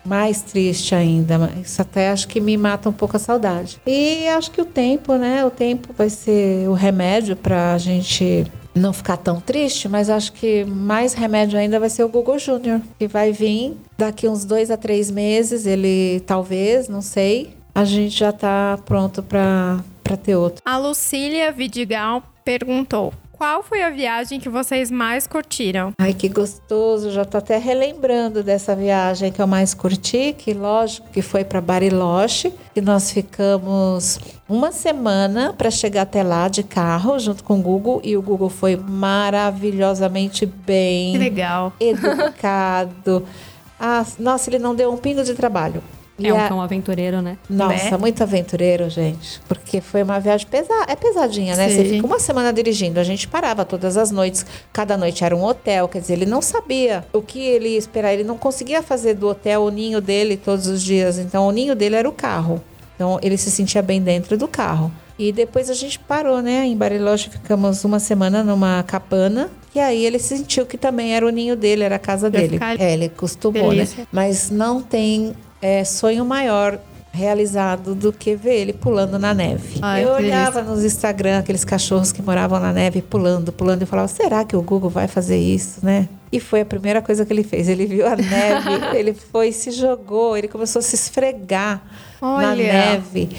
mais 0.04 0.42
triste 0.42 0.92
ainda. 0.92 1.52
Isso 1.62 1.80
até 1.80 2.10
acho 2.10 2.26
que 2.26 2.40
me 2.40 2.56
mata 2.56 2.88
um 2.88 2.92
pouco 2.92 3.16
a 3.16 3.20
saudade. 3.20 3.80
E 3.86 4.26
acho 4.30 4.50
que 4.50 4.60
o 4.60 4.64
tempo, 4.64 5.14
né? 5.14 5.44
O 5.44 5.52
tempo 5.52 5.94
vai 5.96 6.10
ser 6.10 6.68
o 6.68 6.72
remédio 6.72 7.36
para 7.36 7.74
a 7.74 7.78
gente 7.78 8.44
não 8.74 8.92
ficar 8.92 9.16
tão 9.16 9.40
triste, 9.40 9.88
mas 9.88 10.10
acho 10.10 10.32
que 10.32 10.64
mais 10.64 11.14
remédio 11.14 11.58
ainda 11.58 11.78
vai 11.78 11.88
ser 11.88 12.02
o 12.02 12.08
Google 12.08 12.38
Júnior, 12.38 12.80
que 12.98 13.06
vai 13.06 13.32
vir 13.32 13.76
daqui 13.96 14.28
uns 14.28 14.44
dois 14.44 14.70
a 14.70 14.76
três 14.76 15.10
meses. 15.10 15.66
Ele 15.66 16.20
talvez, 16.26 16.88
não 16.88 17.00
sei. 17.00 17.54
A 17.74 17.84
gente 17.84 18.16
já 18.16 18.30
está 18.30 18.78
pronto 18.84 19.22
para 19.22 19.82
ter 20.22 20.36
outro. 20.36 20.62
A 20.64 20.76
Lucília 20.76 21.50
Vidigal 21.52 22.22
perguntou: 22.44 23.12
qual 23.36 23.62
foi 23.62 23.82
a 23.82 23.90
viagem 23.90 24.38
que 24.38 24.48
vocês 24.48 24.90
mais 24.90 25.26
curtiram? 25.26 25.92
Ai, 25.98 26.14
que 26.14 26.28
gostoso. 26.28 27.10
Já 27.10 27.24
tô 27.24 27.38
até 27.38 27.58
relembrando 27.58 28.42
dessa 28.42 28.74
viagem 28.74 29.32
que 29.32 29.40
eu 29.40 29.46
mais 29.46 29.74
curti, 29.74 30.34
que 30.36 30.54
lógico 30.54 31.08
que 31.10 31.20
foi 31.20 31.44
para 31.44 31.60
Bariloche, 31.60 32.52
que 32.72 32.80
nós 32.80 33.10
ficamos 33.10 34.18
uma 34.48 34.70
semana 34.72 35.52
para 35.52 35.70
chegar 35.70 36.02
até 36.02 36.22
lá 36.22 36.48
de 36.48 36.62
carro, 36.62 37.18
junto 37.18 37.42
com 37.42 37.58
o 37.58 37.62
Google, 37.62 38.00
e 38.04 38.16
o 38.16 38.22
Google 38.22 38.50
foi 38.50 38.76
maravilhosamente 38.76 40.46
bem. 40.46 41.12
Que 41.12 41.18
legal. 41.18 41.72
Educado. 41.80 43.24
Ah, 43.86 44.06
nossa, 44.20 44.48
ele 44.48 44.60
não 44.60 44.72
deu 44.74 44.90
um 44.90 44.96
pingo 44.96 45.22
de 45.24 45.34
trabalho. 45.34 45.82
É 46.22 46.32
um 46.32 46.48
cão 46.48 46.62
aventureiro, 46.62 47.20
né? 47.20 47.36
Nossa, 47.50 47.90
né? 47.90 47.96
muito 47.96 48.22
aventureiro, 48.22 48.88
gente. 48.88 49.40
Porque 49.48 49.80
foi 49.80 50.02
uma 50.02 50.20
viagem 50.20 50.46
pesada. 50.46 50.84
É 50.90 50.94
pesadinha, 50.94 51.56
né? 51.56 51.68
Sim. 51.68 51.76
Você 51.76 51.84
fica 51.84 52.06
uma 52.06 52.20
semana 52.20 52.52
dirigindo. 52.52 53.00
A 53.00 53.04
gente 53.04 53.26
parava 53.26 53.64
todas 53.64 53.96
as 53.96 54.10
noites. 54.12 54.46
Cada 54.72 54.96
noite 54.96 55.24
era 55.24 55.34
um 55.34 55.42
hotel. 55.42 55.88
Quer 55.88 56.00
dizer, 56.00 56.12
ele 56.12 56.26
não 56.26 56.40
sabia 56.40 57.04
o 57.12 57.20
que 57.20 57.40
ele 57.40 57.70
ia 57.70 57.78
esperar. 57.78 58.12
Ele 58.12 58.24
não 58.24 58.38
conseguia 58.38 58.82
fazer 58.82 59.14
do 59.14 59.28
hotel 59.28 59.62
o 59.62 59.70
ninho 59.70 60.00
dele 60.00 60.36
todos 60.36 60.68
os 60.68 60.82
dias. 60.82 61.18
Então, 61.18 61.48
o 61.48 61.50
ninho 61.50 61.74
dele 61.74 61.96
era 61.96 62.08
o 62.08 62.12
carro. 62.12 62.62
Então, 62.94 63.18
ele 63.20 63.36
se 63.36 63.50
sentia 63.50 63.82
bem 63.82 64.00
dentro 64.00 64.38
do 64.38 64.46
carro. 64.46 64.92
E 65.18 65.32
depois 65.32 65.70
a 65.70 65.74
gente 65.74 65.98
parou, 65.98 66.42
né? 66.42 66.66
Em 66.66 66.76
Bariloche 66.76 67.30
ficamos 67.30 67.84
uma 67.84 67.98
semana 67.98 68.42
numa 68.42 68.82
cabana. 68.82 69.48
E 69.74 69.80
aí 69.80 70.04
ele 70.04 70.18
sentiu 70.18 70.66
que 70.66 70.76
também 70.76 71.14
era 71.14 71.26
o 71.26 71.30
ninho 71.30 71.56
dele, 71.56 71.84
era 71.84 71.96
a 71.96 72.00
casa 72.00 72.28
dele. 72.28 72.50
ficar 72.50 72.80
É, 72.80 72.92
ele 72.92 73.06
acostumou, 73.06 73.70
delícia. 73.70 73.98
né? 74.02 74.06
Mas 74.12 74.50
não 74.50 74.80
tem 74.80 75.34
é, 75.64 75.82
sonho 75.82 76.26
maior 76.26 76.78
realizado 77.10 77.94
do 77.94 78.12
que 78.12 78.36
ver 78.36 78.56
ele 78.56 78.72
pulando 78.74 79.18
na 79.18 79.32
neve. 79.32 79.78
Ai, 79.80 80.04
eu 80.04 80.10
olhava 80.10 80.60
nos 80.60 80.84
Instagram 80.84 81.38
aqueles 81.38 81.64
cachorros 81.64 82.12
que 82.12 82.20
moravam 82.20 82.60
na 82.60 82.70
neve 82.70 83.00
pulando, 83.00 83.50
pulando 83.50 83.80
e 83.80 83.86
falava: 83.86 84.08
será 84.08 84.44
que 84.44 84.54
o 84.54 84.60
Google 84.60 84.90
vai 84.90 85.08
fazer 85.08 85.38
isso, 85.38 85.82
né? 85.82 86.06
E 86.30 86.38
foi 86.38 86.60
a 86.60 86.66
primeira 86.66 87.00
coisa 87.00 87.24
que 87.24 87.32
ele 87.32 87.44
fez. 87.44 87.66
Ele 87.66 87.86
viu 87.86 88.06
a 88.06 88.14
neve, 88.14 88.68
ele 88.98 89.14
foi, 89.14 89.52
se 89.52 89.70
jogou, 89.70 90.36
ele 90.36 90.48
começou 90.48 90.80
a 90.80 90.82
se 90.82 90.96
esfregar 90.96 91.82
na 92.20 92.50
Olha. 92.50 92.54
neve. 92.56 93.30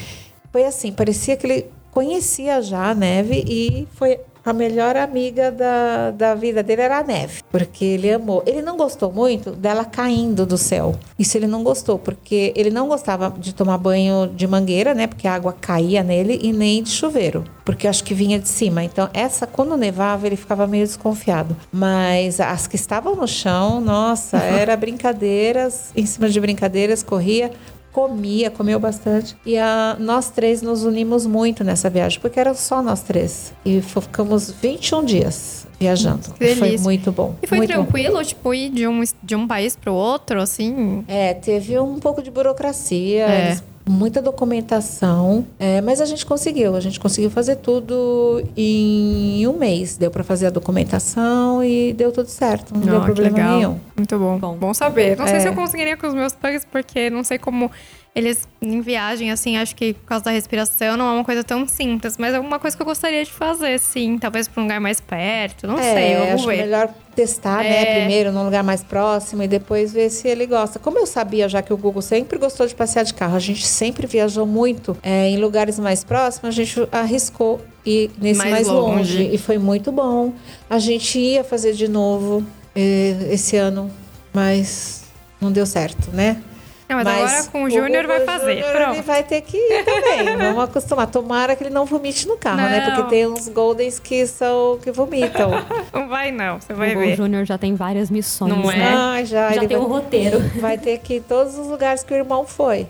Foi 0.52 0.66
assim, 0.66 0.92
parecia 0.92 1.38
que 1.38 1.46
ele 1.46 1.66
conhecia 1.92 2.60
já 2.60 2.90
a 2.90 2.96
neve 2.96 3.46
e 3.48 3.88
foi 3.94 4.20
a 4.46 4.54
melhor 4.54 4.96
amiga 4.96 5.52
da, 5.52 6.12
da 6.12 6.36
vida 6.36 6.62
dele 6.62 6.84
era 6.84 7.00
a 7.00 7.04
neve, 7.04 7.42
porque 7.52 7.84
ele 7.84 8.12
amou. 8.12 8.44
Ele 8.46 8.62
não 8.62 8.78
gostou 8.78 9.12
muito 9.12 9.52
dela 9.52 9.84
caindo 9.84 10.46
do 10.46 10.58
céu. 10.58 10.96
Isso 11.18 11.36
ele 11.36 11.48
não 11.48 11.64
gostou, 11.64 11.98
porque 11.98 12.54
ele 12.56 12.70
não 12.70 12.88
gostava 12.88 13.34
de 13.38 13.56
tomar 13.56 13.80
banho 13.80 14.28
de 14.28 14.46
mangueira, 14.46 14.94
né? 14.94 15.08
Porque 15.08 15.28
a 15.28 15.34
água 15.34 15.52
caía 15.60 16.04
nele 16.04 16.40
e 16.44 16.54
nem 16.54 16.84
de 16.84 16.90
chuveiro, 16.90 17.44
porque 17.64 17.88
acho 17.88 18.04
que 18.04 18.14
vinha 18.14 18.38
de 18.38 18.48
cima. 18.48 18.84
Então, 18.84 19.10
essa 19.14 19.48
quando 19.48 19.76
nevava, 19.76 20.28
ele 20.28 20.36
ficava 20.36 20.68
meio 20.68 20.86
desconfiado. 20.86 21.58
Mas 21.72 22.40
as 22.40 22.68
que 22.68 22.76
estavam 22.76 23.16
no 23.16 23.28
chão, 23.28 23.82
nossa, 23.82 24.38
era 24.46 24.78
brincadeiras, 24.78 25.92
em 25.96 26.06
cima 26.06 26.30
de 26.30 26.40
brincadeiras, 26.40 27.02
corria 27.02 27.50
comia, 27.96 28.52
comeu 28.52 28.78
bastante. 28.78 29.38
E 29.46 29.58
a, 29.58 29.96
nós 29.98 30.30
três 30.30 30.62
nos 30.62 30.84
unimos 30.84 31.26
muito 31.26 31.64
nessa 31.64 31.90
viagem, 31.90 32.20
porque 32.20 32.38
eram 32.38 32.54
só 32.54 32.82
nós 32.84 33.02
três. 33.02 33.54
E 33.64 33.82
ficamos 33.82 34.52
21 34.52 35.06
dias 35.06 35.66
viajando. 35.80 36.24
Foi 36.58 36.78
muito 36.78 37.10
bom. 37.14 37.36
E 37.42 37.48
foi 37.48 37.58
muito 37.60 37.70
bom. 37.74 37.84
tranquilo, 37.84 38.22
tipo, 38.26 38.54
ir 38.54 38.70
de 38.70 38.86
um, 38.86 39.02
de 39.24 39.34
um 39.36 39.48
país 39.48 39.78
pro 39.78 39.94
outro, 39.94 40.42
assim? 40.42 41.06
É, 41.08 41.34
teve 41.34 41.80
um 41.80 41.98
pouco 41.98 42.22
de 42.22 42.30
burocracia, 42.30 43.26
É. 43.26 43.46
eles- 43.48 43.64
muita 43.88 44.22
documentação, 44.22 45.46
é, 45.60 45.80
mas 45.82 46.02
a 46.02 46.06
gente 46.06 46.26
conseguiu. 46.26 46.76
A 46.76 46.80
gente 46.80 47.00
conseguiu 47.00 47.30
fazer 47.30 47.58
tudo 47.58 48.44
em 48.58 49.46
um 49.48 49.58
mês. 49.58 49.98
Deu 49.98 50.10
para 50.10 50.24
fazer 50.24 50.48
a 50.48 50.50
documentação 50.50 51.64
e 51.64 51.94
deu 51.94 52.12
tudo 52.12 52.28
certo. 52.28 52.74
Não 52.74 52.82
deu 52.82 52.96
Ó, 52.96 53.00
que 53.02 53.06
problema 53.06 53.38
legal. 53.38 53.58
nenhum. 53.58 53.80
Muito 53.96 54.18
bom. 54.18 54.38
Bom. 54.40 54.56
Bom, 54.58 54.74
saber. 54.74 55.18
Não 55.18 55.28
sei 55.28 55.38
É. 55.38 55.40
se 55.42 55.48
eu 55.48 55.54
conseguiria 55.54 55.96
com 55.98 56.08
os 56.08 56.14
meus 56.14 56.34
pugs, 56.34 56.66
porque 56.72 57.10
não 57.10 57.24
sei 57.24 57.38
como 57.38 57.70
eles 58.16 58.48
em 58.62 58.80
viagem, 58.80 59.30
assim, 59.30 59.58
acho 59.58 59.76
que 59.76 59.94
por 59.94 60.06
causa 60.06 60.24
da 60.26 60.32
respiração 60.32 60.96
não 60.96 61.10
é 61.10 61.12
uma 61.16 61.24
coisa 61.26 61.44
tão 61.44 61.68
simples, 61.68 62.18
mas 62.18 62.34
é 62.34 62.38
alguma 62.38 62.58
coisa 62.58 62.76
que 62.76 62.82
eu 62.82 62.86
gostaria 62.86 63.24
de 63.26 63.32
fazer, 63.32 63.78
sim. 63.80 64.18
Talvez 64.18 64.48
pra 64.48 64.62
um 64.62 64.66
lugar 64.66 64.80
mais 64.80 65.02
perto, 65.02 65.68
não 65.68 65.78
sei, 65.78 65.86
É, 66.14 66.18
vamos 66.20 66.34
acho 66.36 66.48
ver. 66.48 66.58
melhor 66.64 66.90
testar, 67.14 67.58
né, 67.62 67.82
É. 67.82 68.00
primeiro 68.00 68.32
num 68.32 68.44
lugar 68.46 68.64
mais 68.64 68.82
próximo 68.84 69.44
e 69.44 69.48
depois 69.50 69.92
ver 69.94 70.10
se 70.10 70.28
ele 70.30 70.46
gosta. 70.46 70.80
Como 70.80 70.98
eu 70.98 71.06
sabia 71.06 71.48
já 71.50 71.62
que 71.62 71.74
o 71.74 71.78
Google 71.78 72.02
sempre 72.02 72.38
gostou 72.40 72.66
de 72.66 72.74
passear 72.74 73.04
de 73.04 73.14
carro, 73.14 73.36
a 73.36 73.40
gente 73.40 73.68
sempre 73.68 74.08
viajou 74.08 74.46
muito 74.46 74.98
é, 75.04 75.30
em 75.30 75.38
lugares 75.38 75.78
mais 75.78 76.04
próximos, 76.04 76.48
a 76.48 76.52
gente 76.64 76.88
arriscou 76.94 77.60
ir 77.86 78.10
nesse 78.20 78.40
Mais 78.40 78.52
mais, 78.52 78.68
longe. 78.68 79.18
longe. 79.24 79.36
e 79.36 79.38
foi 79.38 79.58
muito 79.58 79.92
bom. 79.92 80.34
A 80.70 80.80
gente 80.80 81.20
ia 81.20 81.44
fazer 81.44 81.74
de 81.74 81.88
novo 81.90 82.44
eh, 82.76 83.28
esse 83.32 83.58
ano, 83.58 83.92
mas 84.34 85.04
não 85.40 85.52
deu 85.52 85.66
certo, 85.66 86.10
né? 86.12 86.42
Não, 86.88 86.98
mas, 86.98 87.08
agora 87.08 87.44
com 87.52 87.64
o 87.64 87.70
Júnior 87.70 88.06
vai 88.06 88.22
fazer. 88.26 88.58
Júnior, 88.58 88.72
Pronto. 88.72 88.94
Ele 88.94 89.02
vai 89.02 89.24
ter 89.24 89.42
que 89.42 89.58
ir 89.58 89.84
também. 89.84 90.38
Vamos 90.38 90.64
acostumar. 90.66 91.08
Tomara 91.08 91.56
que 91.56 91.64
ele 91.64 91.72
não 91.74 91.86
vomite 91.86 92.28
no 92.28 92.38
carro, 92.38 92.58
né? 92.58 92.86
Não. 92.88 92.96
Porque 92.96 93.10
tem 93.10 93.26
uns 93.28 93.48
Goldens 93.50 93.98
que 93.98 94.28
são 94.28 94.78
que 94.82 94.92
vomitam. 94.92 95.50
Não 95.92 96.08
vai 96.08 96.32
não, 96.32 96.60
você 96.60 96.74
O 96.74 96.76
vai 96.76 96.90
Google 96.94 97.10
ver. 97.10 97.16
Júnior 97.18 97.46
já 97.46 97.58
tem 97.58 97.74
várias 97.74 98.12
missões, 98.12 98.52
Não 98.56 98.70
é? 98.72 98.78
né? 98.78 98.94
Ah, 98.96 99.24
já. 99.24 99.50
Já 99.50 99.56
ele 99.56 99.68
tem 99.68 99.78
vai, 99.78 99.86
um 99.86 99.90
roteiro. 99.90 100.40
vai 100.60 100.78
ter 100.78 101.00
que 101.00 101.16
ir 101.16 101.18
em 101.18 101.22
todos 101.22 101.58
os 101.58 101.68
lugares 101.68 102.04
que 102.04 102.14
o 102.14 102.18
irmão 102.18 102.46
foi. 102.46 102.88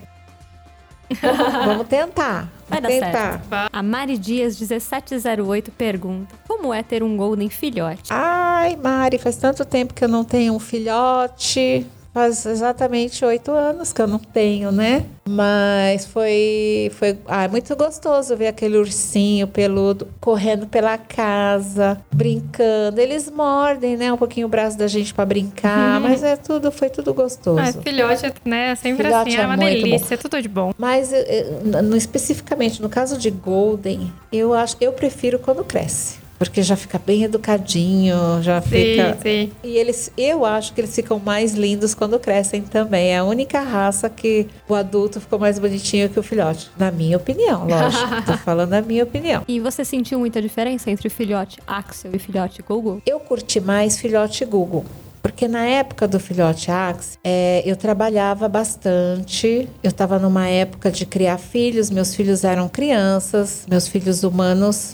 Vamos 1.66 1.88
tentar. 1.88 2.50
Vai 2.68 2.82
dar 2.82 2.90
Vamos 2.90 3.06
tentar. 3.06 3.32
certo. 3.50 3.70
A 3.72 3.84
Mari 3.84 4.18
Dias 4.18 4.60
1708 4.60 5.72
pergunta: 5.72 6.36
Como 6.48 6.74
é 6.74 6.82
ter 6.82 7.04
um 7.04 7.16
Golden 7.16 7.48
filhote? 7.50 8.12
Ai, 8.12 8.76
Mari, 8.76 9.20
faz 9.20 9.38
tanto 9.38 9.64
tempo 9.64 9.94
que 9.94 10.04
eu 10.04 10.08
não 10.10 10.24
tenho 10.24 10.54
um 10.54 10.60
filhote. 10.60 11.86
Faz 12.16 12.46
exatamente 12.46 13.26
oito 13.26 13.52
anos 13.52 13.92
que 13.92 14.02
eu 14.02 14.08
não 14.08 14.20
tenho, 14.20 14.72
né? 14.72 15.06
Mas 15.28 16.06
foi, 16.06 16.90
foi 16.94 17.18
ah, 17.28 17.46
muito 17.50 17.76
gostoso 17.76 18.38
ver 18.38 18.48
aquele 18.48 18.78
ursinho 18.78 19.50
peludo 19.50 20.08
correndo 20.22 20.66
pela 20.66 20.98
casa, 20.98 22.00
brincando. 22.14 23.02
Eles 23.02 23.30
mordem, 23.30 23.98
né? 23.98 24.14
Um 24.14 24.18
pouquinho 24.18 24.48
o 24.48 24.50
braço 24.50 24.78
da 24.78 24.88
gente 24.88 25.14
pra 25.14 25.26
brincar, 25.26 26.00
mas 26.00 26.24
é 26.24 26.38
tudo, 26.38 26.72
foi 26.72 26.90
tudo 26.90 27.14
gostoso. 27.14 27.60
Ah, 27.60 27.74
filhote, 27.84 28.32
né? 28.46 28.74
Sempre 28.76 29.04
Filhote 29.04 29.30
assim, 29.32 29.38
é 29.38 29.42
é 29.42 29.46
uma 29.46 29.58
delícia, 29.58 30.14
é 30.14 30.18
tudo 30.18 30.42
de 30.42 30.48
bom. 30.48 30.72
Mas 30.78 31.12
eh, 31.12 31.46
no- 31.66 31.98
especificamente 31.98 32.82
no 32.82 32.88
caso 32.88 33.18
de 33.18 33.30
Golden, 33.30 34.10
eu 34.32 34.54
acho, 34.54 34.78
eu 34.80 34.94
prefiro 34.94 35.38
quando 35.38 35.66
cresce. 35.66 36.24
Porque 36.38 36.62
já 36.62 36.76
fica 36.76 37.00
bem 37.00 37.24
educadinho, 37.24 38.16
já 38.42 38.62
fica. 38.62 39.18
sim. 39.22 39.52
E 39.64 39.78
eles, 39.78 40.12
eu 40.18 40.46
acho 40.46 40.74
que 40.74 40.82
eles 40.82 40.94
ficam 40.94 41.18
mais 41.18 41.54
lindos 41.54 41.94
quando 41.94 42.20
crescem 42.20 42.62
também. 42.62 43.10
É 43.10 43.18
a 43.18 43.24
única 43.24 43.62
raça 43.62 44.10
que 44.10 44.48
o 44.68 44.76
adulto 44.76 45.22
ficou 45.22 45.40
mais 45.40 45.58
bonitinho 45.58 46.10
que 46.10 46.20
o 46.20 46.24
filhote. 46.24 46.70
Na 46.78 46.92
minha 46.92 47.16
opinião, 47.18 47.66
lógico. 47.68 48.26
Tô 48.26 48.38
falando 48.38 48.74
a 48.74 48.82
minha 48.82 49.04
opinião. 49.04 49.44
E 49.48 49.60
você 49.60 49.86
sentiu 49.86 50.20
muita 50.20 50.42
diferença 50.42 50.92
entre 50.92 51.08
o 51.08 51.12
filhote 51.12 51.60
Axel 51.66 52.12
e 52.14 52.20
filhote 52.20 52.62
Google? 52.62 53.02
Eu 53.06 53.20
curti 53.20 53.60
mais 53.60 53.98
filhote 53.98 54.44
Google. 54.44 54.86
Porque 55.22 55.48
na 55.48 55.66
época 55.66 56.08
do 56.08 56.20
filhote 56.20 56.70
Axe, 56.70 57.18
é, 57.24 57.64
eu 57.66 57.76
trabalhava 57.76 58.48
bastante. 58.48 59.68
Eu 59.82 59.90
estava 59.90 60.20
numa 60.20 60.48
época 60.48 60.92
de 60.92 61.04
criar 61.04 61.40
filhos, 61.40 61.90
meus 61.90 62.14
filhos 62.14 62.44
eram 62.44 62.70
crianças, 62.70 63.66
meus 63.68 63.88
filhos 63.88 64.24
humanos 64.24 64.94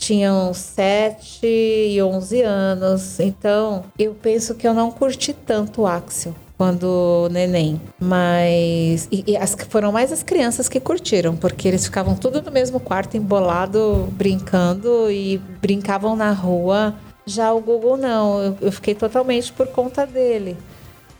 tinham 0.00 0.52
7 0.52 1.46
e 1.46 2.02
11 2.02 2.40
anos. 2.40 3.20
Então, 3.20 3.84
eu 3.98 4.14
penso 4.14 4.54
que 4.54 4.66
eu 4.66 4.72
não 4.72 4.90
curti 4.90 5.34
tanto 5.34 5.82
o 5.82 5.86
Axel 5.86 6.34
quando 6.56 7.28
neném. 7.30 7.80
Mas. 8.00 9.06
E, 9.12 9.24
e 9.26 9.36
as, 9.36 9.54
foram 9.68 9.92
mais 9.92 10.10
as 10.10 10.22
crianças 10.22 10.68
que 10.68 10.80
curtiram, 10.80 11.36
porque 11.36 11.68
eles 11.68 11.84
ficavam 11.84 12.16
tudo 12.16 12.42
no 12.42 12.50
mesmo 12.50 12.80
quarto, 12.80 13.16
embolado, 13.16 14.08
brincando 14.12 15.10
e 15.10 15.38
brincavam 15.60 16.16
na 16.16 16.32
rua. 16.32 16.94
Já 17.26 17.52
o 17.52 17.60
Google 17.60 17.98
não, 17.98 18.42
eu, 18.42 18.58
eu 18.62 18.72
fiquei 18.72 18.94
totalmente 18.94 19.52
por 19.52 19.68
conta 19.68 20.06
dele. 20.06 20.56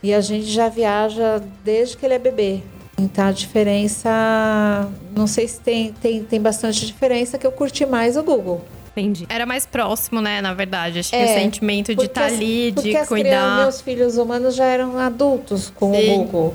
E 0.03 0.11
a 0.13 0.19
gente 0.19 0.45
já 0.45 0.67
viaja 0.67 1.39
desde 1.63 1.95
que 1.95 2.05
ele 2.05 2.15
é 2.15 2.19
bebê. 2.19 2.63
Então 3.01 3.25
a 3.27 3.31
diferença, 3.31 4.09
não 5.15 5.25
sei 5.27 5.47
se 5.47 5.59
tem, 5.59 5.91
tem, 5.93 6.23
tem 6.23 6.39
bastante 6.39 6.85
diferença, 6.85 7.37
que 7.37 7.45
eu 7.47 7.51
curti 7.51 7.85
mais 7.85 8.15
o 8.17 8.23
Google. 8.23 8.61
Entendi. 8.95 9.25
Era 9.29 9.45
mais 9.45 9.65
próximo, 9.65 10.19
né, 10.21 10.41
na 10.41 10.53
verdade. 10.53 10.99
Acho 10.99 11.09
que 11.11 11.15
É, 11.15 11.23
o 11.23 11.27
sentimento 11.27 11.95
de 11.95 12.05
estar 12.05 12.25
as- 12.25 12.33
ali, 12.33 12.71
de 12.71 12.79
as 12.79 12.83
crianças, 12.83 13.07
cuidar. 13.07 13.57
meus 13.61 13.81
filhos 13.81 14.17
humanos 14.17 14.53
já 14.55 14.65
eram 14.65 14.97
adultos 14.99 15.71
com 15.75 15.93
Sim. 15.93 16.13
o 16.13 16.17
Google. 16.25 16.53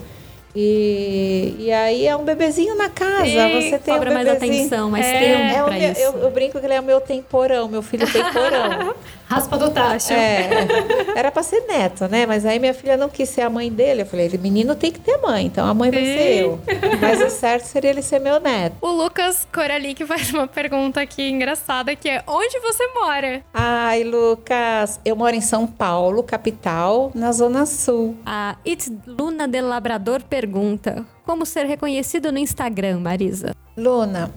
E, 0.54 1.54
e 1.58 1.72
aí 1.72 2.06
é 2.06 2.16
um 2.16 2.24
bebezinho 2.24 2.76
na 2.76 2.88
casa. 2.88 3.24
Sim, 3.26 3.70
você 3.70 3.78
tem 3.78 3.94
Cobra 3.94 4.10
um 4.10 4.14
mais 4.14 4.28
atenção, 4.28 4.90
mais 4.90 5.04
É, 5.04 5.12
tempo 5.18 5.42
É 5.42 5.62
pra 5.64 5.72
meu- 5.78 5.92
isso. 5.92 6.00
eu, 6.00 6.18
eu 6.22 6.30
brinco 6.30 6.58
que 6.58 6.64
ele 6.66 6.72
é 6.74 6.80
o 6.80 6.84
meu 6.84 7.00
temporão, 7.00 7.68
meu 7.68 7.82
filho 7.82 8.06
temporão. 8.10 8.94
Raspa 9.28 9.58
do 9.58 9.70
tacho. 9.70 10.12
É, 10.12 10.66
era 11.16 11.30
pra 11.30 11.42
ser 11.42 11.62
neto, 11.66 12.06
né? 12.08 12.26
Mas 12.26 12.46
aí 12.46 12.58
minha 12.58 12.74
filha 12.74 12.96
não 12.96 13.08
quis 13.08 13.28
ser 13.28 13.42
a 13.42 13.50
mãe 13.50 13.70
dele. 13.70 14.02
Eu 14.02 14.06
falei, 14.06 14.30
menino 14.38 14.74
tem 14.74 14.92
que 14.92 15.00
ter 15.00 15.18
mãe, 15.18 15.46
então 15.46 15.66
a 15.66 15.74
mãe 15.74 15.90
vai 15.90 16.04
ser 16.04 16.42
eu. 16.42 16.60
Mas 17.00 17.20
o 17.20 17.30
certo 17.30 17.64
seria 17.64 17.90
ele 17.90 18.02
ser 18.02 18.20
meu 18.20 18.38
neto. 18.38 18.76
O 18.80 18.90
Lucas 18.90 19.46
Coralic 19.52 20.04
faz 20.06 20.32
uma 20.32 20.46
pergunta 20.46 21.00
aqui 21.00 21.28
engraçada, 21.28 21.96
que 21.96 22.08
é 22.08 22.22
onde 22.26 22.58
você 22.60 22.86
mora? 22.94 23.42
Ai, 23.52 24.04
Lucas, 24.04 25.00
eu 25.04 25.16
moro 25.16 25.34
em 25.34 25.40
São 25.40 25.66
Paulo, 25.66 26.22
capital, 26.22 27.10
na 27.14 27.32
Zona 27.32 27.66
Sul. 27.66 28.16
A 28.24 28.56
It's 28.64 28.90
Luna 29.06 29.48
de 29.48 29.60
Labrador 29.60 30.22
pergunta: 30.22 31.04
Como 31.24 31.44
ser 31.44 31.66
reconhecido 31.66 32.30
no 32.30 32.38
Instagram, 32.38 33.00
Marisa? 33.00 33.54
Luna, 33.76 34.30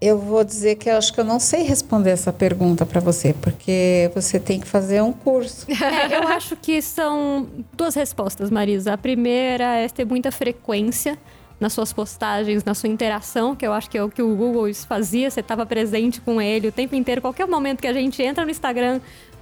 eu 0.00 0.18
vou 0.18 0.44
dizer 0.44 0.76
que 0.76 0.88
acho 0.88 1.12
que 1.12 1.18
eu 1.18 1.24
não 1.24 1.40
sei 1.40 1.62
responder 1.62 2.10
essa 2.10 2.32
pergunta 2.32 2.86
pra 2.86 3.00
você, 3.00 3.34
porque 3.34 4.10
você 4.14 4.38
tem 4.38 4.60
que 4.60 4.66
fazer 4.66 5.02
um 5.02 5.12
curso. 5.12 5.66
É, 5.88 6.16
eu 6.16 6.28
acho 6.28 6.54
que 6.56 6.82
são 6.82 7.48
duas 7.72 7.94
respostas, 7.94 8.50
Marisa. 8.50 8.92
A 8.92 8.98
primeira 8.98 9.76
é 9.76 9.88
ter 9.88 10.04
muita 10.04 10.30
frequência 10.30 11.18
nas 11.58 11.72
suas 11.72 11.92
postagens, 11.92 12.62
na 12.62 12.74
sua 12.74 12.88
interação, 12.88 13.56
que 13.56 13.66
eu 13.66 13.72
acho 13.72 13.90
que 13.90 13.98
é 13.98 14.02
o 14.02 14.08
que 14.08 14.22
o 14.22 14.36
Google 14.36 14.72
fazia. 14.74 15.30
Você 15.30 15.40
estava 15.40 15.66
presente 15.66 16.20
com 16.20 16.40
ele 16.40 16.68
o 16.68 16.72
tempo 16.72 16.94
inteiro. 16.94 17.20
Qualquer 17.20 17.46
momento 17.46 17.80
que 17.80 17.86
a 17.86 17.92
gente 17.92 18.22
entra 18.22 18.44
no 18.44 18.50
Instagram, 18.50 19.00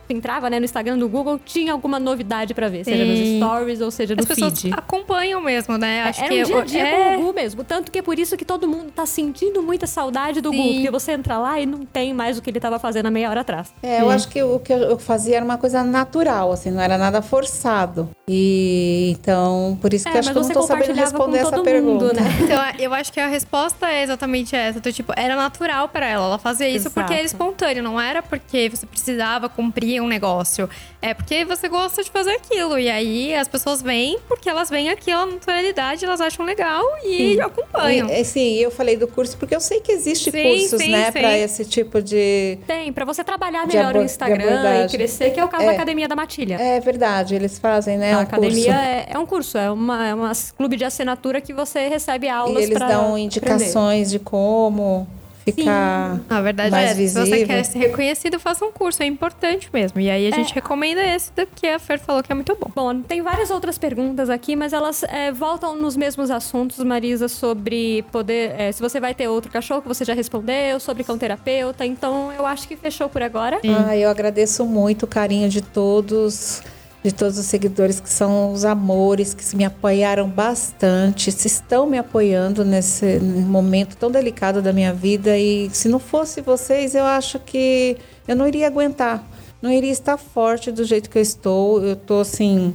entrava 0.09 0.49
né, 0.51 0.59
no 0.59 0.65
Instagram 0.65 0.99
do 0.99 1.09
Google, 1.09 1.39
tinha 1.45 1.73
alguma 1.73 1.99
novidade 1.99 2.55
pra 2.55 2.69
ver, 2.69 2.85
seja 2.85 3.05
nos 3.05 3.19
Sim. 3.19 3.37
stories 3.39 3.81
ou 3.81 3.91
seja 3.91 4.15
no 4.15 4.21
As 4.21 4.27
pessoas 4.27 4.61
feed. 4.61 4.75
acompanham 4.77 5.41
mesmo, 5.41 5.77
né? 5.77 6.03
Acho 6.05 6.21
Era 6.21 6.29
que 6.29 6.43
um 6.43 6.45
dia 6.45 6.59
a 6.61 6.65
dia 6.65 6.87
é... 6.87 6.93
com 6.93 7.15
o 7.15 7.17
Google 7.19 7.33
mesmo. 7.35 7.65
Tanto 7.65 7.91
que 7.91 7.99
é 7.99 8.03
por 8.03 8.19
isso 8.19 8.37
que 8.37 8.45
todo 8.45 8.67
mundo 8.69 8.91
tá 8.95 9.05
sentindo 9.07 9.63
muita 9.63 9.87
saudade 9.87 10.41
do 10.41 10.51
Sim. 10.51 10.57
Google. 10.57 10.75
Porque 10.75 10.91
você 10.91 11.13
entra 11.13 11.39
lá 11.39 11.61
e 11.61 11.67
não 11.67 11.81
tem 11.85 12.13
mais 12.15 12.39
o 12.39 12.43
que 12.43 12.51
ele 12.51 12.61
tava 12.61 12.79
fazendo 12.79 13.07
há 13.07 13.11
meia 13.11 13.29
hora 13.31 13.41
atrás. 13.41 13.73
É, 13.83 14.01
eu 14.01 14.11
acho 14.11 14.29
que 14.29 14.43
o 14.43 14.59
que 14.59 14.73
eu 14.73 14.99
fazia 14.99 15.37
era 15.37 15.45
uma 15.45 15.59
coisa 15.59 15.83
natural, 15.83 16.53
assim, 16.53 16.71
não 16.71 16.81
era 16.81 16.97
nada 16.99 17.21
forçado. 17.23 18.09
E 18.29 19.11
então, 19.19 19.79
por 19.81 19.93
isso 19.93 20.05
que 20.05 20.11
É, 20.11 20.15
eu 20.15 20.19
acho 20.21 20.33
que 20.33 20.39
eu 20.39 20.43
não 20.43 20.51
tô 20.51 20.63
sabendo 20.63 20.93
responder 20.95 21.39
essa 21.39 21.51
todo 21.51 21.65
pergunta. 21.65 22.05
mundo, 22.07 22.15
né? 22.15 22.23
Então, 22.47 22.63
eu 22.79 22.93
acho 22.95 23.13
que 23.13 23.19
a 23.21 23.27
resposta 23.27 23.89
é 23.91 24.03
exatamente 24.03 24.55
essa. 24.55 24.81
Do, 24.81 24.93
tipo, 24.93 25.13
era 25.17 25.35
natural 25.37 25.89
pra 25.89 26.07
ela. 26.07 26.27
Ela 26.27 26.39
fazia 26.39 26.69
isso 26.69 26.91
porque 26.91 27.13
era 27.13 27.23
Exato. 27.23 27.43
espontâneo. 27.43 27.83
Não 27.83 28.01
era 28.01 28.23
porque 28.23 28.69
você 28.69 28.87
precisava 28.87 29.49
cumprir 29.49 29.96
um 30.01 30.07
negócio. 30.09 30.69
É 31.01 31.15
porque 31.15 31.45
você 31.45 31.69
gosta 31.69 32.03
de 32.03 32.11
fazer 32.11 32.31
aquilo. 32.33 32.79
E 32.79 32.89
aí 32.91 33.35
as 33.35 33.47
pessoas 33.49 33.81
vêm 33.83 34.19
porque 34.29 34.49
elas 34.49 34.69
veem 34.69 34.89
aquela 34.89 35.27
naturalidade, 35.27 36.05
elas 36.05 36.21
acham 36.21 36.45
legal 36.45 36.83
e 37.05 37.41
acompanham. 37.41 38.09
E, 38.09 38.25
sim, 38.25 38.55
eu 38.57 38.71
falei 38.71 38.97
do 38.97 39.07
curso 39.07 39.37
porque 39.37 39.55
eu 39.55 39.61
sei 39.61 39.81
que 39.81 39.93
existe 39.93 40.31
Sim, 40.31 40.43
cursos, 40.43 40.81
sim, 40.81 40.91
né, 40.91 41.07
sim. 41.07 41.13
para 41.13 41.39
esse 41.39 41.65
tipo 41.65 42.03
de. 42.03 42.59
Tem, 42.67 42.93
pra 42.93 43.05
você 43.05 43.23
trabalhar 43.23 43.67
melhor 43.67 43.91
abor- 43.91 44.03
o 44.03 44.05
Instagram 44.05 44.85
e 44.85 44.89
crescer, 44.89 45.31
que 45.31 45.41
é 45.41 45.45
o 45.45 45.49
caso 45.49 45.63
É. 45.65 45.67
da 45.67 45.73
Academia 45.73 46.09
da 46.09 46.17
Matilha. 46.17 46.57
É 46.61 46.81
verdade, 46.81 47.35
eles 47.35 47.59
fazem, 47.59 47.99
né? 47.99 48.15
a 48.15 48.19
um 48.19 48.21
academia 48.23 48.65
curso. 48.73 48.79
é, 48.81 49.07
é 49.11 49.19
um 49.19 49.27
curso, 49.27 49.59
é 49.59 49.71
uma, 49.71 50.07
é 50.09 50.15
uma 50.15 50.33
clube 50.57 50.77
de 50.77 50.85
assinatura 50.85 51.41
que 51.41 51.53
você 51.53 51.89
recebe 51.89 52.27
E 52.27 52.31
aulas 52.31 52.63
eles 52.65 52.77
pra 52.79 52.89
dão 52.89 53.01
aprender. 53.11 53.21
indicações 53.25 54.11
de 54.11 54.19
como 54.19 55.07
ficar. 55.53 56.21
A 56.29 56.41
verdade 56.41 56.71
mais 56.71 56.91
é, 56.91 56.95
se 56.95 57.09
você 57.09 57.23
visível. 57.25 57.47
quer 57.47 57.65
ser 57.65 57.79
reconhecido, 57.79 58.39
faça 58.41 58.65
um 58.65 58.73
curso. 58.73 59.03
É 59.03 59.07
importante 59.07 59.69
mesmo. 59.73 60.01
E 60.01 60.11
aí 60.11 60.27
a 60.27 60.31
gente 60.35 60.51
É. 60.53 60.55
recomenda 60.55 61.03
esse 61.05 61.31
que 61.55 61.67
a 61.67 61.79
Fer 61.79 61.99
falou 61.99 62.23
que 62.23 62.33
é 62.33 62.35
muito 62.35 62.57
bom. 62.61 62.71
Bom, 62.75 63.01
tem 63.03 63.23
várias 63.23 63.51
outras 63.51 63.79
perguntas 63.79 64.29
aqui, 64.31 64.57
mas 64.57 64.73
elas 64.73 65.03
é, 65.05 65.31
voltam 65.33 65.77
nos 65.77 65.97
mesmos 65.97 66.31
assuntos, 66.31 66.79
Marisa, 66.85 67.29
sobre 67.29 68.05
poder. 68.13 68.55
é, 68.59 68.73
se 68.73 68.81
você 68.81 68.99
vai 69.01 69.15
ter 69.15 69.29
outro 69.29 69.51
cachorro, 69.51 69.83
que 69.83 69.89
você 69.89 70.05
já 70.05 70.15
respondeu, 70.15 70.79
sobre 70.81 71.05
cão 71.05 71.17
terapeuta. 71.19 71.85
Então 71.87 72.33
eu 72.33 72.45
acho 72.47 72.67
que 72.69 72.77
fechou 72.77 73.09
por 73.09 73.23
agora. 73.23 73.61
Ah, 73.87 73.97
eu 73.97 74.09
agradeço 74.11 74.65
muito 74.65 75.05
o 75.05 75.07
carinho 75.07 75.49
de 75.49 75.61
todos, 75.61 76.63
de 77.07 77.15
todos 77.15 77.39
os 77.39 77.47
seguidores 77.47 78.01
que 78.01 78.11
são 78.11 78.53
os 78.53 78.65
amores, 78.65 79.33
que 79.33 79.57
me 79.57 79.65
apoiaram 79.65 80.29
bastante, 80.29 81.31
se 81.31 81.47
estão 81.47 81.87
me 81.87 81.97
apoiando 81.97 82.65
nesse 82.65 83.21
momento 83.21 83.97
tão 83.97 84.11
delicado 84.11 84.61
da 84.61 84.73
minha 84.73 84.93
vida. 84.93 85.39
E 85.39 85.71
se 85.71 85.89
não 85.89 86.01
fosse 86.01 86.41
vocês, 86.41 86.97
eu 86.97 87.05
acho 87.05 87.39
que 87.39 87.97
eu 88.27 88.35
não 88.35 88.49
iria 88.49 88.67
aguentar, 88.67 89.25
não 89.63 89.71
iria 89.71 89.93
estar 89.93 90.17
forte 90.17 90.73
do 90.73 90.85
jeito 90.85 91.09
que 91.09 91.17
eu 91.17 91.23
estou. 91.23 91.81
Eu 91.81 91.95
tô 91.95 92.19
assim, 92.19 92.75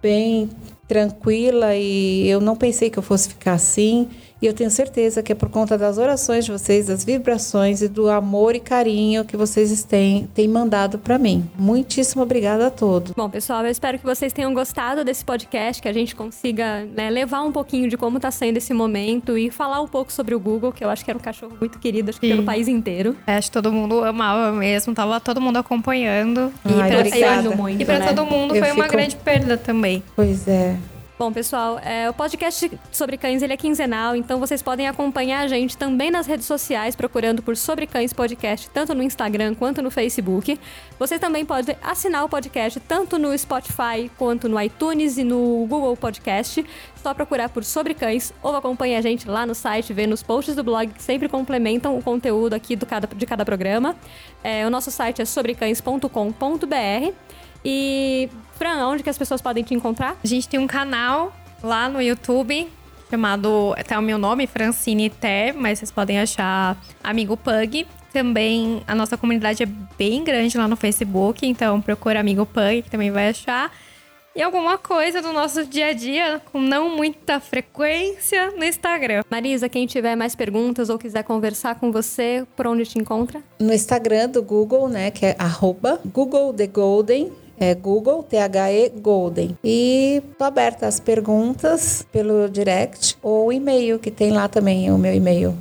bem 0.00 0.48
tranquila 0.88 1.74
e 1.74 2.28
eu 2.28 2.40
não 2.40 2.56
pensei 2.56 2.90
que 2.90 2.98
eu 2.98 3.02
fosse 3.02 3.28
ficar 3.28 3.52
assim. 3.54 4.08
E 4.42 4.46
eu 4.46 4.52
tenho 4.52 4.70
certeza 4.70 5.22
que 5.22 5.32
é 5.32 5.34
por 5.34 5.48
conta 5.48 5.78
das 5.78 5.96
orações 5.96 6.44
de 6.44 6.52
vocês, 6.52 6.88
das 6.88 7.02
vibrações 7.02 7.80
e 7.80 7.88
do 7.88 8.10
amor 8.10 8.54
e 8.54 8.60
carinho 8.60 9.24
que 9.24 9.38
vocês 9.38 9.84
têm, 9.84 10.28
têm 10.34 10.46
mandado 10.46 10.98
para 10.98 11.16
mim. 11.18 11.48
Muitíssimo 11.58 12.22
obrigada 12.22 12.66
a 12.66 12.70
todos. 12.70 13.12
Bom, 13.12 13.30
pessoal, 13.30 13.64
eu 13.64 13.70
espero 13.70 13.98
que 13.98 14.04
vocês 14.04 14.34
tenham 14.34 14.52
gostado 14.52 15.02
desse 15.02 15.24
podcast, 15.24 15.80
que 15.80 15.88
a 15.88 15.92
gente 15.94 16.14
consiga 16.14 16.84
né, 16.94 17.08
levar 17.08 17.40
um 17.42 17.52
pouquinho 17.52 17.88
de 17.88 17.96
como 17.96 18.20
tá 18.20 18.30
sendo 18.30 18.58
esse 18.58 18.74
momento 18.74 19.38
e 19.38 19.50
falar 19.50 19.80
um 19.80 19.88
pouco 19.88 20.12
sobre 20.12 20.34
o 20.34 20.40
Google, 20.40 20.72
que 20.72 20.84
eu 20.84 20.90
acho 20.90 21.02
que 21.02 21.10
era 21.10 21.16
um 21.18 21.22
cachorro 21.22 21.56
muito 21.58 21.78
querido, 21.78 22.10
acho 22.10 22.20
que 22.20 22.26
Sim. 22.26 22.34
pelo 22.34 22.44
país 22.44 22.68
inteiro. 22.68 23.16
É, 23.26 23.36
Acho 23.36 23.48
que 23.48 23.52
todo 23.54 23.72
mundo 23.72 24.04
amava 24.04 24.52
mesmo, 24.54 24.92
tava 24.94 25.18
todo 25.20 25.40
mundo 25.40 25.56
acompanhando. 25.56 26.52
Ai, 26.66 26.72
e 26.72 26.92
pra, 26.92 26.98
obrigada. 27.00 27.56
muito, 27.56 27.80
e 27.80 27.84
pra 27.86 27.98
né? 27.98 28.08
todo 28.12 28.26
mundo 28.26 28.54
Eu 28.54 28.62
foi 28.62 28.72
uma 28.72 28.84
fico- 28.84 28.96
grande 28.96 29.16
perda 29.16 29.56
também. 29.56 30.02
Pois 30.14 30.46
é. 30.46 30.73
Bom, 31.16 31.32
pessoal, 31.32 31.78
é, 31.78 32.10
o 32.10 32.12
podcast 32.12 32.68
sobre 32.90 33.16
cães 33.16 33.40
ele 33.40 33.52
é 33.52 33.56
quinzenal, 33.56 34.16
então 34.16 34.40
vocês 34.40 34.60
podem 34.60 34.88
acompanhar 34.88 35.44
a 35.44 35.46
gente 35.46 35.76
também 35.76 36.10
nas 36.10 36.26
redes 36.26 36.44
sociais, 36.44 36.96
procurando 36.96 37.40
por 37.40 37.56
Sobre 37.56 37.86
Cães 37.86 38.12
Podcast, 38.12 38.68
tanto 38.70 38.96
no 38.96 39.02
Instagram 39.02 39.54
quanto 39.54 39.80
no 39.80 39.92
Facebook. 39.92 40.58
Vocês 40.98 41.20
também 41.20 41.44
podem 41.44 41.76
assinar 41.80 42.24
o 42.24 42.28
podcast 42.28 42.80
tanto 42.80 43.16
no 43.16 43.36
Spotify 43.38 44.10
quanto 44.18 44.48
no 44.48 44.60
iTunes 44.60 45.16
e 45.16 45.22
no 45.22 45.64
Google 45.68 45.96
Podcast. 45.96 46.66
Só 47.00 47.14
procurar 47.14 47.48
por 47.48 47.62
Sobre 47.62 47.94
Cães 47.94 48.34
ou 48.42 48.56
acompanhe 48.56 48.96
a 48.96 49.00
gente 49.00 49.28
lá 49.28 49.46
no 49.46 49.54
site, 49.54 49.92
vê 49.92 50.08
nos 50.08 50.20
posts 50.20 50.56
do 50.56 50.64
blog 50.64 50.88
que 50.88 51.02
sempre 51.02 51.28
complementam 51.28 51.96
o 51.96 52.02
conteúdo 52.02 52.54
aqui 52.54 52.74
do 52.74 52.86
cada, 52.86 53.06
de 53.06 53.24
cada 53.24 53.44
programa. 53.44 53.94
É, 54.42 54.66
o 54.66 54.70
nosso 54.70 54.90
site 54.90 55.22
é 55.22 55.24
sobrecães.com.br. 55.24 57.14
E, 57.64 58.28
Fran, 58.58 58.86
onde 58.86 59.02
que 59.02 59.10
as 59.10 59.18
pessoas 59.18 59.40
podem 59.40 59.64
te 59.64 59.74
encontrar? 59.74 60.16
A 60.22 60.26
gente 60.26 60.48
tem 60.48 60.60
um 60.60 60.66
canal 60.66 61.32
lá 61.62 61.88
no 61.88 62.00
YouTube 62.02 62.68
chamado. 63.10 63.74
Até 63.78 63.98
o 63.98 64.02
meu 64.02 64.18
nome, 64.18 64.46
Francine 64.46 65.08
Ter, 65.08 65.52
mas 65.54 65.78
vocês 65.78 65.90
podem 65.90 66.20
achar 66.20 66.76
Amigo 67.02 67.36
Pug. 67.36 67.86
Também 68.12 68.82
a 68.86 68.94
nossa 68.94 69.16
comunidade 69.16 69.62
é 69.62 69.66
bem 69.96 70.22
grande 70.22 70.56
lá 70.56 70.68
no 70.68 70.76
Facebook, 70.76 71.46
então 71.46 71.80
procura 71.80 72.20
Amigo 72.20 72.46
Pug, 72.46 72.82
que 72.82 72.90
também 72.90 73.10
vai 73.10 73.28
achar. 73.30 73.72
e 74.36 74.42
alguma 74.42 74.76
coisa 74.76 75.22
do 75.22 75.32
nosso 75.32 75.64
dia 75.64 75.88
a 75.88 75.92
dia 75.92 76.40
com 76.52 76.60
não 76.60 76.96
muita 76.96 77.38
frequência 77.38 78.50
no 78.52 78.64
Instagram. 78.64 79.22
Marisa, 79.30 79.68
quem 79.68 79.86
tiver 79.86 80.16
mais 80.16 80.34
perguntas 80.34 80.90
ou 80.90 80.98
quiser 80.98 81.22
conversar 81.22 81.76
com 81.76 81.92
você, 81.92 82.44
por 82.56 82.66
onde 82.66 82.84
te 82.84 82.98
encontra? 82.98 83.40
No 83.60 83.72
Instagram 83.72 84.28
do 84.28 84.42
Google, 84.42 84.88
né, 84.88 85.10
que 85.12 85.24
é 85.26 85.36
arroba 85.38 86.00
Google 86.04 86.52
The 86.52 86.66
Golden, 86.66 87.32
é 87.58 87.74
Google, 87.74 88.22
T-H-E 88.22 88.90
Golden. 88.90 89.56
E 89.62 90.22
tô 90.38 90.44
aberta 90.44 90.86
às 90.86 91.00
perguntas 91.00 92.06
pelo 92.12 92.48
direct 92.48 93.16
ou 93.22 93.52
e-mail, 93.52 93.98
que 93.98 94.10
tem 94.10 94.30
lá 94.30 94.48
também 94.48 94.90
o 94.90 94.98
meu 94.98 95.14
e-mail 95.14 95.54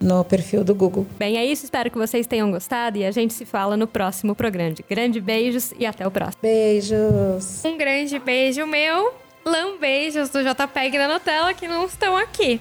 no 0.00 0.24
perfil 0.24 0.64
do 0.64 0.74
Google. 0.74 1.06
Bem, 1.18 1.36
é 1.36 1.44
isso. 1.44 1.64
Espero 1.64 1.90
que 1.90 1.98
vocês 1.98 2.26
tenham 2.26 2.50
gostado 2.50 2.96
e 2.96 3.04
a 3.04 3.10
gente 3.10 3.34
se 3.34 3.44
fala 3.44 3.76
no 3.76 3.86
próximo 3.86 4.34
programa. 4.34 4.74
Grande 4.88 5.20
beijos 5.20 5.72
e 5.78 5.84
até 5.84 6.06
o 6.06 6.10
próximo. 6.10 6.38
Beijos. 6.40 7.64
Um 7.64 7.76
grande 7.76 8.18
beijo 8.18 8.66
meu. 8.66 9.12
Lambeijos 9.44 10.28
do 10.28 10.42
JPEG 10.42 10.98
da 10.98 11.08
Nutella 11.08 11.54
que 11.54 11.66
não 11.66 11.84
estão 11.86 12.16
aqui. 12.16 12.60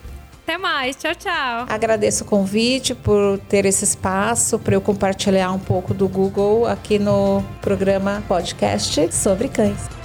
Até 0.49 0.57
mais. 0.57 0.95
Tchau, 0.95 1.13
tchau. 1.13 1.65
Agradeço 1.69 2.23
o 2.23 2.27
convite 2.27 2.95
por 2.95 3.37
ter 3.47 3.67
esse 3.67 3.83
espaço 3.83 4.57
para 4.57 4.73
eu 4.73 4.81
compartilhar 4.81 5.51
um 5.51 5.59
pouco 5.59 5.93
do 5.93 6.07
Google 6.07 6.65
aqui 6.65 6.97
no 6.97 7.43
programa 7.61 8.23
podcast 8.27 9.13
sobre 9.13 9.47
cães. 9.47 9.98